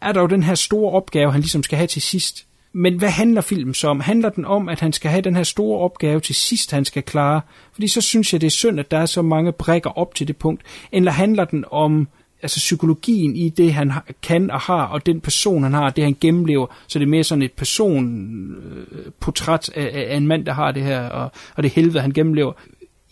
[0.00, 2.46] er der jo den her store opgave, han ligesom skal have til sidst.
[2.72, 4.00] Men hvad handler filmen så om?
[4.00, 7.02] Handler den om, at han skal have den her store opgave til sidst, han skal
[7.02, 7.40] klare?
[7.72, 10.28] Fordi så synes jeg, det er synd, at der er så mange brækker op til
[10.28, 10.62] det punkt.
[10.92, 12.08] Eller handler den om
[12.42, 13.92] altså psykologien i det, han
[14.22, 17.24] kan og har, og den person, han har, det han gennemlever, så det er mere
[17.24, 22.00] sådan et personportræt af, af en mand, der har det her, og, og det helvede,
[22.00, 22.52] han gennemlever.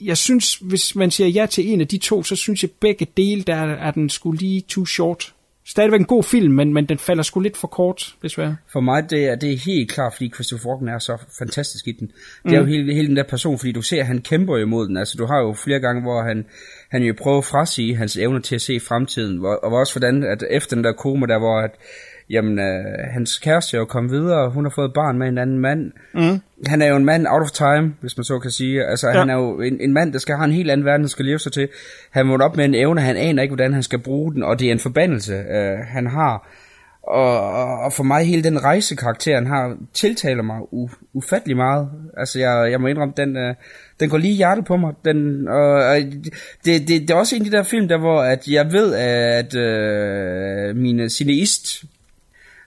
[0.00, 3.06] Jeg synes, hvis man siger ja til en af de to, så synes jeg begge
[3.16, 5.32] dele, der er den skulle lige too short
[5.70, 8.56] stadigvæk en god film, men, men den falder sgu lidt for kort, desværre.
[8.72, 11.92] For mig, det er, det er helt klart, fordi Christopher Walken er så fantastisk i
[11.92, 12.12] den.
[12.44, 12.68] Det er jo mm.
[12.68, 14.96] hele, hele den der person, fordi du ser, at han kæmper imod den.
[14.96, 16.46] Altså, du har jo flere gange, hvor han,
[16.90, 20.24] han jo prøver at frasige hans evne til at se fremtiden, og, og også hvordan,
[20.24, 21.70] at efter den der koma der, hvor at,
[22.30, 25.58] jamen, øh, hans kæreste er jo kommet videre, hun har fået barn med en anden
[25.58, 25.92] mand.
[26.14, 26.40] Mm.
[26.66, 28.84] Han er jo en mand out of time, hvis man så kan sige.
[28.84, 29.18] Altså, ja.
[29.18, 31.24] han er jo en, en mand, der skal have en helt anden verden, der skal
[31.24, 31.68] leve sig til.
[32.10, 34.60] Han må op med en evne, han aner ikke, hvordan han skal bruge den, og
[34.60, 36.48] det er en forbandelse, øh, han har.
[37.10, 41.88] Og, og for mig, hele den rejsekarakteren har, tiltaler mig u- ufattelig meget.
[42.16, 43.54] Altså, jeg, jeg må indrømme, den, øh,
[44.00, 44.94] den går lige hjertet på mig.
[45.04, 45.96] Den, og,
[46.64, 48.94] det, det, det er også en af de der film, der hvor at jeg ved,
[48.94, 51.84] at øh, mine cineist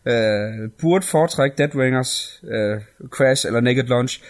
[0.05, 4.21] øh, burde foretrække Dead Ringers, øh, Crash eller Naked Lunch.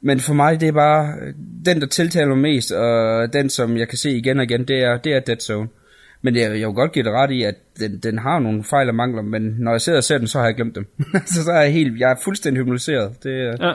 [0.00, 1.34] Men for mig, det er bare øh,
[1.64, 4.78] den, der tiltaler mig mest, og den, som jeg kan se igen og igen, det
[4.84, 5.68] er, det er Dead Zone.
[6.22, 8.88] Men jeg, jeg vil godt give det ret i, at den, den har nogle fejl
[8.88, 10.86] og mangler, men når jeg sidder og ser den, så har jeg glemt dem.
[11.34, 13.24] så, så er jeg helt, jeg er fuldstændig hypnotiseret.
[13.24, 13.72] Det, ja.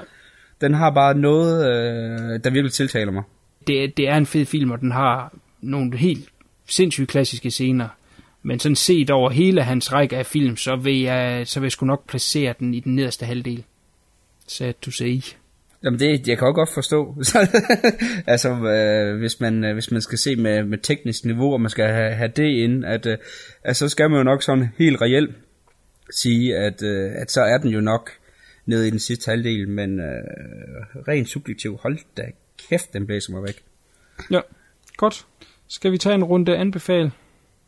[0.62, 3.24] Den har bare noget, øh, der virkelig tiltaler mig.
[3.68, 6.30] Det, det er en fed film, og den har nogle helt
[6.70, 7.88] sindssygt klassiske scener.
[8.44, 11.72] Men sådan set over hele hans række af film, så vil jeg, så vil jeg
[11.72, 13.64] sgu nok placere den i den nederste halvdel.
[14.48, 15.22] Sad to say.
[15.84, 17.16] Jamen det, jeg kan også godt forstå.
[18.34, 21.70] altså, øh, hvis, man, øh, hvis man skal se med, med teknisk niveau, og man
[21.70, 23.18] skal have, have det ind, at, øh,
[23.64, 25.36] at så skal man jo nok sådan helt reelt
[26.12, 28.12] sige, at, øh, at så er den jo nok
[28.66, 30.06] nede i den sidste halvdel, men øh,
[31.08, 32.24] rent subjektivt, hold da
[32.70, 33.64] kæft, den blæser mig væk.
[34.32, 34.40] Ja,
[34.98, 35.26] godt.
[35.68, 37.12] Skal vi tage en runde anbefale?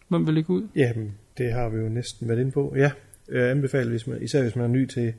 [0.08, 0.68] Hvem vil ligge ud?
[0.76, 2.74] Jamen, det har vi jo næsten været inde på.
[2.78, 2.92] Ja,
[3.32, 5.14] jeg anbefaler, hvis man, især hvis man er ny til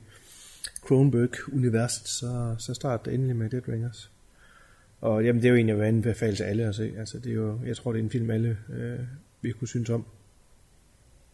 [0.87, 4.11] Cronenberg-universet, så, så start det endelig med Dead Ringers.
[5.01, 6.93] Og jamen, det er jo egentlig, hvad anbefale til alle at se.
[6.99, 8.99] Altså, det er jo, jeg tror, det er en film, alle øh,
[9.41, 10.07] vi kunne synes om.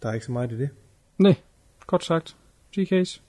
[0.03, 0.71] Der er ikke så meget i det.
[1.19, 1.35] Nej,
[1.87, 2.37] godt sagt.
[2.79, 3.21] GK's.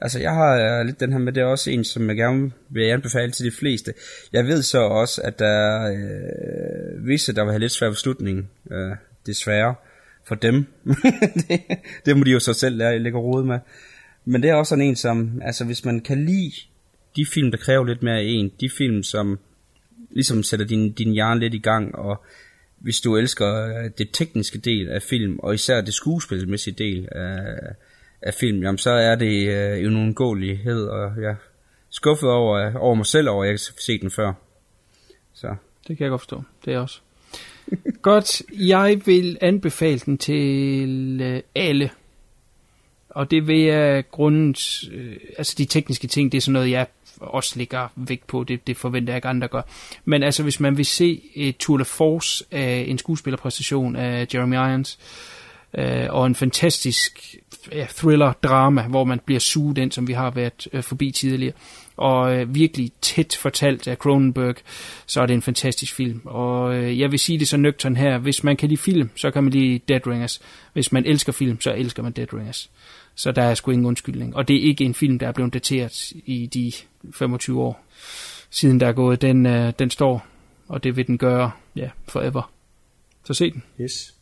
[0.00, 2.52] Altså, jeg har uh, lidt den her med, det er også en, som jeg gerne
[2.68, 3.94] vil anbefale til de fleste.
[4.32, 8.50] Jeg ved så også, at der er uh, visse, der vil have lidt svær beslutning.
[8.64, 8.96] Uh,
[9.26, 9.74] desværre
[10.24, 10.66] for dem.
[11.48, 11.60] det,
[12.06, 13.58] det må de jo så selv lære, lægge råd med.
[14.24, 16.52] Men det er også sådan en, som, altså hvis man kan lide
[17.16, 19.38] de film, der kræver lidt mere af en, de film, som
[20.10, 22.24] ligesom sætter din, din hjerne lidt i gang, og
[22.78, 27.38] hvis du elsker øh, det tekniske del af film, og især det skuespilmæssige del af,
[28.22, 31.36] af film, jamen så er det øh, en uundgåelighed, og jeg er
[31.90, 34.32] skuffet over, over mig selv over, at jeg ikke har set den før.
[35.34, 35.54] Så.
[35.88, 36.42] Det kan jeg godt forstå.
[36.64, 37.00] Det er også.
[38.02, 41.90] godt, jeg vil anbefale den til øh, alle.
[43.14, 46.70] Og det vil jeg øh, grundet, øh, altså de tekniske ting, det er sådan noget,
[46.70, 46.86] jeg
[47.20, 49.62] også ligger vægt på, det, det forventer jeg ikke andre gør.
[50.04, 54.54] Men altså, hvis man vil se et Tour de Force af en skuespillerpræstation af Jeremy
[54.54, 54.98] Irons,
[55.78, 57.36] øh, og en fantastisk
[57.72, 61.54] ja, thriller-drama, hvor man bliver suget ind, som vi har været øh, forbi tidligere,
[61.96, 64.54] og øh, virkelig tæt fortalt af Cronenberg,
[65.06, 66.20] så er det en fantastisk film.
[66.24, 69.30] Og øh, jeg vil sige det så nøgtern her, hvis man kan lide film, så
[69.30, 70.40] kan man lide Dead Ringers.
[70.72, 72.70] Hvis man elsker film, så elsker man Dead Ringers.
[73.15, 74.35] Så der er sgu ingen undskyldning.
[74.35, 76.71] Og det er ikke en film, der er blevet dateret i de
[77.13, 77.85] 25 år
[78.49, 79.21] siden der er gået.
[79.21, 80.25] Den, øh, den står,
[80.67, 82.51] og det vil den gøre, ja, forever.
[83.23, 83.63] Så se den.
[83.81, 84.13] Yes.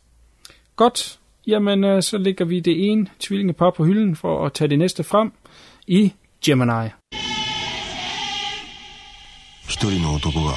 [0.76, 1.18] Godt.
[1.46, 5.04] Jamen, øh, så lægger vi det ene tvillingepar på hylden for at tage det næste
[5.04, 5.32] frem
[5.86, 6.12] i
[6.44, 6.90] Gemini.
[9.68, 10.54] 一人の男が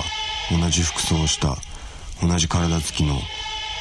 [0.50, 1.58] 同じ服装をした
[2.22, 3.16] 同じ体つきの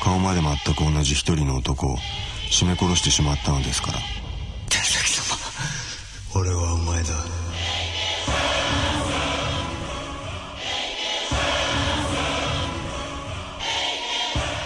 [0.02, 1.96] 顔まで全く同じ一人の男を
[2.50, 4.11] 絞め殺してしまったのですから天崎様
[6.35, 7.09] 俺はお前だ。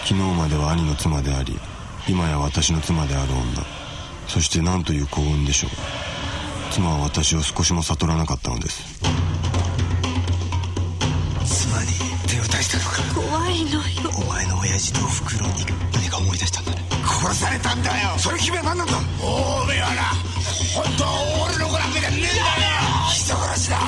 [0.04, 1.58] 昨日までは兄の妻であり
[2.08, 3.62] 今や私の妻である女。
[4.26, 5.70] そして何という幸運でしょう。
[6.72, 8.82] 妻は私を少しも悟らなかったのです。
[11.44, 11.90] 妻に
[12.26, 13.28] 手を出したのか。
[13.28, 13.80] 怖いのよ。
[14.16, 16.78] お前の親父とおふくろに何か思い出したんだね。
[17.04, 18.18] 殺されたんだよ。
[18.18, 18.94] それ君は何なんだ。
[19.20, 20.37] おめえはな
[20.78, 22.28] 本当は俺の子なんかじゃねえんだ。
[22.28, 22.34] よ
[23.12, 23.78] 人殺しだ。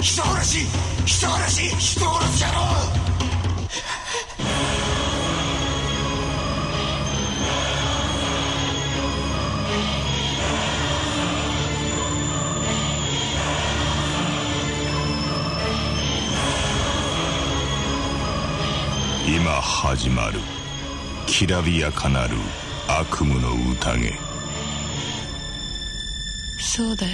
[0.00, 0.66] 人殺し
[1.04, 2.60] 人殺し人殺しやろ
[19.26, 20.40] 今始まる
[21.26, 22.36] きらびやかなる
[22.88, 24.23] 悪夢の宴
[26.63, 27.11] そうだよ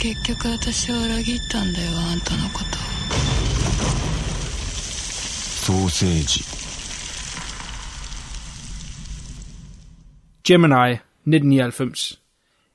[0.00, 2.78] 結局私は裏切ったんだよあんたのこと
[5.66, 6.58] ソーセージ
[10.48, 12.18] Gemini 1999.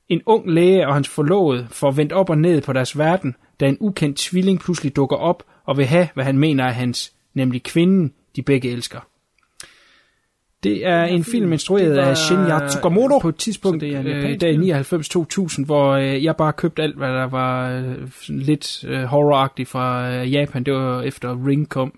[0.08, 3.68] En ung læge og hans forlovede får vendt op og ned på deres verden, da
[3.68, 7.62] en ukendt tvilling pludselig dukker op og vil have, hvad han mener er hans, nemlig
[7.62, 9.00] kvinden, de begge elsker.
[10.63, 14.47] Det er en film instrueret af Shinya Tsukamoto på et tidspunkt, det er øh, der
[14.47, 17.95] i 99-2000, hvor øh, jeg bare købte alt, hvad der var øh,
[18.27, 20.63] lidt øh, horroragtigt fra øh, Japan.
[20.63, 21.93] Det var efter Ring kom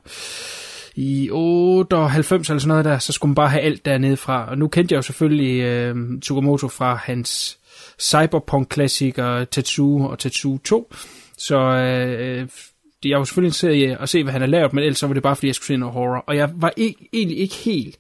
[0.96, 4.50] i 98 eller sådan noget der, så skulle man bare have alt dernede fra.
[4.50, 7.58] Og nu kendte jeg jo selvfølgelig øh, Tsukamoto fra hans
[8.00, 10.94] cyberpunk-klassiker Tetsuo og Tetsuo 2.
[11.38, 12.48] Så øh,
[13.06, 15.14] jeg var selvfølgelig interesseret i at se, hvad han har lavet, men ellers så var
[15.14, 16.24] det bare, fordi jeg skulle se noget horror.
[16.28, 17.98] Og jeg var ikke, egentlig ikke helt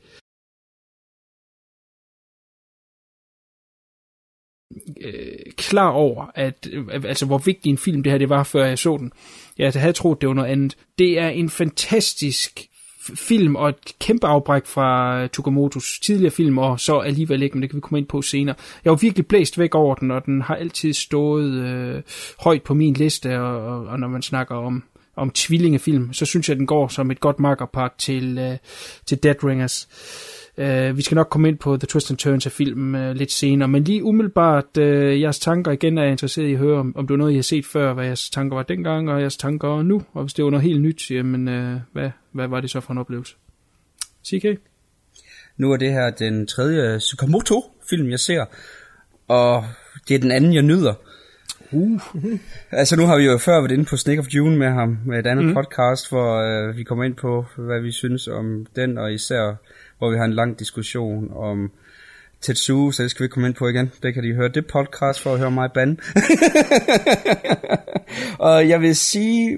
[5.01, 8.65] øh, klar over, at, øh, altså, hvor vigtig en film det her det var, før
[8.65, 9.11] jeg så den.
[9.57, 10.77] Jeg havde troet, det var noget andet.
[10.99, 12.67] Det er en fantastisk
[13.15, 17.69] film og et kæmpe afbræk fra Tukamotos tidligere film, og så alligevel ikke, men det
[17.69, 18.55] kan vi komme ind på senere.
[18.85, 22.01] Jeg var virkelig blæst væk over den, og den har altid stået øh,
[22.39, 24.83] højt på min liste, og, og, og når man snakker om,
[25.15, 28.57] om tvillingefilm, så synes jeg, at den går som et godt makkerpart til, øh,
[29.05, 29.87] til Dead Ringers.
[30.57, 33.31] Uh, vi skal nok komme ind på The Twist and Turns af filmen uh, lidt
[33.31, 36.95] senere, men lige umiddelbart uh, jeres tanker igen er jeg interesseret i at høre, om,
[36.97, 39.37] om det var noget, I har set før, hvad jeres tanker var dengang, og jeres
[39.37, 42.69] tanker nu, og hvis det var noget helt nyt, jamen uh, hvad, hvad var det
[42.69, 43.35] så for en oplevelse?
[44.27, 44.45] CK?
[45.57, 48.45] Nu er det her den tredje Tsukamoto-film, jeg ser,
[49.27, 49.65] og
[50.07, 50.93] det er den anden, jeg nyder.
[51.71, 52.01] Uh.
[52.71, 55.19] altså nu har vi jo før været inde på Snake of June med ham, med
[55.19, 55.53] et andet mm.
[55.53, 59.55] podcast, hvor uh, vi kommer ind på, hvad vi synes om den, og især
[60.01, 61.71] hvor vi har en lang diskussion om
[62.41, 63.91] Tetsuo, så det skal vi komme ind på igen.
[64.03, 65.97] Det kan de høre det podcast for at høre mig bande.
[68.49, 69.57] og jeg vil sige,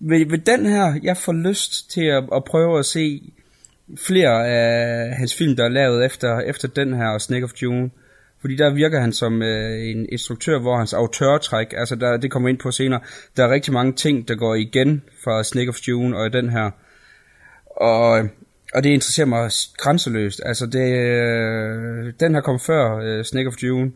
[0.00, 3.32] ved, ved den her, jeg får lyst til at, at prøve at se
[3.96, 7.90] flere af hans film, der er lavet efter, efter den her, Snake of June.
[8.40, 12.48] Fordi der virker han som øh, en instruktør, hvor hans autørtræk, altså der, det kommer
[12.48, 13.00] ind på senere,
[13.36, 16.70] der er rigtig mange ting, der går igen fra Snake of June og den her.
[17.66, 18.28] Og
[18.74, 20.40] og det interesserer mig grænseløst.
[20.44, 23.92] Altså, det, øh, den har kommet før øh, Snake of June.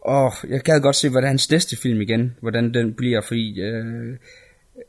[0.00, 4.16] Og jeg gad godt se, hvordan hans næste film igen, hvordan den bliver, fordi øh,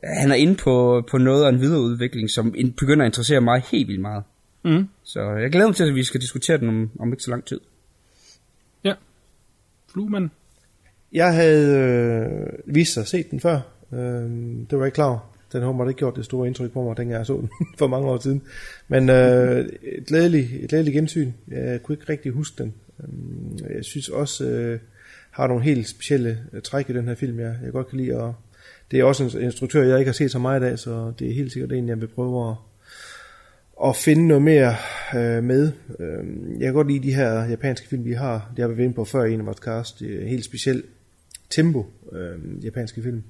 [0.04, 3.88] han er inde på, på noget af en videreudvikling, som begynder at interessere mig helt
[3.88, 4.24] vildt meget.
[4.64, 4.88] Mm.
[5.02, 7.44] Så jeg glæder mig til, at vi skal diskutere den om, om ikke så lang
[7.44, 7.60] tid.
[8.84, 8.94] Ja.
[9.92, 10.30] Fluemann?
[11.12, 13.60] Jeg havde øh, vist sig at se den før.
[13.92, 13.98] Øh,
[14.70, 16.82] det var jeg ikke klar over den har åbenbart ikke gjort det store indtryk på
[16.82, 18.42] mig, dengang jeg så den for mange år siden.
[18.88, 21.32] Men øh, et, glædeligt, et glædeligt gensyn.
[21.48, 22.74] Jeg kunne ikke rigtig huske den.
[23.00, 24.78] Øhm, jeg synes også, øh,
[25.30, 28.16] har nogle helt specielle øh, træk i den her film, jeg, jeg godt kan lide.
[28.16, 28.34] Og
[28.90, 31.34] det er også en instruktør, jeg ikke har set så meget af, så det er
[31.34, 32.56] helt sikkert en, jeg vil prøve at,
[33.88, 34.74] at finde noget mere
[35.16, 35.72] øh, med.
[36.00, 38.52] Øhm, jeg kan godt lide de her japanske film, vi har.
[38.56, 40.00] Det har vi været inde på før i en af vores cast.
[40.00, 40.84] Det er helt specielt
[41.50, 43.22] tempo, øh, japanske film.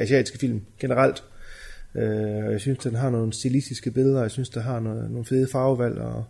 [0.00, 1.24] Asiatiske film generelt.
[1.94, 4.20] Øh, og jeg synes, den har nogle stilistiske billeder.
[4.20, 6.24] Jeg synes, der har noget, nogle fede farvevalg og,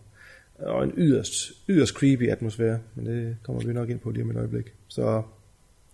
[0.59, 2.79] og en yderst, yderst creepy atmosfære.
[2.95, 4.73] Men det kommer vi nok ind på lige om et øjeblik.
[4.89, 5.23] Så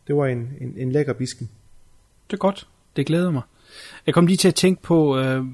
[0.06, 1.50] det var en, en, en lækker bisken.
[2.30, 2.66] Det er godt.
[2.96, 3.42] Det glæder mig.
[4.06, 5.44] Jeg kom lige til at tænke på, øh,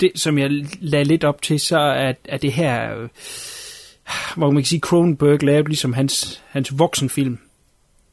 [0.00, 3.08] det som jeg lagde lidt op til, så er, er det her, øh,
[4.36, 7.38] hvor man kan sige, Cronenberg lavede ligesom hans, hans voksenfilm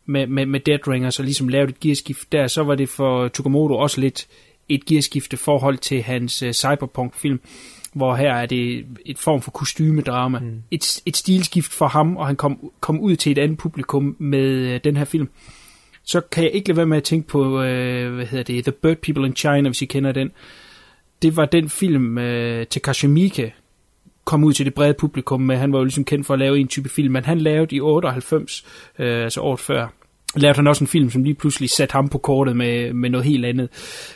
[0.06, 3.28] med, med, med Dead Ringers, og ligesom lavede et gearskift der, så var det for
[3.28, 4.28] Tukamoto også lidt
[4.70, 7.40] et gearskifte forhold til hans uh, cyberpunk-film,
[7.94, 10.40] hvor her er det et form for kostymedrama.
[10.40, 10.64] Mm.
[10.72, 14.74] Et, et stilskift for ham, og han kom, kom ud til et andet publikum med
[14.74, 15.30] uh, den her film.
[16.04, 17.52] Så kan jeg ikke lade være med at tænke på, uh,
[18.14, 20.32] hvad hedder det, The Bird People in China, hvis I kender den.
[21.22, 22.24] Det var den film, uh,
[22.70, 23.54] Takashi Miike
[24.28, 25.58] kom ud til det brede publikum med.
[25.58, 27.80] Han var jo ligesom kendt for at lave en type film, men han lavede i
[27.80, 28.66] 98,
[29.00, 29.88] øh, altså året før,
[30.36, 33.26] lavede han også en film, som lige pludselig satte ham på kortet med, med noget
[33.26, 33.70] helt andet.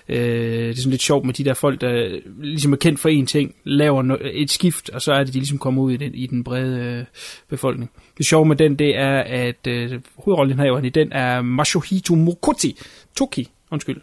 [0.09, 3.09] Øh, det er sådan lidt sjovt med de der folk, der ligesom er kendt for
[3.09, 5.97] en ting, laver no- et skift, og så er det, de ligesom kommer ud i
[5.97, 7.05] den, i den brede øh,
[7.49, 7.91] befolkning.
[8.17, 12.15] Det sjove med den, det er, at øh, hovedrollen her han i den er Masahito
[12.15, 12.77] Mokuti,
[13.17, 14.01] Toki, undskyld,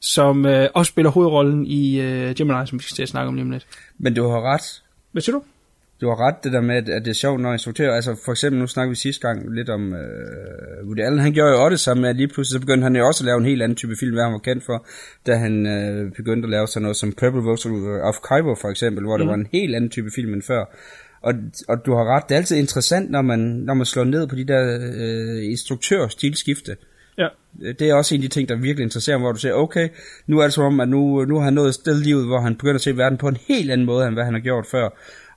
[0.00, 3.34] som øh, også spiller hovedrollen i øh, Gemini, som vi skal til at snakke om
[3.34, 3.66] lige om lidt.
[3.98, 4.82] Men du har ret.
[5.12, 5.42] Hvad siger du?
[6.02, 8.32] Du har ret, det der med, at, at det er sjovt, når instruktører, altså for
[8.32, 11.70] eksempel, nu snakker vi sidste gang lidt om øh, Woody Allen, han gjorde jo også
[11.70, 13.62] det samme med, at lige pludselig så begyndte han jo også at lave en helt
[13.62, 14.86] anden type film, hvad han var kendt for,
[15.26, 17.68] da han øh, begyndte at lave sådan noget som Purple Rose
[18.02, 19.20] of Cairo for eksempel, hvor mm.
[19.20, 20.64] det var en helt anden type film end før.
[21.22, 21.34] Og,
[21.68, 24.36] og du har ret, det er altid interessant, når man, når man slår ned på
[24.36, 26.76] de der øh, instruktør-stilskifte.
[27.18, 27.28] Ja.
[27.78, 29.88] Det er også en af de ting, der virkelig interesserer mig, hvor du siger, okay,
[30.26, 32.40] nu er det som om, at nu, nu har han nået et sted livet, hvor
[32.40, 34.66] han begynder at se verden på en helt anden måde, end hvad han har gjort
[34.66, 34.88] før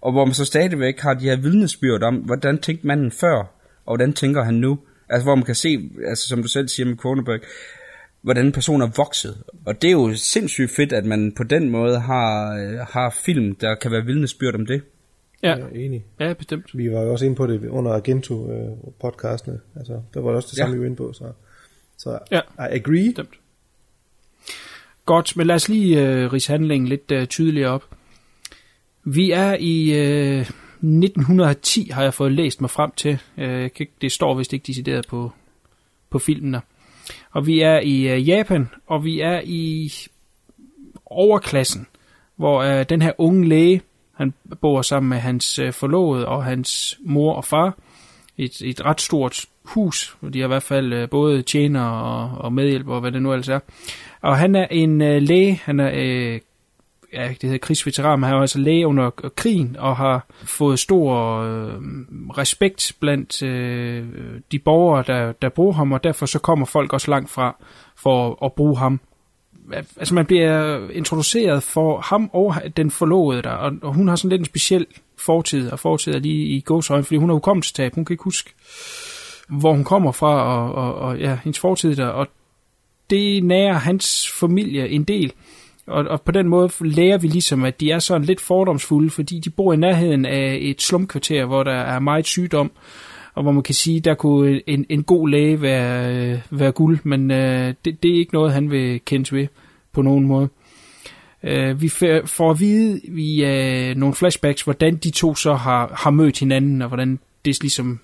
[0.05, 3.37] og hvor man så stadigvæk har de her vidnesbyrd om, hvordan tænkte manden før,
[3.85, 4.79] og hvordan tænker han nu.
[5.09, 7.39] Altså hvor man kan se, altså som du selv siger med Cronenberg,
[8.21, 9.43] hvordan personer er vokset.
[9.65, 12.55] Og det er jo sindssygt fedt, at man på den måde har,
[12.91, 14.81] har film, der kan være vidnesbyrd om det.
[15.43, 16.05] Ja, Jeg er enig.
[16.19, 16.77] ja bestemt.
[16.77, 19.59] Vi var jo også inde på det under Argento-podcastene.
[19.79, 20.75] Altså, der var også det samme, Ja.
[20.75, 21.13] vi var inde på.
[21.13, 21.23] Så,
[21.97, 22.39] så Ja.
[22.39, 23.05] I agree.
[23.05, 23.29] Bestemt.
[25.05, 27.83] Godt, men lad os lige øh, rise handlingen lidt øh, tydeligere op.
[29.07, 33.19] Vi er i øh, 1910, har jeg fået læst mig frem til.
[33.37, 33.69] Øh,
[34.01, 35.31] det står vist ikke decideret på,
[36.09, 36.59] på filmen der.
[37.31, 39.91] Og vi er i øh, Japan, og vi er i
[41.05, 41.87] overklassen,
[42.35, 43.81] hvor øh, den her unge læge,
[44.13, 47.77] han bor sammen med hans øh, forlovede og hans mor og far.
[48.37, 52.37] Et, et ret stort hus, hvor de har i hvert fald øh, både tjener og,
[52.37, 53.59] og medhjælper og hvad det nu ellers er.
[54.21, 56.39] Og han er en øh, læge, han er øh,
[57.15, 61.37] ja, det hedder krigsveteran, men han var altså læge under krigen og har fået stor
[61.41, 61.73] øh,
[62.37, 64.05] respekt blandt øh,
[64.51, 67.55] de borgere, der, der bruger ham, og derfor så kommer folk også langt fra
[67.95, 68.99] for at, at bruge ham.
[69.97, 74.29] Altså man bliver introduceret for ham og den forlovede der, og, og hun har sådan
[74.29, 74.85] lidt en speciel
[75.17, 78.53] fortid, og fortid er lige i gåsøjne, fordi hun har hukommelsestab, hun kan ikke huske,
[79.49, 82.27] hvor hun kommer fra, og, og, og ja, hendes fortid der, og
[83.09, 85.33] det nærer hans familie en del.
[85.87, 89.39] Og, og på den måde lærer vi ligesom, at de er sådan lidt fordomsfulde, fordi
[89.39, 92.71] de bor i nærheden af et slumkvarter, hvor der er meget sygdom,
[93.33, 96.99] og hvor man kan sige, der kunne en, en god læge være, øh, være guld,
[97.03, 99.47] men øh, det, det er ikke noget, han vil kendes ved
[99.93, 100.49] på nogen måde.
[101.43, 101.89] Øh, vi
[102.25, 106.81] får at vide via øh, nogle flashbacks, hvordan de to så har, har mødt hinanden,
[106.81, 107.99] og hvordan det ligesom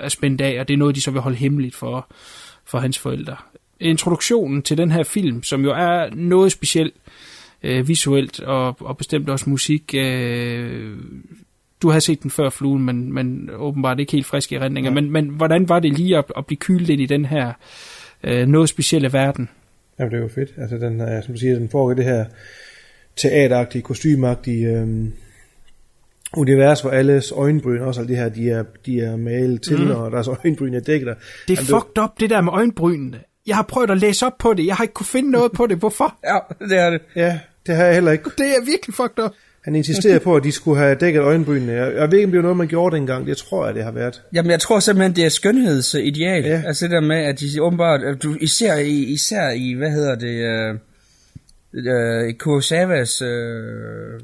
[0.00, 2.06] er spændt af, og det er noget, de så vil holde hemmeligt for,
[2.64, 3.36] for hans forældre.
[3.80, 6.94] Introduktionen til den her film, som jo er noget specielt
[7.62, 10.96] øh, visuelt, og, og bestemt også musik, øh,
[11.82, 14.90] du har set den før, Fluen, men, men åbenbart ikke helt frisk i erindringer.
[14.90, 14.94] Ja.
[14.94, 17.52] Men, men hvordan var det lige at, at blive kylet ind i den her
[18.24, 19.48] øh, noget specielle verden?
[19.98, 20.54] Jamen, det er jo fedt.
[20.56, 22.24] Altså, den, er, som du siger, den i det her
[23.16, 25.12] teateragtige, kostymagtige øhm,
[26.36, 29.90] univers, hvor alles øjenbryn, også alle de her, de er, de er malet til, mm.
[29.90, 31.14] og deres øjenbryn er dækket.
[31.48, 33.18] Det er fucked up, det der med øjenbrynene.
[33.46, 34.66] Jeg har prøvet at læse op på det.
[34.66, 35.78] Jeg har ikke kunne finde noget på det.
[35.78, 36.18] Hvorfor?
[36.30, 37.00] Ja, det er det.
[37.16, 38.30] Ja, det har jeg heller ikke.
[38.38, 39.32] Det er virkelig fucked up.
[39.64, 41.72] Han insisterede på, at de skulle have dækket øjenbrynene.
[41.72, 43.26] Jeg, jeg ved ikke, om det var noget, man gjorde dengang.
[43.26, 44.22] Det tror jeg, det har været.
[44.34, 46.44] Jamen, jeg tror simpelthen, det er skønhedsideal.
[46.44, 46.62] Ja.
[46.66, 50.14] Altså det der med, at de åbenbart, at du, især, i, især i, hvad hedder
[50.14, 50.74] det, øh,
[51.74, 54.20] øh, Kurosawas, øh,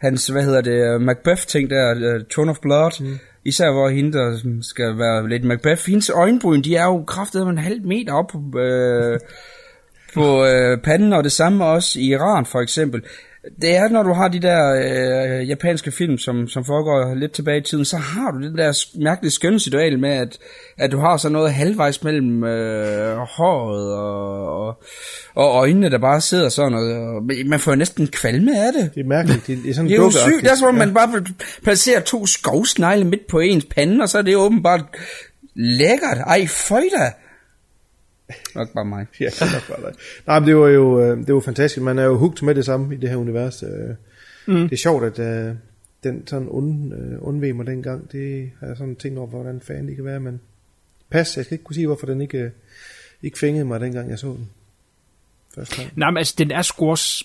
[0.00, 4.38] hans, hvad hedder det, Macbeth-ting der, uh, Throne of Blood, mm især hvor hende, der
[4.62, 8.58] skal være lidt Macbeth, hendes øjenbryn, de er jo kraftet en halv meter op på,
[8.58, 9.18] øh,
[10.14, 13.02] på øh, panden, og det samme også i Iran for eksempel.
[13.62, 17.58] Det er, når du har de der øh, japanske film, som, som foregår lidt tilbage
[17.58, 20.38] i tiden, så har du det der mærkelige skønhedsritual med, at,
[20.78, 24.80] at du har sådan noget halvvejs mellem øh, håret og, og,
[25.34, 28.94] og øjnene, der bare sidder sådan, og, og man får næsten kvalme af det.
[28.94, 29.46] Det er mærkeligt.
[29.46, 30.42] Det er, sådan det er jo sygt.
[30.42, 31.24] Det er som om, man bare
[31.62, 34.84] placerer to skovsnegle midt på ens pande, og så er det åbenbart
[35.54, 36.18] lækkert.
[36.26, 37.12] Ej, føj da.
[38.54, 39.06] Nok bare mig.
[39.20, 39.98] ja, det er nok bare dig.
[40.26, 41.82] Nej, men det var jo øh, det var fantastisk.
[41.82, 43.62] Man er jo hugt med det samme i det her univers.
[43.62, 43.94] Øh.
[44.46, 44.62] Mm.
[44.68, 45.56] Det er sjovt, at uh,
[46.04, 48.12] den sådan und, uh, undved mig dengang.
[48.12, 50.20] Det har jeg sådan tænkt over, hvordan fanden det kan være.
[50.20, 50.40] Men
[51.10, 52.50] pas, jeg skal ikke kunne sige, hvorfor den ikke,
[53.22, 54.50] ikke fængede mig, dengang jeg så den.
[55.54, 55.92] Første gang.
[55.96, 57.24] Nej, men altså, den er sgu også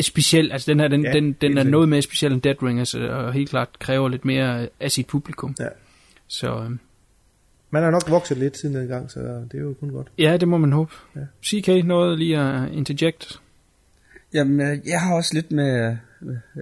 [0.00, 0.52] speciel.
[0.52, 3.32] Altså, den her, den, ja, den, den er noget mere speciel end Dead Ringers, og
[3.32, 5.54] helt klart kræver lidt mere af sit publikum.
[5.60, 5.68] Ja.
[6.26, 6.76] Så,
[7.70, 10.08] man har nok vokset lidt siden den gang, så det er jo kun godt.
[10.18, 10.92] Ja, det må man håbe.
[11.16, 11.20] Ja.
[11.44, 13.40] CK, noget lige at interject?
[14.34, 15.96] Jamen, øh, jeg har også lidt med,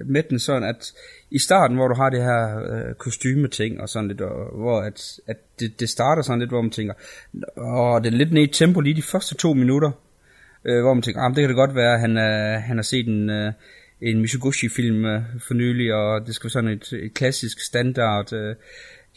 [0.05, 0.93] med den sådan, at
[1.31, 5.19] i starten, hvor du har det her øh, kostymeting og sådan lidt, og, hvor at,
[5.27, 6.93] at det, det starter sådan lidt, hvor man tænker,
[7.57, 9.91] og det er lidt ned i tempo lige de første to minutter,
[10.65, 12.83] øh, hvor man tænker, ah, det kan det godt være, at han, øh, han har
[12.83, 13.53] set en, øh,
[14.01, 18.55] en Mizoguchi-film øh, for nylig, og det skal være sådan et, et klassisk standard øh,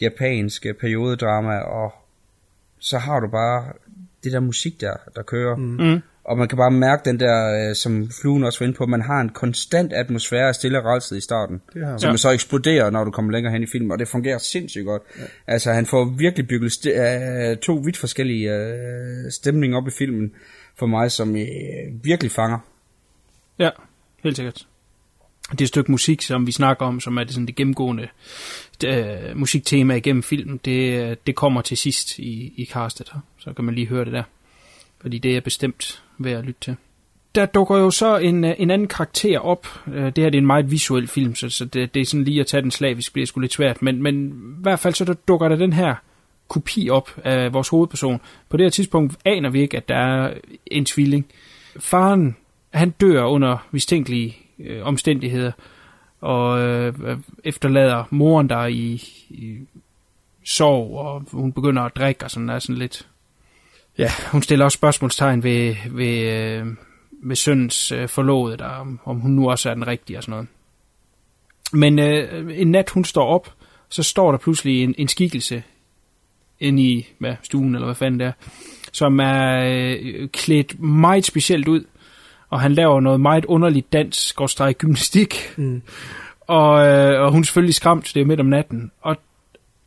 [0.01, 1.93] japansk periodedrama, og
[2.79, 3.73] så har du bare
[4.23, 5.55] det der musik der, der kører.
[5.55, 5.63] Mm.
[5.63, 6.01] mm.
[6.25, 9.01] Og man kan bare mærke den der, øh, som fluen også var inde på, man
[9.01, 11.61] har en konstant atmosfære af stille og i starten,
[11.97, 12.17] som ja.
[12.17, 15.01] så eksploderer, når du kommer længere hen i filmen, og det fungerer sindssygt godt.
[15.19, 15.23] Ja.
[15.47, 20.31] Altså, han får virkelig bygget uh, to vidt forskellige uh, stemninger op i filmen,
[20.79, 21.35] for mig, som
[22.03, 22.59] virkelig fanger.
[23.59, 23.69] Ja,
[24.23, 24.67] helt sikkert
[25.59, 28.07] det stykke musik, som vi snakker om, som er det, sådan det gennemgående
[28.85, 33.19] øh, musiktema igennem filmen, det, det kommer til sidst i, i castet her.
[33.37, 34.23] Så kan man lige høre det der.
[35.01, 36.75] Fordi det er bestemt værd at lytte til.
[37.35, 39.67] Der dukker jo så en, øh, en anden karakter op.
[39.87, 42.23] Øh, det her det er en meget visuel film, så, så det, det er sådan
[42.23, 43.81] lige at tage den slavisk, bliver sgu lidt svært.
[43.81, 45.95] Men, men i hvert fald så der dukker der den her
[46.47, 48.21] kopi op af vores hovedperson.
[48.49, 50.33] På det her tidspunkt aner vi ikke, at der er
[50.65, 51.25] en tvilling.
[51.79, 52.35] Faren,
[52.73, 55.51] han dør under mistænkelige øh, omstændigheder,
[56.23, 58.93] og øh, efterlader moren der i,
[59.29, 59.57] i
[60.43, 63.07] sorg, og hun begynder at drikke, og sådan er sådan lidt...
[63.97, 66.67] Ja, hun stiller også spørgsmålstegn ved, ved, øh,
[67.23, 70.31] ved søns øh, forlovede, der, om, om hun nu også er den rigtige og sådan
[70.31, 70.47] noget.
[71.73, 73.53] Men øh, en nat, hun står op,
[73.89, 75.63] så står der pludselig en, en skikkelse
[76.59, 78.31] inde i hvad, stuen, eller hvad fanden det er,
[78.91, 81.85] som er øh, klædt meget specielt ud
[82.53, 85.81] og han laver noget meget underligt dans, går gymnastik, mm.
[86.39, 89.17] og, øh, og hun er selvfølgelig skræmt, det er midt om natten, og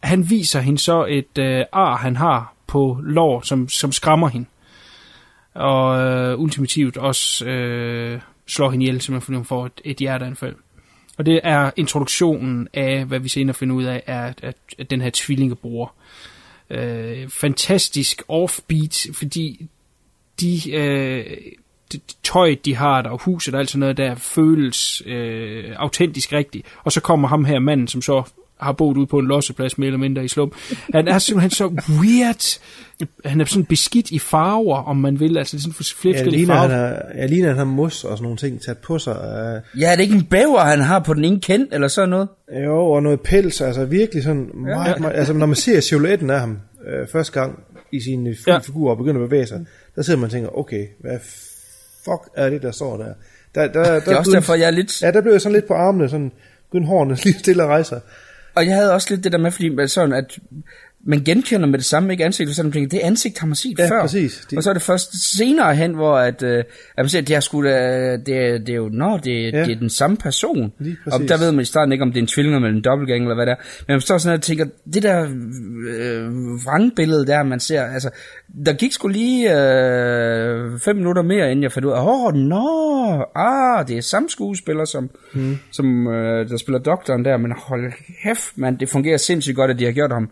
[0.02, 4.47] han viser hende så et øh, ar, han har på lår, som, som skræmmer hende,
[5.55, 10.56] og øh, ultimativt også øh, slår hende ihjel, simpelthen fordi hun får et, et hjerteanfald.
[11.18, 15.01] Og det er introduktionen af, hvad vi senere finder ud af, er, at, at den
[15.01, 15.93] her tvillingebror.
[16.70, 19.68] Øh, fantastisk offbeat, fordi
[20.40, 21.36] de øh,
[22.22, 26.66] tøj, de har der, og huset og alt sådan noget der, føles øh, autentisk rigtigt.
[26.84, 28.22] Og så kommer ham her manden, som så
[28.60, 30.52] har boet ude på en losseplads mere eller mindre i slum.
[30.92, 31.66] Han er simpelthen så
[32.00, 32.60] weird.
[33.24, 35.38] Han er sådan beskidt i farver, om man vil.
[35.38, 36.60] Altså sådan flere ja, forskellige farver.
[36.60, 39.14] Han er, jeg ligner, han har mos og sådan nogle ting taget på sig.
[39.14, 39.80] Uh...
[39.80, 42.28] Ja, er det ikke en bæver, han har på den ene kendt, eller sådan noget?
[42.64, 43.60] Jo, og noget pels.
[43.60, 44.98] Altså virkelig sådan ja, meget, ja.
[44.98, 46.58] meget, altså når man ser silhuetten af ham
[46.88, 47.58] øh, første gang
[47.92, 48.58] i sin ja.
[48.58, 51.18] figur og begynder at bevæge sig, der sidder man og tænker, okay, hvad
[52.06, 53.12] fuck er det, der står der?
[53.56, 55.02] der, der, der det er også derfor, jeg er lidt...
[55.02, 56.32] Ja, der blev jeg sådan lidt på armene, sådan,
[56.70, 58.00] begyndte hårene lige stille at rejse
[58.54, 60.38] Og jeg havde også lidt det der med, fordi sådan, at
[61.06, 63.78] man genkender med det samme ikke ansigt, så man tænker, det ansigt har man set
[63.78, 64.00] ja, før.
[64.00, 64.46] præcis.
[64.50, 64.56] De...
[64.56, 66.64] Og så er det først senere hen, hvor at, øh, at
[66.96, 68.16] man siger, at det er, sgu, det, er,
[68.58, 69.64] det er jo, nå, det, ja.
[69.64, 70.72] det er den samme person.
[71.12, 73.22] Og der ved man i starten ikke, om det er en tvilling eller en dobbeltgang,
[73.22, 73.56] eller hvad det er.
[73.88, 74.64] Men man står sådan og tænker,
[74.94, 75.22] det der
[75.88, 76.26] øh,
[76.64, 78.10] vrangbillede der, man ser, altså,
[78.66, 82.34] der gik sgu lige øh, fem minutter mere, inden jeg fandt ud af, åh, oh,
[82.34, 85.58] nå, ah, det er samme skuespiller, som, hmm.
[85.72, 87.92] som øh, der spiller doktoren der, men hold
[88.24, 90.30] hæft, man, det fungerer sindssygt godt, at de har gjort ham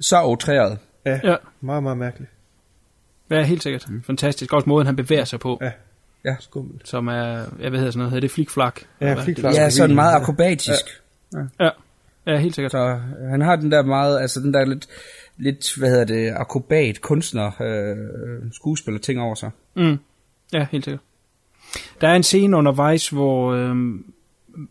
[0.00, 0.78] så outræret.
[1.06, 2.30] Ja, ja, meget, meget mærkeligt.
[3.30, 3.88] Ja, helt sikkert.
[3.88, 4.02] Mm.
[4.02, 4.52] Fantastisk.
[4.52, 5.58] Også måden, han bevæger sig på.
[5.62, 5.70] Ja.
[6.24, 6.36] Ja.
[6.40, 6.88] Skummelt.
[6.88, 8.80] Som er, jeg ved sådan noget, hedder det flikflak?
[9.00, 9.54] Ja, flikflak.
[9.54, 10.84] Ja, sådan meget akrobatisk.
[11.34, 11.64] Ja.
[11.64, 11.70] ja.
[12.26, 12.72] Ja, helt sikkert.
[12.72, 13.00] Så
[13.30, 14.86] han har den der meget, altså den der lidt,
[15.36, 17.96] lidt hvad hedder det, akrobat, kunstner, øh,
[18.52, 19.50] skuespiller ting over sig.
[19.74, 19.98] Mm.
[20.52, 21.02] Ja, helt sikkert.
[22.00, 23.76] Der er en scene undervejs, hvor, øh,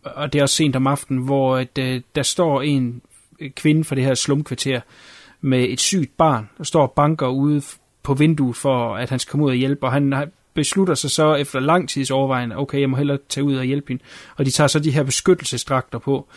[0.04, 3.02] og det er også sent om aftenen, hvor at, øh, der står en
[3.56, 4.80] kvinde fra det her slumkvarter
[5.44, 7.62] med et sygt barn, der står og banker ude
[8.02, 10.14] på vinduet for, at han skal komme ud og hjælpe, og han
[10.54, 13.88] beslutter sig så efter lang tids overvejende, okay, jeg må hellere tage ud og hjælpe
[13.88, 14.02] hende.
[14.36, 16.28] Og de tager så de her beskyttelsesdragter på.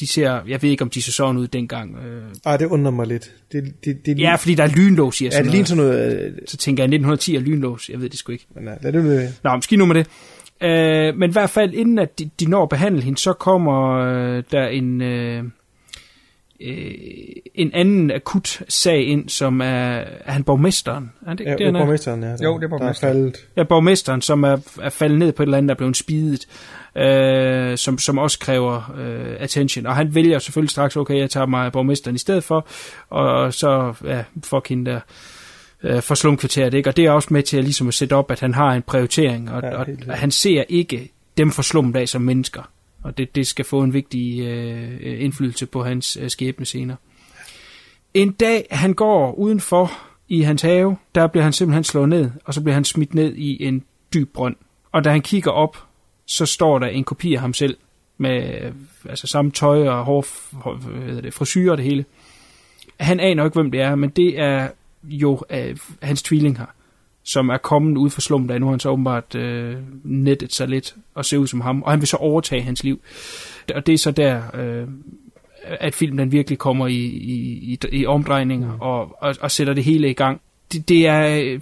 [0.00, 1.96] De ser, jeg ved ikke, om de så sådan ud dengang.
[1.96, 3.32] Øh, Ej, det undrer mig lidt.
[3.52, 5.24] Det, det, det, ja, fordi der er lynlås i.
[5.24, 6.22] Ja, det ligner sådan noget...
[6.26, 7.88] øh, Så tænker jeg, 1910 er lynlås.
[7.88, 8.46] Jeg ved det sgu ikke.
[8.54, 9.28] Men nej, lad det blive.
[9.44, 10.06] Nå, måske nu med det.
[10.62, 13.90] Øh, men i hvert fald, inden at de, de når at behandle hende, så kommer
[13.90, 15.44] øh, der en, øh,
[16.60, 16.94] øh,
[17.54, 21.12] en anden akut sag ind, som er, er han borgmesteren?
[21.26, 21.84] Er det, Ja, det, han er er?
[21.84, 22.28] borgmesteren, ja.
[22.28, 23.12] Der, Jo, det er borgmesteren.
[23.14, 23.46] Der er faldet.
[23.56, 26.46] Ja, borgmesteren, som er, er faldet ned på et eller andet, der er blevet spidet,
[26.96, 29.86] øh, som, som også kræver øh, attention.
[29.86, 32.66] Og han vælger selvfølgelig straks, okay, jeg tager mig af borgmesteren i stedet for,
[33.10, 35.00] og så, ja, fuck hende der
[35.82, 36.90] øh, for slumkvarteret, ikke?
[36.90, 38.82] Og det er også med til at, ligesom at sætte op, at han har en
[38.82, 42.62] prioritering, og, Ja, og han ser ikke dem for slummet af som mennesker.
[43.02, 46.96] Og det, det skal få en vigtig øh, indflydelse på hans øh, skæbne senere.
[48.14, 49.92] En dag, han går udenfor
[50.28, 53.34] i hans have, der bliver han simpelthen slået ned, og så bliver han smidt ned
[53.34, 54.56] i en dyb brønd.
[54.92, 55.76] Og da han kigger op,
[56.26, 57.76] så står der en kopi af ham selv,
[58.18, 58.72] med øh,
[59.08, 62.04] altså samme tøj og hår, hår hvad hedder det, frisyr og det hele.
[63.00, 64.68] Han aner ikke, hvem det er, men det er
[65.02, 66.66] jo øh, hans tvilling her,
[67.24, 70.94] som er kommet ud for slummen, nu har han så åbenbart øh, nettet sig lidt
[71.14, 73.00] og ser ud som ham, og han vil så overtage hans liv.
[73.74, 74.88] Og det er så der, øh,
[75.64, 77.34] at filmen den virkelig kommer i, i,
[77.72, 80.40] i, i omdrejninger og, og, og sætter det hele i gang.
[80.72, 81.60] Det, det, er, øh,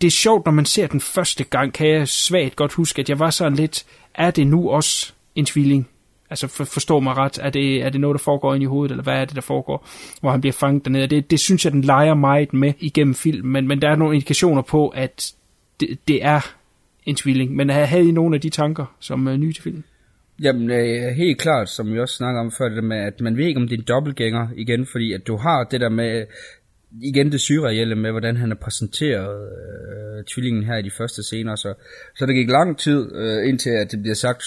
[0.00, 3.08] det er sjovt, når man ser den første gang, kan jeg svagt godt huske, at
[3.08, 3.84] jeg var sådan lidt,
[4.14, 5.88] er det nu også en tvilling?
[6.30, 8.90] Altså for, forstå mig ret, er det, er det noget, der foregår ind i hovedet,
[8.90, 9.88] eller hvad er det, der foregår,
[10.20, 11.06] hvor han bliver fanget dernede?
[11.06, 14.14] Det, det synes jeg, den leger meget med igennem filmen, men, men der er nogle
[14.14, 15.32] indikationer på, at
[15.80, 16.54] det, det er
[17.06, 17.56] en tvilling.
[17.56, 19.84] Men havde I nogle af de tanker, som er nye til filmen?
[20.42, 23.36] Jamen, øh, helt klart, som vi også snakker om før, det der med, at man
[23.36, 26.26] ved ikke, om det er en dobbeltgænger igen, fordi at du har det der med,
[27.02, 31.56] igen det surreelle med, hvordan han har præsenteret øh, tvillingen her i de første scener,
[31.56, 31.74] så,
[32.16, 34.44] så der gik lang tid, øh, indtil at det bliver sagt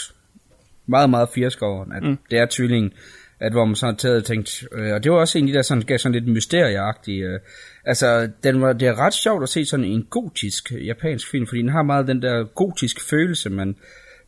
[0.85, 2.17] meget, meget firskåren, at Mm.
[2.31, 2.93] det er tvillingen,
[3.39, 5.51] at hvor man så har taget og tænkt, øh, og det var også en af
[5.51, 7.39] de der sådan, gav sådan lidt mysterieagtige, øh,
[7.85, 11.47] altså den var, det er ret sjovt at se sådan en gotisk øh, japansk film,
[11.47, 13.75] fordi den har meget den der gotisk følelse, man,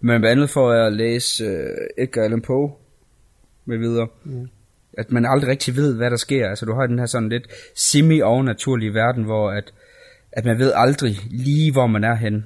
[0.01, 2.71] man blandt andet får at læse øh, Edgar Allan Poe
[3.65, 4.07] med videre.
[4.23, 4.47] Mm.
[4.97, 6.49] At man aldrig rigtig ved, hvad der sker.
[6.49, 9.73] Altså du har den her sådan lidt semi-overnaturlige verden, hvor at,
[10.31, 12.43] at man ved aldrig lige, hvor man er henne.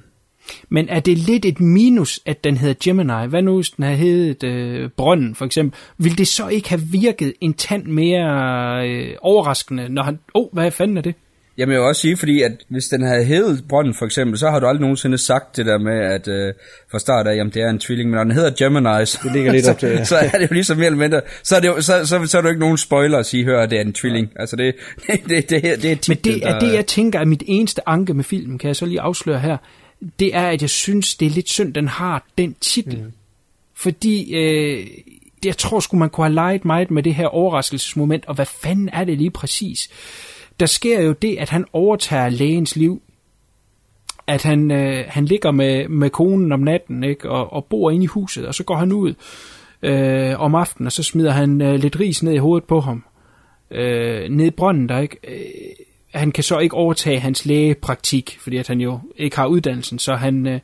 [0.68, 3.28] Men er det lidt et minus, at den hedder Gemini?
[3.28, 5.80] Hvad nu, hvis den havde heddet øh, Brønden, for eksempel?
[5.98, 10.18] Vil det så ikke have virket en tand mere øh, overraskende, når han...
[10.34, 11.14] Åh, oh, hvad fanden er det?
[11.58, 14.50] Jamen jeg vil også sige, fordi at hvis den havde hævet Brønden for eksempel, så
[14.50, 16.54] har du aldrig nogensinde sagt det der med, at øh,
[16.90, 19.32] fra start af, jamen det er en tvilling, men når den hedder Gemini, så, Det
[19.32, 20.04] ligger lidt op til, ja.
[20.04, 22.26] så, så er det jo ligesom mere eller mindre, så er det jo, så, så,
[22.26, 24.32] så er det jo ikke nogen spoiler at sige, hør, at det er en tvilling.
[24.36, 24.74] Altså det,
[25.06, 27.88] det, det, det, det er Men titlen, det er det, jeg tænker er mit eneste
[27.88, 29.56] anke med filmen, kan jeg så lige afsløre her.
[30.18, 32.98] Det er, at jeg synes, det er lidt synd, den har den titel.
[32.98, 33.12] Mm.
[33.74, 34.86] Fordi øh,
[35.44, 38.88] jeg tror sgu, man kunne have leget meget med det her overraskelsesmoment, og hvad fanden
[38.92, 39.90] er det lige præcis?
[40.60, 43.02] Der sker jo det, at han overtager lægens liv,
[44.26, 48.04] at han, øh, han ligger med, med konen om natten ikke, og, og bor inde
[48.04, 49.14] i huset, og så går han ud
[49.82, 53.04] øh, om aftenen, og så smider han øh, lidt ris ned i hovedet på ham.
[53.70, 55.16] Øh, ned i brønden der, ikke?
[55.28, 55.84] Øh,
[56.18, 60.14] han kan så ikke overtage hans lægepraktik, fordi at han jo ikke har uddannelsen, så
[60.14, 60.60] han, øh,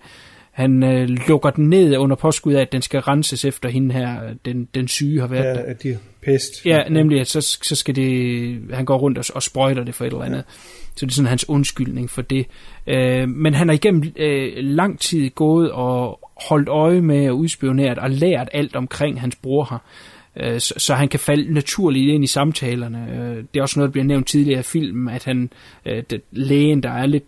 [0.51, 4.21] han øh, lukker den ned under påskud af, at den skal renses efter hende her,
[4.45, 5.63] den, den syge har været Ja, der.
[5.63, 6.67] at de pest.
[6.67, 10.05] Ja, nemlig, at så, så skal det, han går rundt og, og sprøjter det for
[10.05, 10.39] et eller andet.
[10.39, 10.43] Ja.
[10.97, 12.47] Så det er sådan hans undskyldning for det.
[12.87, 17.99] Øh, men han har igennem øh, lang tid gået og holdt øje med og udspioneret
[17.99, 19.79] og lært alt omkring hans bror her.
[20.37, 23.09] Øh, så, så han kan falde naturligt ind i samtalerne.
[23.13, 25.51] Øh, det er også noget, der bliver nævnt tidligere i filmen, at han,
[25.87, 27.25] øh, det, lægen, der er lidt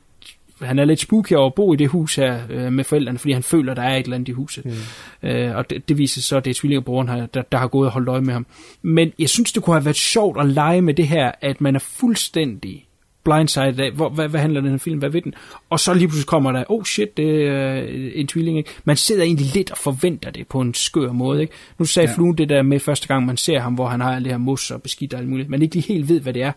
[0.62, 3.33] han er lidt spooky over at bo i det hus her øh, med forældrene, fordi
[3.33, 4.65] han føler, der er et eller andet i huset.
[4.65, 5.28] Mm.
[5.28, 7.87] Øh, og det, det viser så, at det er tvillingebroren, her, der, der har gået
[7.87, 8.47] og holdt øje med ham.
[8.83, 11.74] Men jeg synes, det kunne have været sjovt at lege med det her, at man
[11.74, 12.85] er fuldstændig
[13.27, 15.35] blindsided af, hvor, hvad, hvad handler den her film, hvad ved den?
[15.70, 18.70] Og så lige pludselig kommer der, oh shit, det er øh, en tvilling, ikke?
[18.85, 21.55] Man sidder egentlig lidt og forventer det på en skør måde, ikke?
[21.78, 22.15] Nu sagde ja.
[22.15, 24.39] Fluen det der med første gang, man ser ham, hvor han har alt det her
[24.39, 26.53] mos og beskidt og alt muligt, men ikke lige helt ved, hvad det er.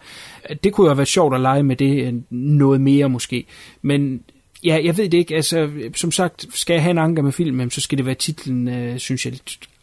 [0.63, 3.45] Det kunne jo have været sjovt at lege med det øh, noget mere måske.
[3.81, 4.23] Men
[4.63, 7.69] ja, jeg ved det ikke, altså som sagt, skal jeg have en anker med filmen,
[7.69, 9.33] så skal det være titlen, øh, synes jeg,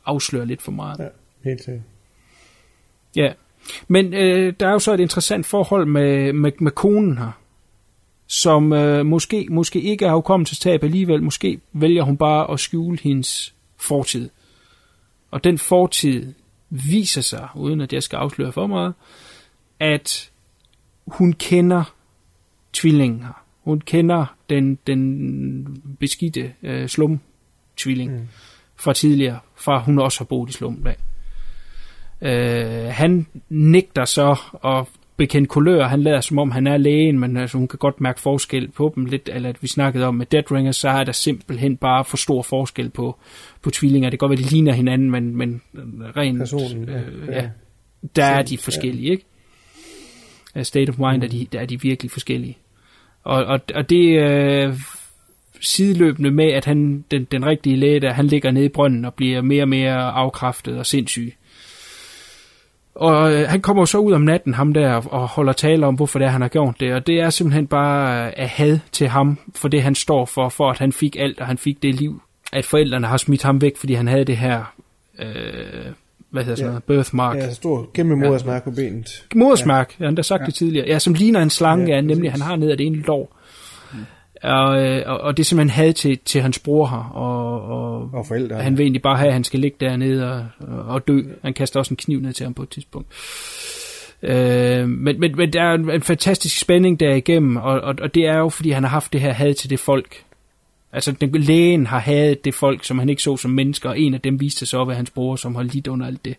[0.06, 0.98] afslører lidt for meget.
[0.98, 1.08] Ja,
[1.50, 1.82] helt sikkert.
[3.16, 3.32] Ja,
[3.88, 7.30] men øh, der er jo så et interessant forhold med, med, med konen her.
[8.26, 11.22] som øh, måske, måske ikke har hukommelsestab alligevel.
[11.22, 14.30] Måske vælger hun bare at skjule hendes fortid.
[15.30, 16.34] Og den fortid
[16.70, 18.94] viser sig, uden at jeg skal afsløre for meget,
[19.80, 20.30] at
[21.06, 21.94] hun kender
[22.72, 23.42] tvillingen her.
[23.64, 28.28] Hun kender den, den beskidte øh, slum-tvilling mm.
[28.76, 30.96] fra tidligere, fra hun også har boet i slummen af.
[32.22, 34.86] Øh, han nægter så at
[35.16, 35.86] bekende kulør.
[35.86, 38.92] Han lader som om, han er lægen, men altså, hun kan godt mærke forskel på
[38.94, 39.04] dem.
[39.04, 42.16] Lidt, eller at vi snakkede om med Dead Ringers, så er der simpelthen bare for
[42.16, 43.18] stor forskel på,
[43.62, 44.10] på tvillinger.
[44.10, 45.62] Det kan godt være, de ligner hinanden, men, men
[46.16, 46.38] rent...
[46.38, 47.42] Personen, ja, øh, ja.
[47.42, 47.48] ja.
[48.16, 49.12] Der er de forskellige, ja.
[49.12, 49.24] ikke?
[50.62, 52.58] State of Mind, er de, der er de virkelig forskellige.
[53.22, 54.74] Og, og, og det øh,
[55.60, 59.14] sideløbende med, at han, den, den rigtige læge, der, han ligger nede i brønden og
[59.14, 61.34] bliver mere og mere afkræftet og sindssyg.
[62.96, 66.18] Og øh, han kommer så ud om natten, ham der, og holder tale om, hvorfor
[66.18, 66.94] det er, han har gjort det.
[66.94, 70.48] Og det er simpelthen bare øh, af had til ham, for det han står for,
[70.48, 72.22] for at han fik alt, og han fik det liv.
[72.52, 74.74] At forældrene har smidt ham væk, fordi han havde det her,
[75.18, 75.26] øh,
[76.30, 76.70] hvad hedder sådan Ja.
[76.70, 77.36] noget, birthmark.
[77.36, 79.24] Ja, stor kæmpe modersmærke på benet.
[79.34, 80.04] Modersmærk, ja.
[80.04, 80.46] han har sagt ja.
[80.46, 80.86] det tidligere.
[80.86, 83.35] Ja, som ligner en slange, ja, ja nemlig han har ned af det ene lår.
[84.42, 88.10] Og, øh, og, og det er simpelthen had til, til hans bror her, og, og,
[88.12, 88.56] og forældre.
[88.56, 91.20] han vil egentlig bare have, at han skal ligge dernede og, og dø.
[91.42, 93.08] Han kaster også en kniv ned til ham på et tidspunkt.
[94.22, 98.26] Øh, men, men, men der er en, en fantastisk spænding derigennem, og, og, og det
[98.26, 100.22] er jo, fordi han har haft det her had til det folk.
[100.92, 104.14] Altså, den, lægen har hadet det folk, som han ikke så som mennesker, og en
[104.14, 106.36] af dem viste sig så at være hans bror, som har lidt under alt det.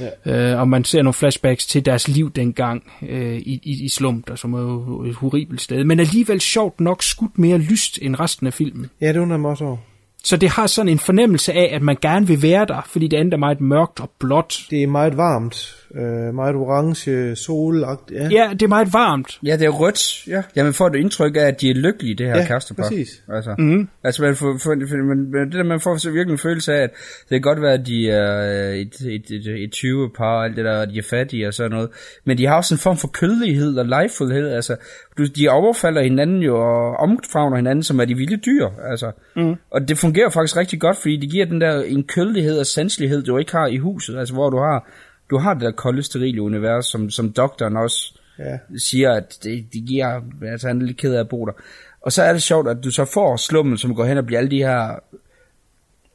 [0.00, 0.52] Ja.
[0.52, 4.22] Øh, og man ser nogle flashbacks til deres liv dengang øh, i, i, i slum,
[4.22, 5.84] der som er jo et horribelt sted.
[5.84, 8.90] Men alligevel sjovt nok skudt mere lyst end resten af filmen.
[9.00, 9.76] Ja, det undrer mig også over.
[10.24, 13.16] Så det har sådan en fornemmelse af, at man gerne vil være der, fordi det
[13.16, 14.66] andet er meget mørkt og blåt.
[14.70, 15.74] Det er meget varmt.
[15.94, 18.10] Øh, meget orange, solagt.
[18.12, 18.28] Ja.
[18.30, 19.38] Ja, det er meget varmt.
[19.44, 20.26] Ja, det er rødt.
[20.28, 20.42] Ja.
[20.56, 22.82] ja, man får det indtryk af, at de er lykkelige, det her Ja, kærestepar.
[22.82, 23.22] præcis.
[23.32, 23.88] Altså, Mhm.
[24.04, 24.58] altså man får, får,
[24.88, 26.90] for, man, det der, man får så virkelig en følelse af, at
[27.20, 28.40] det kan godt være, at de er
[28.72, 31.54] et, et, et, et 20 par og alt det der, og de er fattige og
[31.54, 31.88] sådan noget.
[32.24, 34.48] Men de har også en form for kødlighed og legefuldhed.
[34.48, 34.76] Altså,
[35.18, 38.68] du, de overfalder hinanden jo og omfavner hinanden, som er de vilde dyr.
[38.90, 39.12] Altså.
[39.36, 39.54] Mm.
[39.70, 43.22] Og det fungerer faktisk rigtig godt, fordi det giver den der en kødlighed og sanselighed,
[43.22, 44.18] du ikke har i huset.
[44.18, 44.88] Altså, hvor du har,
[45.30, 48.58] du har det der kolde, sterile univers, som, som doktoren også Ja.
[48.78, 51.52] siger, at det, det giver, altså han er lidt ked af at bo der.
[52.00, 54.38] Og så er det sjovt, at du så får slummen, som går hen og bliver
[54.38, 54.98] alle de her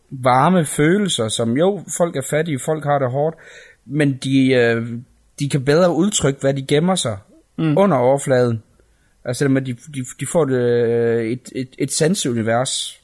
[0.09, 3.35] varme følelser, som jo, folk er fattige, folk har det hårdt,
[3.85, 4.87] men de, øh,
[5.39, 7.17] de kan bedre udtrykke, hvad de gemmer sig
[7.57, 7.77] mm.
[7.77, 8.63] under overfladen.
[9.25, 13.01] Altså, det med, at de, de, de får det, øh, et, et, et sanseunivers.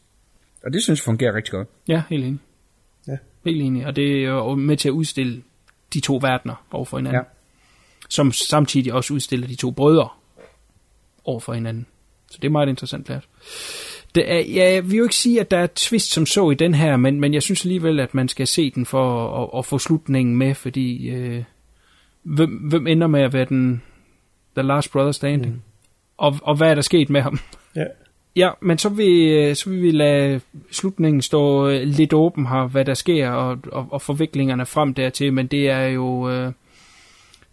[0.64, 1.68] Og det synes jeg fungerer rigtig godt.
[1.88, 2.40] Ja, helt enig.
[3.08, 3.18] Ja.
[3.46, 3.86] Helt enig.
[3.86, 5.42] Og det er jo med til at udstille
[5.94, 7.20] de to verdener over for hinanden.
[7.20, 7.24] Ja.
[8.10, 10.10] Som samtidig også udstiller de to brødre
[11.24, 11.86] over for hinanden.
[12.32, 13.28] Så det er meget interessant lært.
[14.16, 16.56] Det er, ja, jeg vil jo ikke sige, at der er twist som så i
[16.56, 19.66] den her, men, men jeg synes alligevel, at man skal se den for at, at
[19.66, 21.44] få slutningen med, fordi øh,
[22.24, 23.84] hvem, hvem ender med at være den
[24.56, 25.54] The Last Brother Standing?
[25.54, 25.62] Mm.
[26.18, 27.40] Og, og hvad er der sket med ham?
[27.76, 27.86] Ja.
[28.38, 30.42] Ja, men så vil, så vil vi lade
[30.72, 35.34] slutningen stå øh, lidt åben her, hvad der sker, og, og, og forviklingerne frem dertil,
[35.34, 36.30] men det er jo...
[36.30, 36.52] Øh,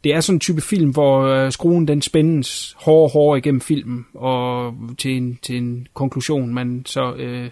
[0.04, 3.60] det er sådan en type film, hvor øh, skruen den spændes hårdere og hårdere igennem
[3.60, 7.50] filmen, og til en, til en konklusion, man så øh,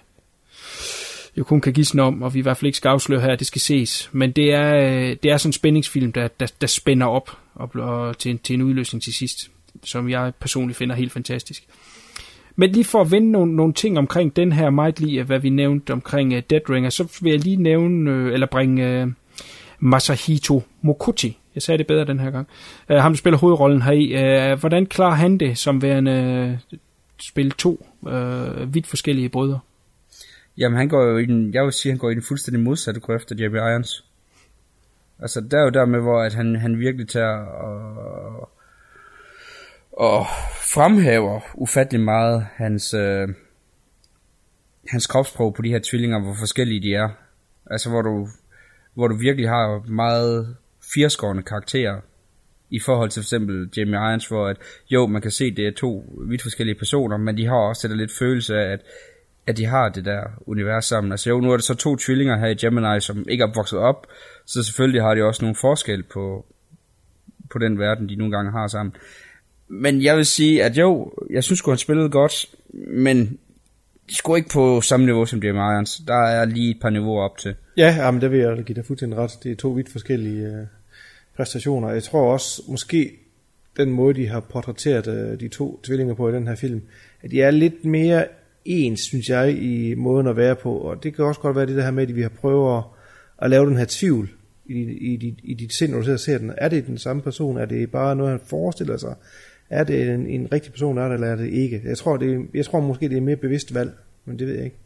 [1.39, 3.39] jo kun kan gisne om, og vi i hvert fald ikke skal afsløre her, at
[3.39, 4.09] det skal ses.
[4.13, 7.71] Men det er, øh, det er sådan en spændingsfilm, der, der, der spænder op og,
[7.75, 9.51] og til, en- til en udløsning til sidst,
[9.85, 11.65] som jeg personligt finder helt fantastisk.
[12.57, 15.51] Men lige for at vende nogle, nogle ting omkring den her meget lige, hvad vi
[15.51, 19.13] nævnte omkring øh, uh, Dead Ringer, så vil jeg lige nævne, uh, eller bringe uh,
[19.81, 21.39] Masahito Mokuchi.
[21.55, 22.49] Jeg sagde det bedre den her gang.
[22.91, 24.53] Uh, ham, der spiller hovedrollen her i.
[24.53, 26.79] Uh, hvordan klarer han det som værende uh,
[27.21, 29.61] spille to uh, vidt forskellige brødre?
[30.59, 33.01] Jamen han går jo i den, jeg vil sige, han går i den fuldstændig modsatte
[33.01, 34.05] grøft af Jeremy Irons.
[35.19, 38.49] Altså der er jo der med, hvor at han, han virkelig tager og,
[40.03, 40.27] og
[40.75, 43.29] fremhæver ufattelig meget hans, øh,
[44.89, 47.09] hans kropsprog på de her tvillinger, hvor forskellige de er.
[47.71, 48.29] Altså hvor du,
[48.95, 50.57] hvor du virkelig har meget
[50.95, 52.01] firskårende karakterer
[52.71, 54.57] i forhold til for eksempel Jamie Irons, hvor at,
[54.91, 57.91] jo, man kan se, det er to vidt forskellige personer, men de har også det
[57.91, 58.81] der lidt følelse af, at,
[59.47, 61.13] at de har det der univers sammen.
[61.13, 63.79] Altså jo, nu er det så to tvillinger her i Gemini, som ikke er vokset
[63.79, 64.07] op,
[64.47, 66.47] så selvfølgelig har de også nogle forskel på,
[67.51, 68.95] på den verden, de nogle gange har sammen.
[69.75, 72.47] Men jeg vil sige, at jo, jeg synes godt han spillede godt,
[72.87, 73.39] men
[74.11, 76.03] de skulle ikke på samme niveau som Jamie Irons.
[76.07, 77.55] Der er lige et par niveauer op til.
[77.77, 79.31] Ja, jamen, der vil jeg give dig fuldstændig ret.
[79.43, 80.67] Det er to vidt forskellige øh,
[81.37, 81.91] præstationer.
[81.91, 83.13] Jeg tror også, måske
[83.77, 86.83] den måde, de har portrætteret øh, de to tvillinger på i den her film,
[87.23, 88.27] at de er lidt mere
[88.65, 90.73] ens, synes jeg, i måden at være på.
[90.79, 92.83] Og det kan også godt være det der her med, at vi har prøvet
[93.43, 94.31] at, lave den her tvivl
[94.67, 96.53] i, i, i, i dit sind, når du ser den.
[96.57, 97.59] Er det den samme person?
[97.59, 99.15] Er det bare noget, han forestiller sig?
[99.73, 101.81] Er det en, en rigtig person, er det, eller er det ikke?
[101.85, 103.93] Jeg tror, det, jeg tror måske, det er mere bevidst valg,
[104.25, 104.77] men det ved jeg ikke.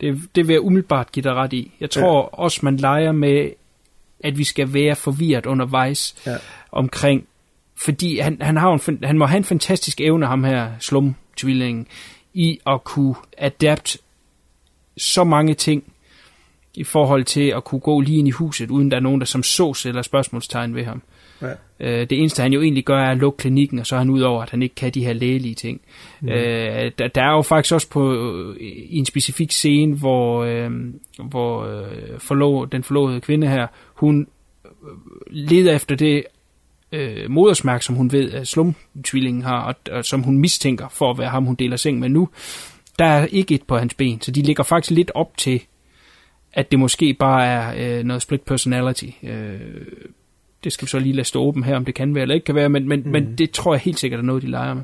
[0.00, 1.72] Det, det vil jeg umiddelbart give dig ret i.
[1.80, 2.42] Jeg tror ja.
[2.42, 3.50] også, man leger med,
[4.24, 6.36] at vi skal være forvirret undervejs ja.
[6.72, 7.26] omkring,
[7.76, 11.86] fordi han, han, har en, han må have en fantastisk evne, ham her slum-tvillingen,
[12.34, 13.98] i at kunne adapte
[14.96, 15.92] så mange ting
[16.74, 19.26] i forhold til at kunne gå lige ind i huset, uden der er nogen, der
[19.26, 21.02] som så eller spørgsmålstegn ved ham.
[21.42, 21.52] Ja.
[21.80, 24.10] Øh, det eneste, han jo egentlig gør, er at lukke klinikken, og så er han
[24.10, 25.80] ud over, at han ikke kan de her lægelige ting.
[26.20, 26.28] Mm.
[26.28, 28.12] Øh, der, der er jo faktisk også på
[28.60, 30.70] i en specifik scene, hvor, øh,
[31.30, 34.26] hvor øh, forlov, den forlovede kvinde her, hun
[35.30, 36.24] leder efter det
[36.92, 41.18] øh, modersmærk, som hun ved, at slumtvillingen har, og, og som hun mistænker for at
[41.18, 42.28] være ham, hun deler seng med nu.
[42.98, 45.62] Der er ikke et på hans ben, så de ligger faktisk lidt op til,
[46.52, 49.06] at det måske bare er øh, noget split personality.
[49.22, 49.60] Øh,
[50.64, 52.44] det skal vi så lige lade stå åben her, om det kan være eller ikke
[52.44, 53.10] kan være, men, men, mm.
[53.10, 54.82] men det tror jeg helt sikkert er noget, de leger med.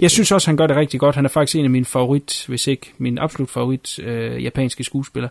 [0.00, 1.14] Jeg synes også, han gør det rigtig godt.
[1.14, 5.28] Han er faktisk en af mine favorit, hvis ikke min absolut favorit, øh, japanske skuespiller.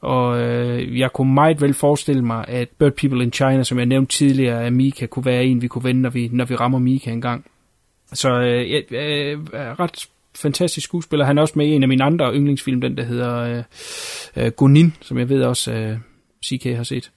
[0.00, 3.86] Og øh, jeg kunne meget vel forestille mig, at Bird People in China, som jeg
[3.86, 6.78] nævnte tidligere, at Mika kunne være en, vi kunne vende, når vi, når vi rammer
[6.78, 7.44] Mika en gang.
[8.12, 11.26] Så øh, jeg øh, er ret fantastisk skuespiller.
[11.26, 13.62] Han er også med i en af mine andre yndlingsfilm, den der hedder øh,
[14.36, 15.96] øh, Gunin, som jeg ved også, øh,
[16.44, 17.10] CK har set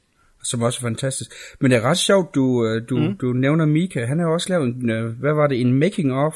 [0.44, 1.32] som også er fantastisk.
[1.60, 3.18] Men det er ret sjovt, du, øh, du, mm.
[3.18, 4.06] du nævner Mika.
[4.06, 6.36] Han har jo også lavet en, øh, hvad var det, en making of,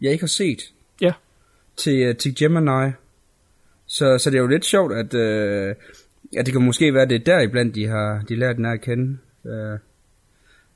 [0.00, 0.72] jeg ikke har set.
[1.00, 1.12] Ja.
[1.76, 2.90] Til, uh, til Gemini.
[3.86, 5.76] Så, så det er jo lidt sjovt, at, uh,
[6.36, 9.18] at det kan måske være, det der iblandt, de har de lært den at kende.
[9.44, 9.78] Uh,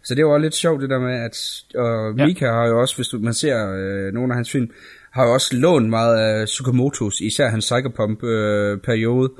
[0.05, 1.36] så det var også lidt sjovt det der med, at
[1.74, 2.52] og Mika ja.
[2.52, 4.70] har jo også, hvis du, man ser uh, nogle af hans film,
[5.10, 9.30] har jo også lånt meget af Tsukamotos, især hans Psychopomp-periode.
[9.30, 9.39] Uh,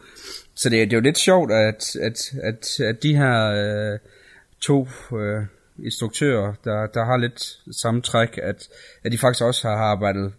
[0.63, 3.99] så det, det er jo lidt sjovt, at, at, at, at de her øh,
[4.61, 5.43] to øh,
[5.85, 8.69] instruktører, der, der har lidt samme træk, at,
[9.05, 10.33] at de faktisk også har arbejdet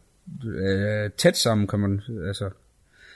[0.45, 2.49] øh, tæt sammen, kan man, altså,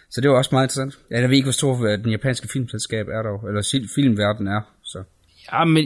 [0.10, 1.00] så det var også meget interessant.
[1.12, 4.62] Ja, jeg ved ikke, hvor stor øh, den japanske filmselskab er dog, eller filmverden er,
[4.84, 5.04] så.
[5.54, 5.86] Ja, men,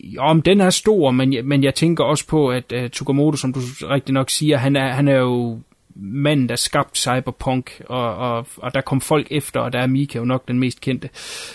[0.00, 3.52] jo, men den er stor, men, men jeg tænker også på, at uh, Tsukamoto, som
[3.52, 5.60] du rigtig nok siger, han er, han er jo
[5.98, 10.18] manden, der skabte Cyberpunk, og, og, og der kom folk efter, og der er Mika
[10.18, 11.08] jo nok den mest kendte.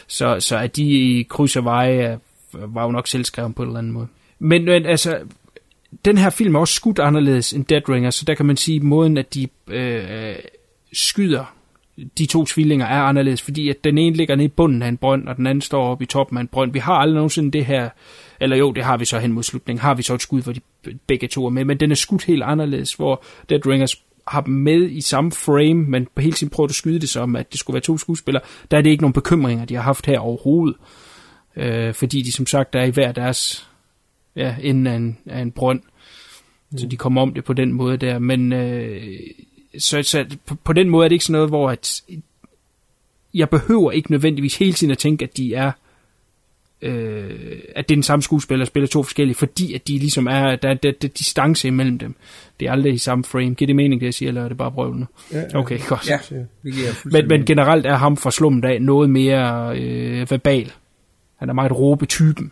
[0.07, 2.19] Så, så at de i kryds og veje
[2.53, 4.07] var jo nok selvskrevet på en eller anden måde.
[4.39, 5.19] Men, men altså,
[6.05, 8.75] den her film er også skudt anderledes end Dead Ringer, så der kan man sige,
[8.75, 10.35] at måden, at de øh,
[10.93, 11.45] skyder
[12.17, 14.97] de to tvillinger er anderledes, fordi at den ene ligger nede i bunden af en
[14.97, 16.73] brønd, og den anden står oppe i toppen af en brønd.
[16.73, 17.89] Vi har aldrig nogensinde det her,
[18.39, 20.53] eller jo, det har vi så hen mod slutningen, har vi så et skud, hvor
[20.53, 20.59] de
[21.07, 23.95] begge to er med, men den er skudt helt anderledes, hvor Dead Ringers
[24.27, 27.35] har dem med i samme frame, men på hele tiden prøvet at skyde det som,
[27.35, 30.05] at det skulle være to skuespillere, der er det ikke nogen bekymringer, de har haft
[30.05, 30.77] her overhovedet.
[31.55, 33.69] Øh, fordi de som sagt er i hver deres
[34.35, 35.81] ja, enden af en, af en brønd.
[36.71, 36.77] Mm.
[36.77, 38.19] Så de kommer om det på den måde der.
[38.19, 39.19] Men øh,
[39.77, 42.01] så, så på, på den måde er det ikke sådan noget, hvor at,
[43.33, 45.73] jeg behøver ikke nødvendigvis hele tiden at tænke, at de er øh,
[46.81, 50.55] at det er den samme skuespiller, der spiller to forskellige, fordi at de ligesom er,
[50.55, 52.15] der er, der, der distance imellem dem.
[52.59, 53.55] Det er aldrig i samme frame.
[53.55, 55.07] Giver det mening, det jeg siger, eller er det bare brøvlende?
[55.31, 55.59] Ja, ja.
[55.59, 56.09] Okay, godt.
[56.09, 56.19] Ja,
[56.63, 60.71] det giver men, men generelt er ham fra slummen af noget mere øh, verbal.
[61.37, 62.51] Han er meget råbe-typen.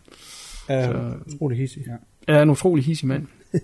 [0.69, 1.83] Ja, så, utrolig hissig.
[2.27, 2.33] Ja.
[2.33, 3.27] Er en utrolig hissig mand.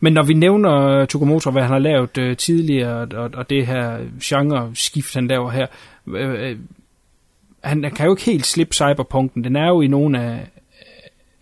[0.00, 3.98] Men når vi nævner Tokomoto, hvad han har lavet øh, tidligere, og, og det her
[4.22, 5.66] genre-skift, han laver her,
[6.06, 6.56] øh,
[7.68, 9.44] han, han kan jo ikke helt slippe cyberpunken.
[9.44, 10.46] Den er jo i nogle af,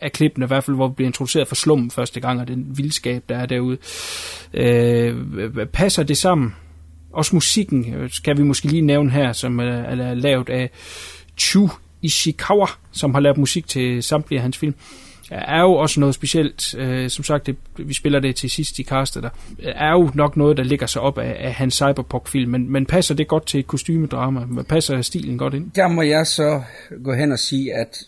[0.00, 2.66] af klippene, i hvert fald hvor vi bliver introduceret for slummen første gang, og den
[2.78, 3.78] vildskab, der er derude.
[4.54, 6.54] Øh, passer det sammen?
[7.12, 10.70] Også musikken kan vi måske lige nævne her, som er, er lavet af
[11.38, 11.68] Chu
[12.02, 14.74] Ishikawa, som har lavet musik til samtlige af hans film
[15.30, 16.74] er jo også noget specielt.
[16.78, 19.30] Øh, som sagt, det, vi spiller det til sidst i castet der.
[19.62, 23.14] Er jo nok noget, der ligger sig op af, af hans cyberpunk-film, men, men passer
[23.14, 24.62] det godt til et kostymedrama?
[24.62, 25.70] Passer stilen godt ind?
[25.70, 26.62] Der må jeg så
[27.04, 27.98] gå hen og sige, at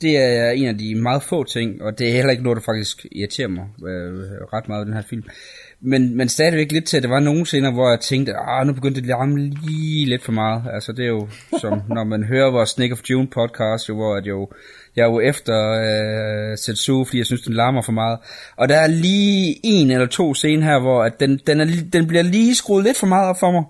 [0.00, 2.62] det er en af de meget få ting, og det er heller ikke noget, der
[2.62, 4.14] faktisk irriterer mig øh,
[4.52, 5.22] ret meget i den her film.
[5.80, 8.72] Men, men stadigvæk lidt til, at der var nogle scener, hvor jeg tænkte, ah, nu
[8.72, 10.62] begyndte det at larme lige lidt for meget.
[10.74, 11.28] Altså det er jo
[11.60, 14.48] som, når man hører vores Snake of June podcast, jo, hvor at jo
[14.98, 18.18] jeg er jo efter øh, Setsu, fordi jeg synes, den larmer for meget.
[18.56, 22.06] Og der er lige en eller to scener her, hvor at den, den, er, den
[22.06, 23.64] bliver lige skruet lidt for meget op for mig.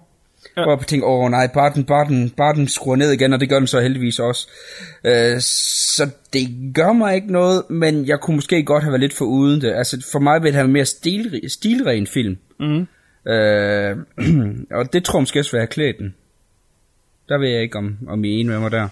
[0.56, 0.62] Ja.
[0.62, 3.32] Hvor jeg tænker, åh oh, nej, bare den, bare, den, bare den skruer ned igen,
[3.32, 4.48] og det gør den så heldigvis også.
[5.05, 5.40] Øh,
[5.96, 9.24] så det gør mig ikke noget, men jeg kunne måske godt have været lidt for
[9.24, 9.72] uden det.
[9.72, 12.36] Altså for mig vil det have en mere stilren, stilren film.
[12.60, 12.86] Mm.
[13.32, 13.96] Øh,
[14.78, 16.14] og det tror jeg måske også klædt den.
[17.28, 18.88] Der ved jeg ikke, om, om I er enige med mig der.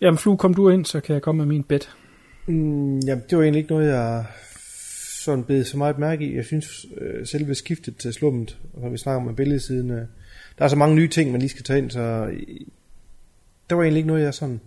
[0.00, 1.80] Jamen, Flue, kom du ind, så kan jeg komme med min bed.
[2.46, 4.24] Mm, jamen, det var egentlig ikke noget, jeg
[5.24, 6.36] sådan bed så meget mærke i.
[6.36, 10.06] Jeg synes, øh, selve skiftet til slummet, og vi snakker om billedsiden, øh,
[10.58, 12.42] der er så mange nye ting, man lige skal tage ind, så øh,
[13.70, 14.60] der var egentlig ikke noget, jeg sådan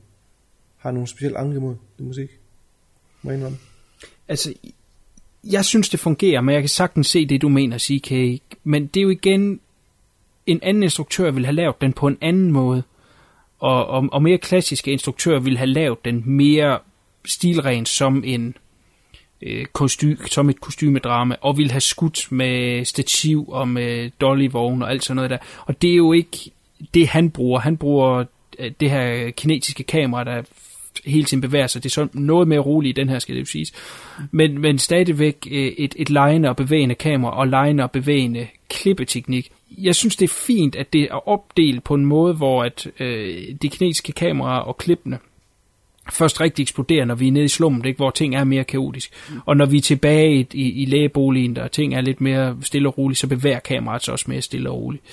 [0.77, 2.29] har nogen speciel anke mod det musik.
[3.21, 3.57] Må jeg indrømme.
[4.27, 4.53] Altså,
[5.43, 8.11] jeg synes, det fungerer, men jeg kan sagtens se det, du mener, CK.
[8.63, 9.59] Men det er jo igen,
[10.45, 12.83] en anden instruktør vil have lavet den på en anden måde.
[13.63, 16.79] Og, og, og mere klassiske instruktører ville have lavet den mere
[17.25, 18.55] stilren som en
[19.41, 24.91] øh, kosty, som et kostymedrama, og ville have skudt med stativ og med dollyvogn og
[24.91, 25.37] alt sådan noget der.
[25.65, 26.51] Og det er jo ikke
[26.93, 27.59] det, han bruger.
[27.59, 28.23] Han bruger
[28.59, 30.41] øh, det her kinetiske kamera, der
[31.05, 31.83] hele tiden bevæger sig.
[31.83, 33.73] Det er så noget mere roligt i den her, skal det jo siges.
[34.31, 39.51] Men, men stadigvæk øh, et, et lejende og bevægende kamera og lejende og bevægende klippeteknik.
[39.77, 43.43] Jeg synes, det er fint, at det er opdelt på en måde, hvor at øh,
[43.61, 45.19] de kinesiske kameraer og klippene
[46.11, 47.97] først rigtig eksploderer, når vi er nede i slummet, ikke?
[47.97, 49.11] hvor ting er mere kaotisk.
[49.29, 49.39] Mm.
[49.45, 52.97] Og når vi er tilbage i, i, lægeboligen, der ting er lidt mere stille og
[52.97, 55.03] roligt, så bevæger kameraet sig også mere stille og roligt.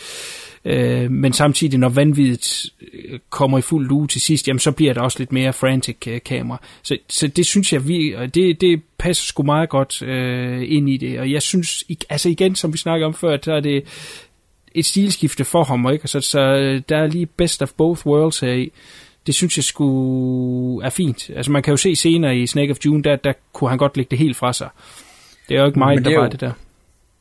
[0.64, 4.94] Øh, men samtidig, når vanvittigt øh, kommer i fuld lue til sidst, jamen, så bliver
[4.94, 6.62] der også lidt mere frantic øh, kamera.
[6.82, 10.96] Så, så det synes jeg, vi, det, det passer sgu meget godt øh, ind i
[10.96, 11.20] det.
[11.20, 13.84] Og jeg synes, altså igen, som vi snakkede om før, der er det
[14.74, 16.08] et stilskifte for ham, ikke?
[16.08, 16.40] Så, så
[16.88, 18.72] der er lige best of both worlds her i
[19.26, 21.30] det synes jeg skulle er fint.
[21.36, 23.96] Altså man kan jo se senere i Snake of June, der, der kunne han godt
[23.96, 24.68] lægge det helt fra sig.
[25.48, 26.52] Det er jo ikke mig, der var det der.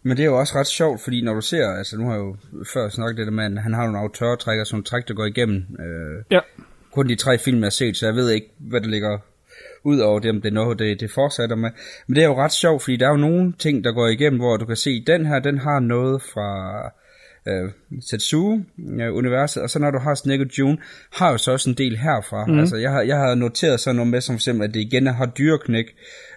[0.03, 2.19] Men det er jo også ret sjovt, fordi når du ser, altså nu har jeg
[2.19, 2.35] jo
[2.73, 5.65] før snakket det der med, han har nogle autørtrækker, sådan træk, der går igennem.
[5.79, 6.39] Øh, ja.
[6.91, 9.17] Kun de tre film, jeg har set, så jeg ved ikke, hvad der ligger
[9.83, 11.69] ud over det, om det er noget, det, det fortsætter med.
[12.07, 14.39] Men det er jo ret sjovt, fordi der er jo nogle ting, der går igennem,
[14.39, 16.81] hvor du kan se, den her, den har noget fra
[17.47, 17.71] øh,
[18.11, 20.77] Tetsuo-universet, og så når du har Snake June,
[21.13, 22.45] har jo så også en del herfra.
[22.45, 22.59] Mm.
[22.59, 25.07] Altså, jeg har, jeg har noteret sådan noget med, som for eksempel, at det igen
[25.07, 25.85] har dyreknæk,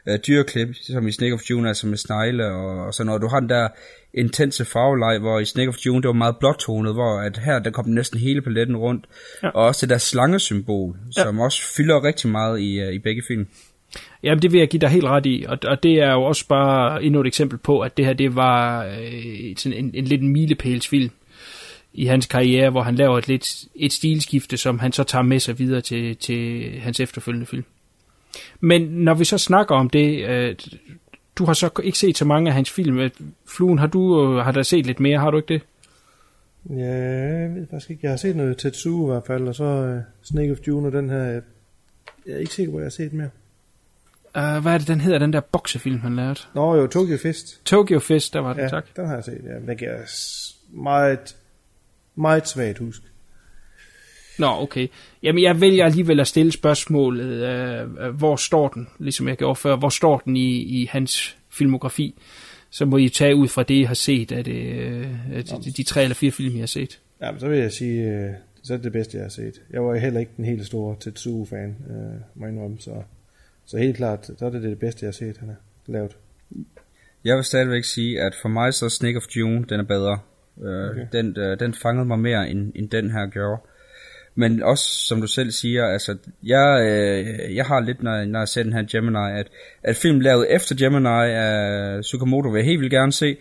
[0.09, 3.29] øh, dyreklip, som i Snake of June, altså med snegle, og, og så når du
[3.29, 3.69] har den der
[4.15, 7.71] intense farveleg, hvor i Snake of June, det var meget blåtonet, hvor at her, der
[7.71, 9.07] kom næsten hele paletten rundt,
[9.43, 9.49] ja.
[9.49, 11.23] og også det der slangesymbol, ja.
[11.23, 13.47] som også fylder rigtig meget i, uh, i begge film.
[14.23, 16.47] Jamen, det vil jeg give dig helt ret i, og, og det er jo også
[16.49, 20.23] bare endnu et eksempel på, at det her, det var øh, sådan en, en lidt
[20.23, 21.11] en milepælsfilm
[21.95, 25.41] i hans karriere, hvor han laver et lidt et stilskifte, som han så tager med
[25.41, 27.65] sig videre til, til hans efterfølgende film.
[28.61, 30.57] Men når vi så snakker om det, øh,
[31.37, 33.11] du har så ikke set så mange af hans film.
[33.47, 35.63] Fluen, har du øh, har der set lidt mere, har du ikke det?
[36.71, 36.95] Ja,
[37.41, 38.01] jeg ved faktisk ikke.
[38.03, 40.93] Jeg har set noget Tetsuo i hvert fald, og så uh, Snake of June og
[40.93, 41.23] den her.
[41.23, 41.43] Jeg
[42.27, 43.31] er ikke sikker hvor jeg har set mere.
[44.37, 46.41] Uh, hvad er det, den hedder, den der boksefilm, han lavede?
[46.55, 47.65] Nå jo, Tokyo Fist.
[47.65, 48.97] Tokyo Fist, der var det, ja, tak.
[48.97, 49.73] den har jeg set, ja.
[49.73, 49.99] Den giver
[50.73, 51.37] meget,
[52.15, 53.03] meget svagt husk.
[54.39, 54.89] Nå, okay.
[55.23, 57.43] Jamen, jeg vælger alligevel at stille spørgsmålet,
[58.01, 62.15] uh, hvor står den, ligesom jeg gjorde før, hvor står den i, i hans filmografi?
[62.71, 65.71] Så må I tage ud fra det, I har set, af, det, uh, af de,
[65.77, 67.01] de tre eller fire film, I har set.
[67.23, 69.61] Jamen, så vil jeg sige, uh, så er det det bedste, jeg har set.
[69.71, 73.03] Jeg var heller ikke den helt store Tetsuo-fan, uh, må jeg indrømme, så...
[73.67, 75.57] Så helt klart, så er det det bedste, jeg har set, han har
[75.87, 76.17] lavet.
[77.25, 80.19] Jeg vil stadigvæk sige, at for mig så Snake of June, den er bedre.
[80.63, 81.07] Øh, okay.
[81.13, 83.63] den, uh, den fangede mig mere, end, end den her gjorde.
[84.35, 88.49] Men også, som du selv siger, altså, jeg, øh, jeg har lidt, når, når jeg
[88.49, 89.47] ser den her Gemini, at,
[89.83, 93.37] at film lavet efter Gemini af Tsukamoto vil jeg helt vildt gerne se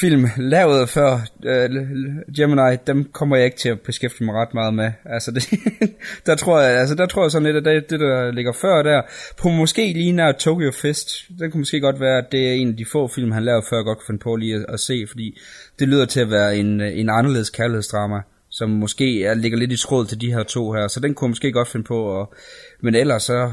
[0.00, 4.74] film lavet før uh, Gemini, dem kommer jeg ikke til at beskæftige mig ret meget
[4.74, 4.90] med.
[5.04, 5.48] Altså, det,
[6.26, 8.82] der tror jeg, altså, der tror jeg sådan lidt, at det, det, der ligger før
[8.82, 9.02] der,
[9.36, 12.68] på måske lige nær Tokyo Fest, den kunne måske godt være, at det er en
[12.68, 14.80] af de få film, han lavede før, jeg godt kunne finde på lige at, at
[14.80, 15.38] se, fordi
[15.78, 18.20] det lyder til at være en, en anderledes kærlighedsdrama,
[18.58, 21.26] som måske er, ligger lidt i tråd til de her to her, så den kunne
[21.26, 22.34] jeg måske godt finde på, og,
[22.80, 23.50] men ellers så uh,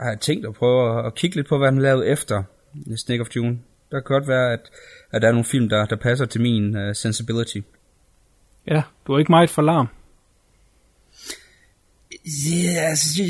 [0.00, 2.42] har jeg tænkt at prøve at, at kigge lidt på, hvad han lavede efter
[2.96, 3.58] Snake of June.
[3.90, 4.60] Der kan godt være, at
[5.12, 7.58] at der er nogle film, der, der passer til min uh, sensibility.
[8.66, 9.86] Ja, du er ikke meget for larm.
[12.50, 13.22] Ja, altså,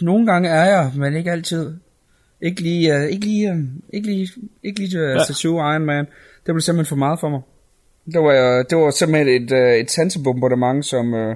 [0.00, 1.74] nogle gange er jeg, men ikke altid.
[2.40, 3.58] Ikke lige, uh, ikke lige, uh,
[3.92, 4.28] ikke lige,
[4.62, 5.72] ikke lige uh, ja.
[5.72, 6.04] Iron Man.
[6.46, 7.40] Det blev simpelthen for meget for mig.
[8.06, 11.34] Det var, uh, det var simpelthen et, uh, et sansebombardement, som, uh,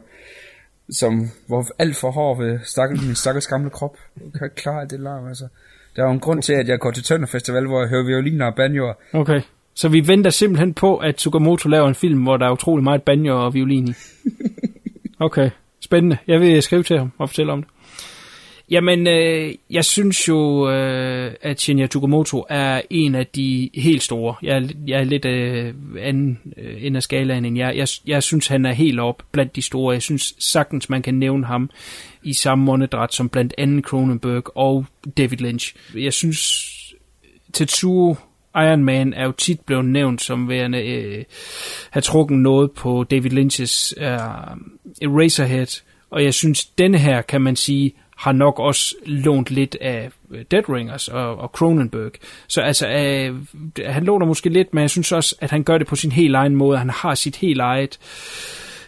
[0.91, 3.97] som var alt for hård ved stakkels, min stakkels gamle krop.
[4.17, 5.49] Jeg kan ikke klare det larm, altså.
[5.97, 8.05] Der er jo en grund til, at jeg går til Tønder Festival, hvor jeg hører
[8.05, 8.95] violiner og banjoer.
[9.13, 9.41] Okay.
[9.75, 13.03] Så vi venter simpelthen på, at Tsukamoto laver en film, hvor der er utrolig meget
[13.03, 13.93] banjo og violin i.
[15.21, 15.51] Okay,
[15.81, 16.17] spændende.
[16.27, 17.71] Jeg vil skrive til ham og fortælle om det.
[18.71, 24.35] Jamen, øh, jeg synes jo, øh, at Shinya Tsukamoto er en af de helt store.
[24.43, 27.77] Jeg, er- jeg er lidt øh, anden øh, end af skalaen end jeg.
[27.77, 27.89] jeg.
[28.07, 29.93] Jeg synes, han er helt op blandt de store.
[29.93, 31.71] Jeg synes sagtens, man kan nævne ham
[32.23, 34.87] i samme åndedræt som blandt andet Cronenberg og
[35.17, 35.75] David Lynch.
[35.95, 36.65] Jeg synes,
[37.53, 38.17] Tetsuo
[38.55, 41.25] Iron Man er jo tit blevet nævnt som værende øh,
[41.91, 44.19] have trukket noget på David Lynch's øh,
[45.03, 50.11] Eraserhead, og jeg synes, denne her, kan man sige, har nok også lånt lidt af
[50.31, 52.13] øh, Dead Ringers og, og Cronenberg.
[52.49, 53.37] Så altså, øh,
[53.87, 56.35] han låner måske lidt, men jeg synes også, at han gør det på sin helt
[56.35, 56.79] egen måde.
[56.79, 57.99] Han har sit helt eget,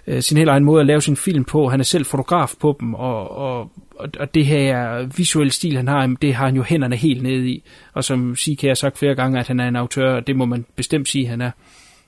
[0.07, 1.69] øh, sin helt egen måde at lave sin film på.
[1.69, 3.71] Han er selv fotograf på dem, og, og,
[4.19, 7.65] og, det her visuelle stil, han har, det har han jo hænderne helt nede i.
[7.93, 10.45] Og som CK har sagt flere gange, at han er en autør, og det må
[10.45, 11.51] man bestemt sige, han er.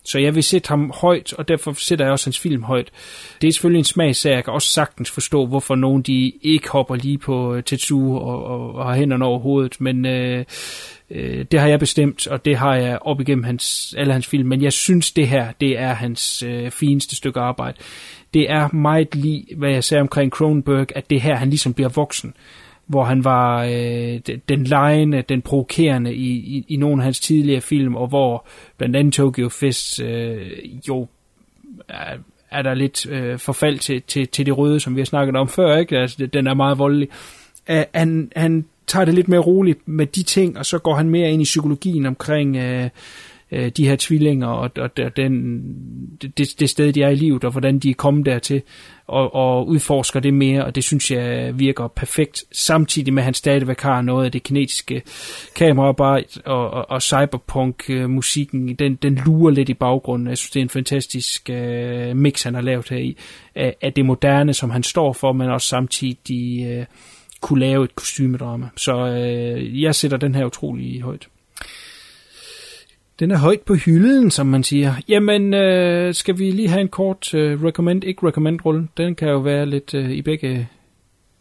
[0.05, 2.91] Så jeg vil sætte ham højt, og derfor sætter jeg også hans film højt.
[3.43, 6.95] Det er selvfølgelig en smagsag, jeg kan også sagtens forstå, hvorfor nogen de ikke hopper
[6.97, 10.45] lige på øh, Tetsuo og, og, og har hænderne over hovedet, men øh,
[11.11, 14.49] øh, det har jeg bestemt, og det har jeg op igennem hans, alle hans film,
[14.49, 17.79] men jeg synes det her, det er hans øh, fineste stykke arbejde.
[18.35, 21.89] Det er meget lige, hvad jeg sagde omkring Cronenberg, at det her, han ligesom bliver
[21.89, 22.35] voksen
[22.87, 27.61] hvor han var øh, den- lejende, den provokerende i, i, i nogle af hans tidligere
[27.61, 28.47] film, og hvor
[28.79, 30.53] blandt andet Tokyo Fist øh,
[30.89, 31.07] jo
[31.89, 32.17] er,
[32.51, 35.49] er der lidt øh, forfald til, til, til det røde, som vi har snakket om
[35.49, 35.99] før, ikke?
[35.99, 37.09] Altså, den er meget voldelig.
[37.71, 41.09] Uh, han, han tager det lidt mere roligt med de ting, og så går han
[41.11, 42.89] mere ind i psykologien omkring øh,
[43.53, 45.63] øh, de her tvillinger, og, og, og den,
[46.23, 48.63] det, det sted, de er i livet, og hvordan de er kommet dertil,
[49.07, 53.35] og, og udforsker det mere, og det synes jeg virker perfekt, samtidig med, at han
[53.35, 55.03] stadigvæk har noget af det kinetiske
[55.57, 60.29] kameraarbejde, og, og, og cyberpunk-musikken, den, den lurer lidt i baggrunden.
[60.29, 63.17] Jeg synes, det er en fantastisk øh, mix, han har lavet her i,
[63.55, 66.85] af, af det moderne, som han står for, men også samtidig øh,
[67.41, 68.69] kunne lave et kostymedrama.
[68.77, 71.29] Så øh, jeg sætter den her utrolig højt.
[73.19, 74.95] Den er højt på hylden, som man siger.
[75.09, 78.89] Jamen, øh, skal vi lige have en kort øh, recommend, ikke recommend-rulle?
[78.97, 80.69] Den kan jo være lidt øh, i begge...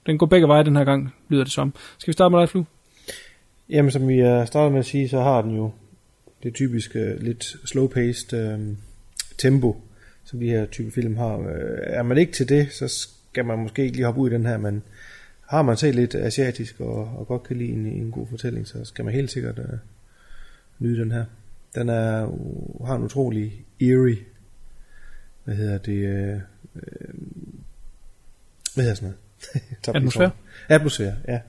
[0.06, 1.74] Den går begge veje den her gang, lyder det som.
[1.98, 2.64] Skal vi starte med dig, Flu?
[3.70, 5.72] Jamen, som vi er startet med at sige, så har den jo
[6.44, 8.60] det typiske lidt slow-paced øh,
[9.38, 9.82] tempo,
[10.24, 11.40] som de her type film har.
[11.40, 14.34] Øh, Er man ikke til det, så skal man måske ikke lige hoppe ud i
[14.34, 14.84] den her, men
[15.48, 18.86] har man set lidt asiatisk og, og godt kan lide en, en god fortælling, så
[18.86, 19.78] skal man helt sikkert øh,
[20.80, 21.26] nyde den her.
[21.76, 22.28] Den er,
[22.86, 24.18] har en utrolig eerie,
[25.44, 26.40] hvad hedder det, øh,
[26.76, 27.14] øh,
[28.74, 29.14] hvad hedder sådan
[29.88, 29.96] noget?
[29.96, 30.32] Atmosfære?
[30.70, 31.40] Atmosfære, ja.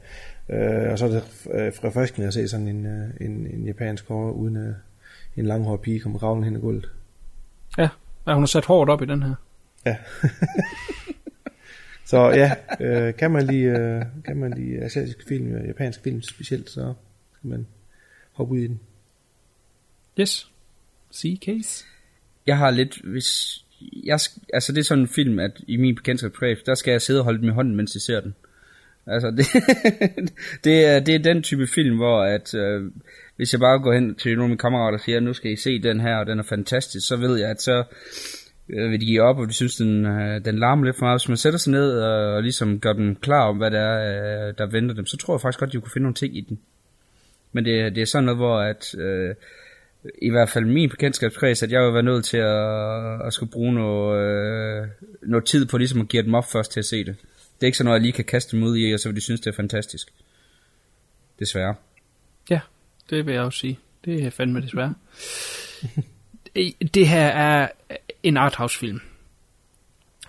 [0.48, 4.08] Øh, og så er det øh, forfriskende at se sådan en, øh, en, en japansk
[4.08, 4.74] horror, uden øh,
[5.36, 6.90] en langhåret pige kommer kravlen hen i gulvet.
[7.78, 7.88] Ja,
[8.26, 9.34] ja, hun har sat hårdt op i den her.
[9.86, 9.96] Ja.
[12.10, 16.70] så ja, øh, kan man lide, øh, kan man lide asiatiske film, japansk film specielt,
[16.70, 16.94] så
[17.40, 17.66] kan man
[18.32, 18.80] hoppe ud i den.
[20.20, 20.48] Yes.
[21.10, 21.84] See case.
[22.46, 23.58] Jeg har lidt, hvis...
[24.04, 24.18] Jeg,
[24.52, 27.24] altså det er sådan en film, at i min bekendtskabskreds, der skal jeg sidde og
[27.24, 28.34] holde den i hånden, mens jeg ser den.
[29.06, 29.46] Altså det,
[30.64, 32.90] det, er, det er den type film, hvor at, øh,
[33.36, 35.56] hvis jeg bare går hen til nogle af mine kammerater og siger, nu skal I
[35.56, 37.84] se den her, og den er fantastisk, så ved jeg, at så
[38.68, 41.20] øh, vil de give op, og de synes, den, øh, den larmer lidt for meget.
[41.20, 43.98] Hvis man sætter sig ned og, og ligesom gør dem klar om, hvad det er,
[44.48, 46.40] øh, der venter dem, så tror jeg faktisk godt, de kunne finde nogle ting i
[46.40, 46.58] den.
[47.52, 49.34] Men det, det er sådan noget, hvor at, øh,
[50.22, 53.74] i hvert fald min bekendtskabskreds, at jeg vil være nødt til at, at skulle bruge
[53.74, 54.18] noget,
[54.82, 54.88] øh,
[55.22, 57.16] noget tid på ligesom at give dem op først til at se det.
[57.54, 59.16] Det er ikke sådan noget, jeg lige kan kaste dem ud i, og så vil
[59.16, 60.08] de synes, det er fantastisk.
[61.38, 61.74] Desværre.
[62.50, 62.60] Ja,
[63.10, 63.78] det vil jeg også sige.
[64.04, 64.94] Det er fandme desværre.
[66.94, 67.68] det her er
[68.22, 69.00] en arthouse-film.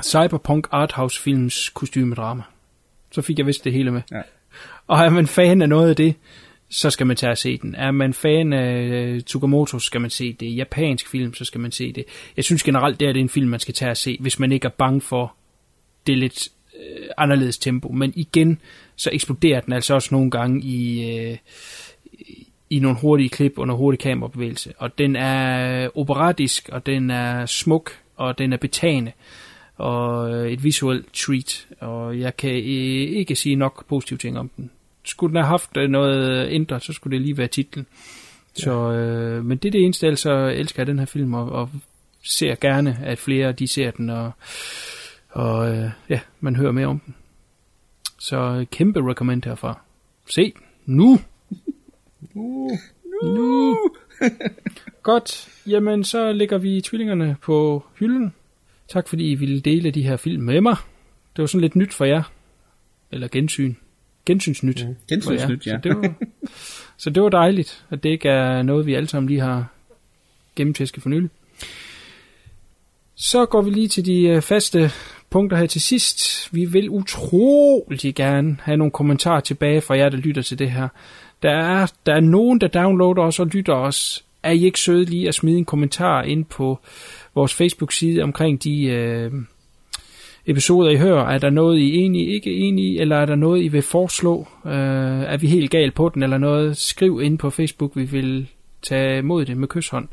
[0.03, 2.43] Cyberpunk arthouse-films kostymedrama.
[3.11, 4.01] Så fik jeg vist det hele med.
[4.11, 4.21] Ja.
[4.87, 6.15] Og er man fan af noget af det,
[6.73, 7.75] så skal man tage og se den.
[7.75, 10.57] Er man fan af øh, Tsukamoto, så skal man se det.
[10.57, 12.05] Japansk film, så skal man se det.
[12.37, 14.39] Jeg synes generelt, det er det er en film, man skal tage og se, hvis
[14.39, 15.35] man ikke er bange for
[16.07, 17.91] det lidt øh, anderledes tempo.
[17.91, 18.59] Men igen,
[18.95, 21.37] så eksploderer den altså også nogle gange i, øh,
[22.69, 24.73] i nogle hurtige klip under hurtig kamerabevægelse.
[24.77, 29.11] Og den er operatisk, og den er smuk, og den er betagende
[29.75, 34.71] og et visuelt treat, og jeg kan øh, ikke sige nok positive ting om den.
[35.03, 37.87] Skulle den have haft øh, noget indre, så skulle det lige være titlen.
[38.53, 41.49] Så, øh, men det er det eneste, ellers så elsker jeg den her film, og,
[41.51, 41.69] og
[42.23, 44.31] ser gerne, at flere de ser den, og,
[45.29, 47.15] og øh, ja, man hører mere om den.
[48.19, 49.81] Så øh, kæmpe recommend herfra.
[50.29, 50.53] Se
[50.85, 51.19] den nu!
[52.33, 52.71] Uh,
[53.23, 53.77] Nu!
[55.03, 58.33] Godt, jamen så lægger vi tvillingerne på hylden.
[58.87, 60.75] Tak fordi I ville dele de her film med mig.
[61.35, 62.23] Det var sådan lidt nyt for jer.
[63.11, 63.73] Eller gensyn.
[64.25, 64.87] Gensynsnyt.
[64.87, 64.95] Mm.
[65.09, 65.71] Gensynsnyt, ja.
[65.71, 66.13] Så det, var,
[66.97, 69.65] så det var dejligt, at det ikke er noget, vi alle sammen lige har
[70.55, 71.29] gennemtæsket for nylig.
[73.15, 74.91] Så går vi lige til de øh, faste
[75.29, 76.49] punkter her til sidst.
[76.53, 80.87] Vi vil utrolig gerne have nogle kommentarer tilbage fra jer, der lytter til det her.
[81.43, 84.25] Der er, der er nogen, der downloader os og lytter os.
[84.43, 86.79] Er I ikke søde lige at smide en kommentar ind på
[87.35, 89.31] vores Facebook-side omkring de øh,
[90.45, 91.25] episoder, I hører?
[91.25, 94.47] Er der noget, I er enige, ikke enige, eller er der noget, I vil foreslå?
[94.65, 94.71] Øh,
[95.23, 96.77] er vi helt galt på den, eller noget?
[96.77, 98.47] Skriv ind på Facebook, vi vil
[98.81, 100.07] tage imod det med kysshånd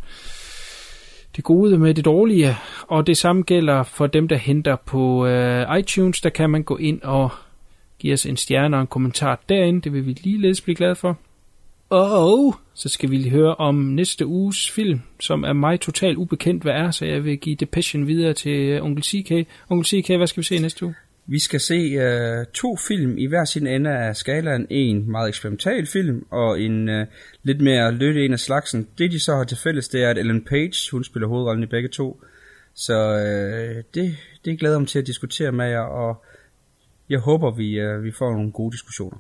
[1.37, 2.57] det gode med det dårlige,
[2.89, 6.21] og det samme gælder for dem, der henter på øh, iTunes.
[6.21, 7.31] Der kan man gå ind og
[7.99, 9.81] give os en stjerne og en kommentar derinde.
[9.81, 11.19] Det vil vi ligeledes blive glade for.
[11.91, 16.73] Og så skal vi høre om næste uges film, som er mig totalt ubekendt, hvad
[16.73, 19.49] er, så jeg vil give Depression videre til øh, Onkel CK.
[19.71, 20.95] Onkel CK, hvad skal vi se næste uge?
[21.27, 24.67] Vi skal se uh, to film i hver sin ende af skalaen.
[24.71, 27.07] En meget eksperimental film, og en uh,
[27.43, 28.89] lidt mere løtte en af slagsen.
[28.99, 31.67] Det de så har til fælles, det er, at Ellen Page, hun spiller hovedrollen i
[31.67, 32.21] begge to.
[32.75, 36.25] Så uh, det, det glæder mig til at diskutere med jer, og
[37.09, 39.19] jeg håber, vi, uh, vi får nogle gode diskussioner.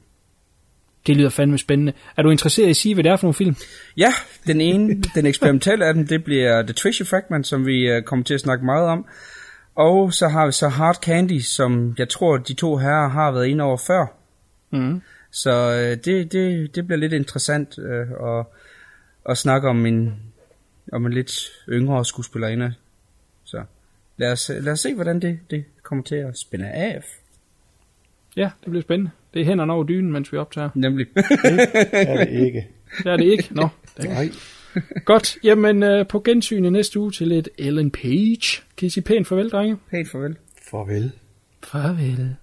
[1.06, 1.92] Det lyder fandme spændende.
[2.16, 3.56] Er du interesseret i at sige, hvad det er for nogle film?
[3.96, 4.12] Ja,
[4.46, 8.24] den ene, den eksperimentelle af dem, det bliver The Treasure Fragment, som vi uh, kommer
[8.24, 9.06] til at snakke meget om.
[9.74, 13.46] Og så har vi så Hard Candy, som jeg tror, de to herrer har været
[13.46, 14.06] inde over før.
[14.70, 15.02] Mm.
[15.30, 18.06] Så øh, det, det, det bliver lidt interessant øh,
[18.38, 18.46] at,
[19.30, 20.14] at snakke om en,
[20.92, 21.32] om en lidt
[21.68, 22.74] yngre skuespillerinde.
[23.44, 23.64] Så
[24.16, 27.02] lad os, lad os se, hvordan det, det kommer til at spænde af.
[28.36, 29.10] Ja, det bliver spændende.
[29.34, 30.68] Det er hænderne over dynen, mens vi optager.
[30.74, 31.06] Nemlig.
[31.14, 31.24] det
[31.92, 32.68] er det ikke.
[32.98, 33.48] Det er det ikke.
[33.50, 33.68] Nå.
[34.04, 34.28] Nej.
[35.04, 38.62] Godt, jamen øh, på gensyn i næste uge til lidt Ellen Page.
[38.76, 39.76] Kan I sige pænt farvel, drenge?
[39.90, 40.36] Pænt farvel.
[40.70, 41.12] Farvel.
[41.62, 42.36] Farvel.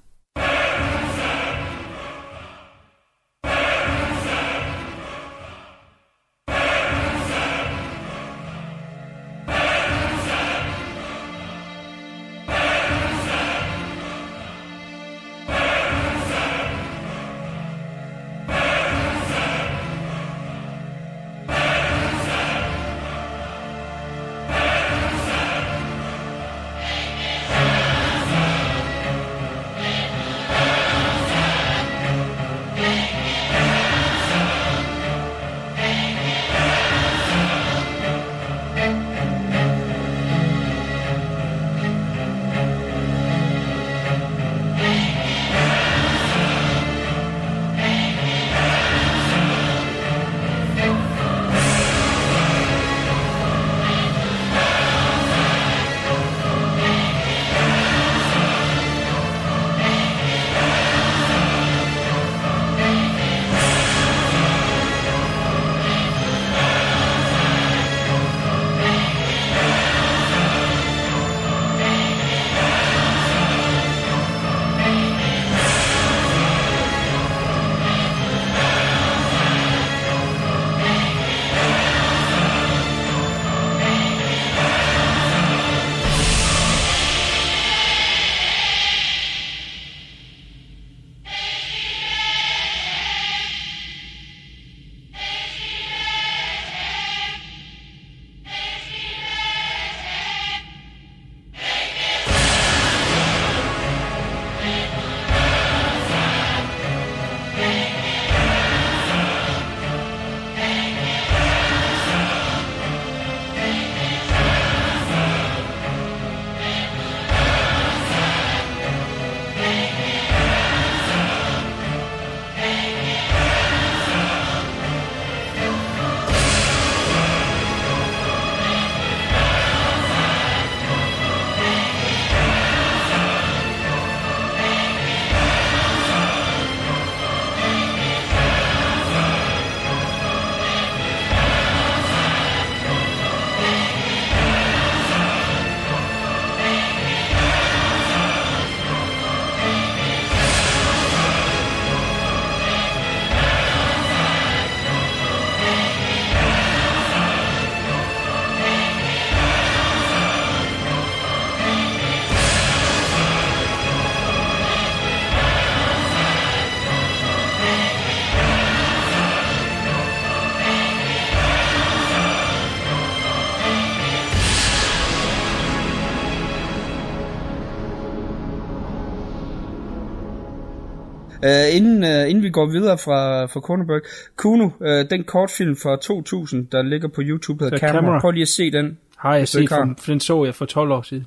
[181.47, 184.01] Uh, inden, uh, inden vi går videre fra, fra Cronenberg.
[184.35, 188.01] Kuno, uh, den kortfilm fra 2000, der ligger på YouTube, hedder Camera.
[188.01, 188.19] Camera.
[188.19, 188.97] Prøv lige at se den.
[189.17, 189.77] Har jeg set, har.
[189.77, 191.25] for, for den så jeg for 12 år siden.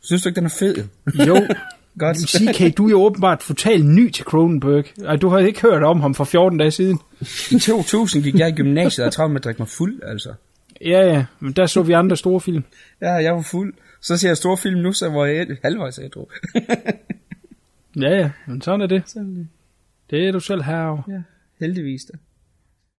[0.00, 0.74] Synes du ikke, den er fed?
[1.26, 1.36] Jo.
[1.98, 2.16] Godt.
[2.16, 4.84] CK, du er jo åbenbart totalt ny til Cronenberg.
[5.04, 6.98] Ej, du har ikke hørt om ham for 14 dage siden.
[7.50, 10.32] I 2000 gik jeg i gymnasiet og travlt med at drikke mig fuld, altså.
[10.80, 12.64] Ja, ja, men der så vi andre store film.
[13.00, 13.74] Ja, jeg var fuld.
[14.00, 16.26] Så ser jeg store film nu, så var jeg halvvejs ædru.
[18.00, 19.02] Ja, ja, men sådan er det.
[19.06, 19.50] Sådan.
[20.10, 21.02] Det er du selv her.
[21.08, 21.22] Ja,
[21.60, 22.18] heldigvis da.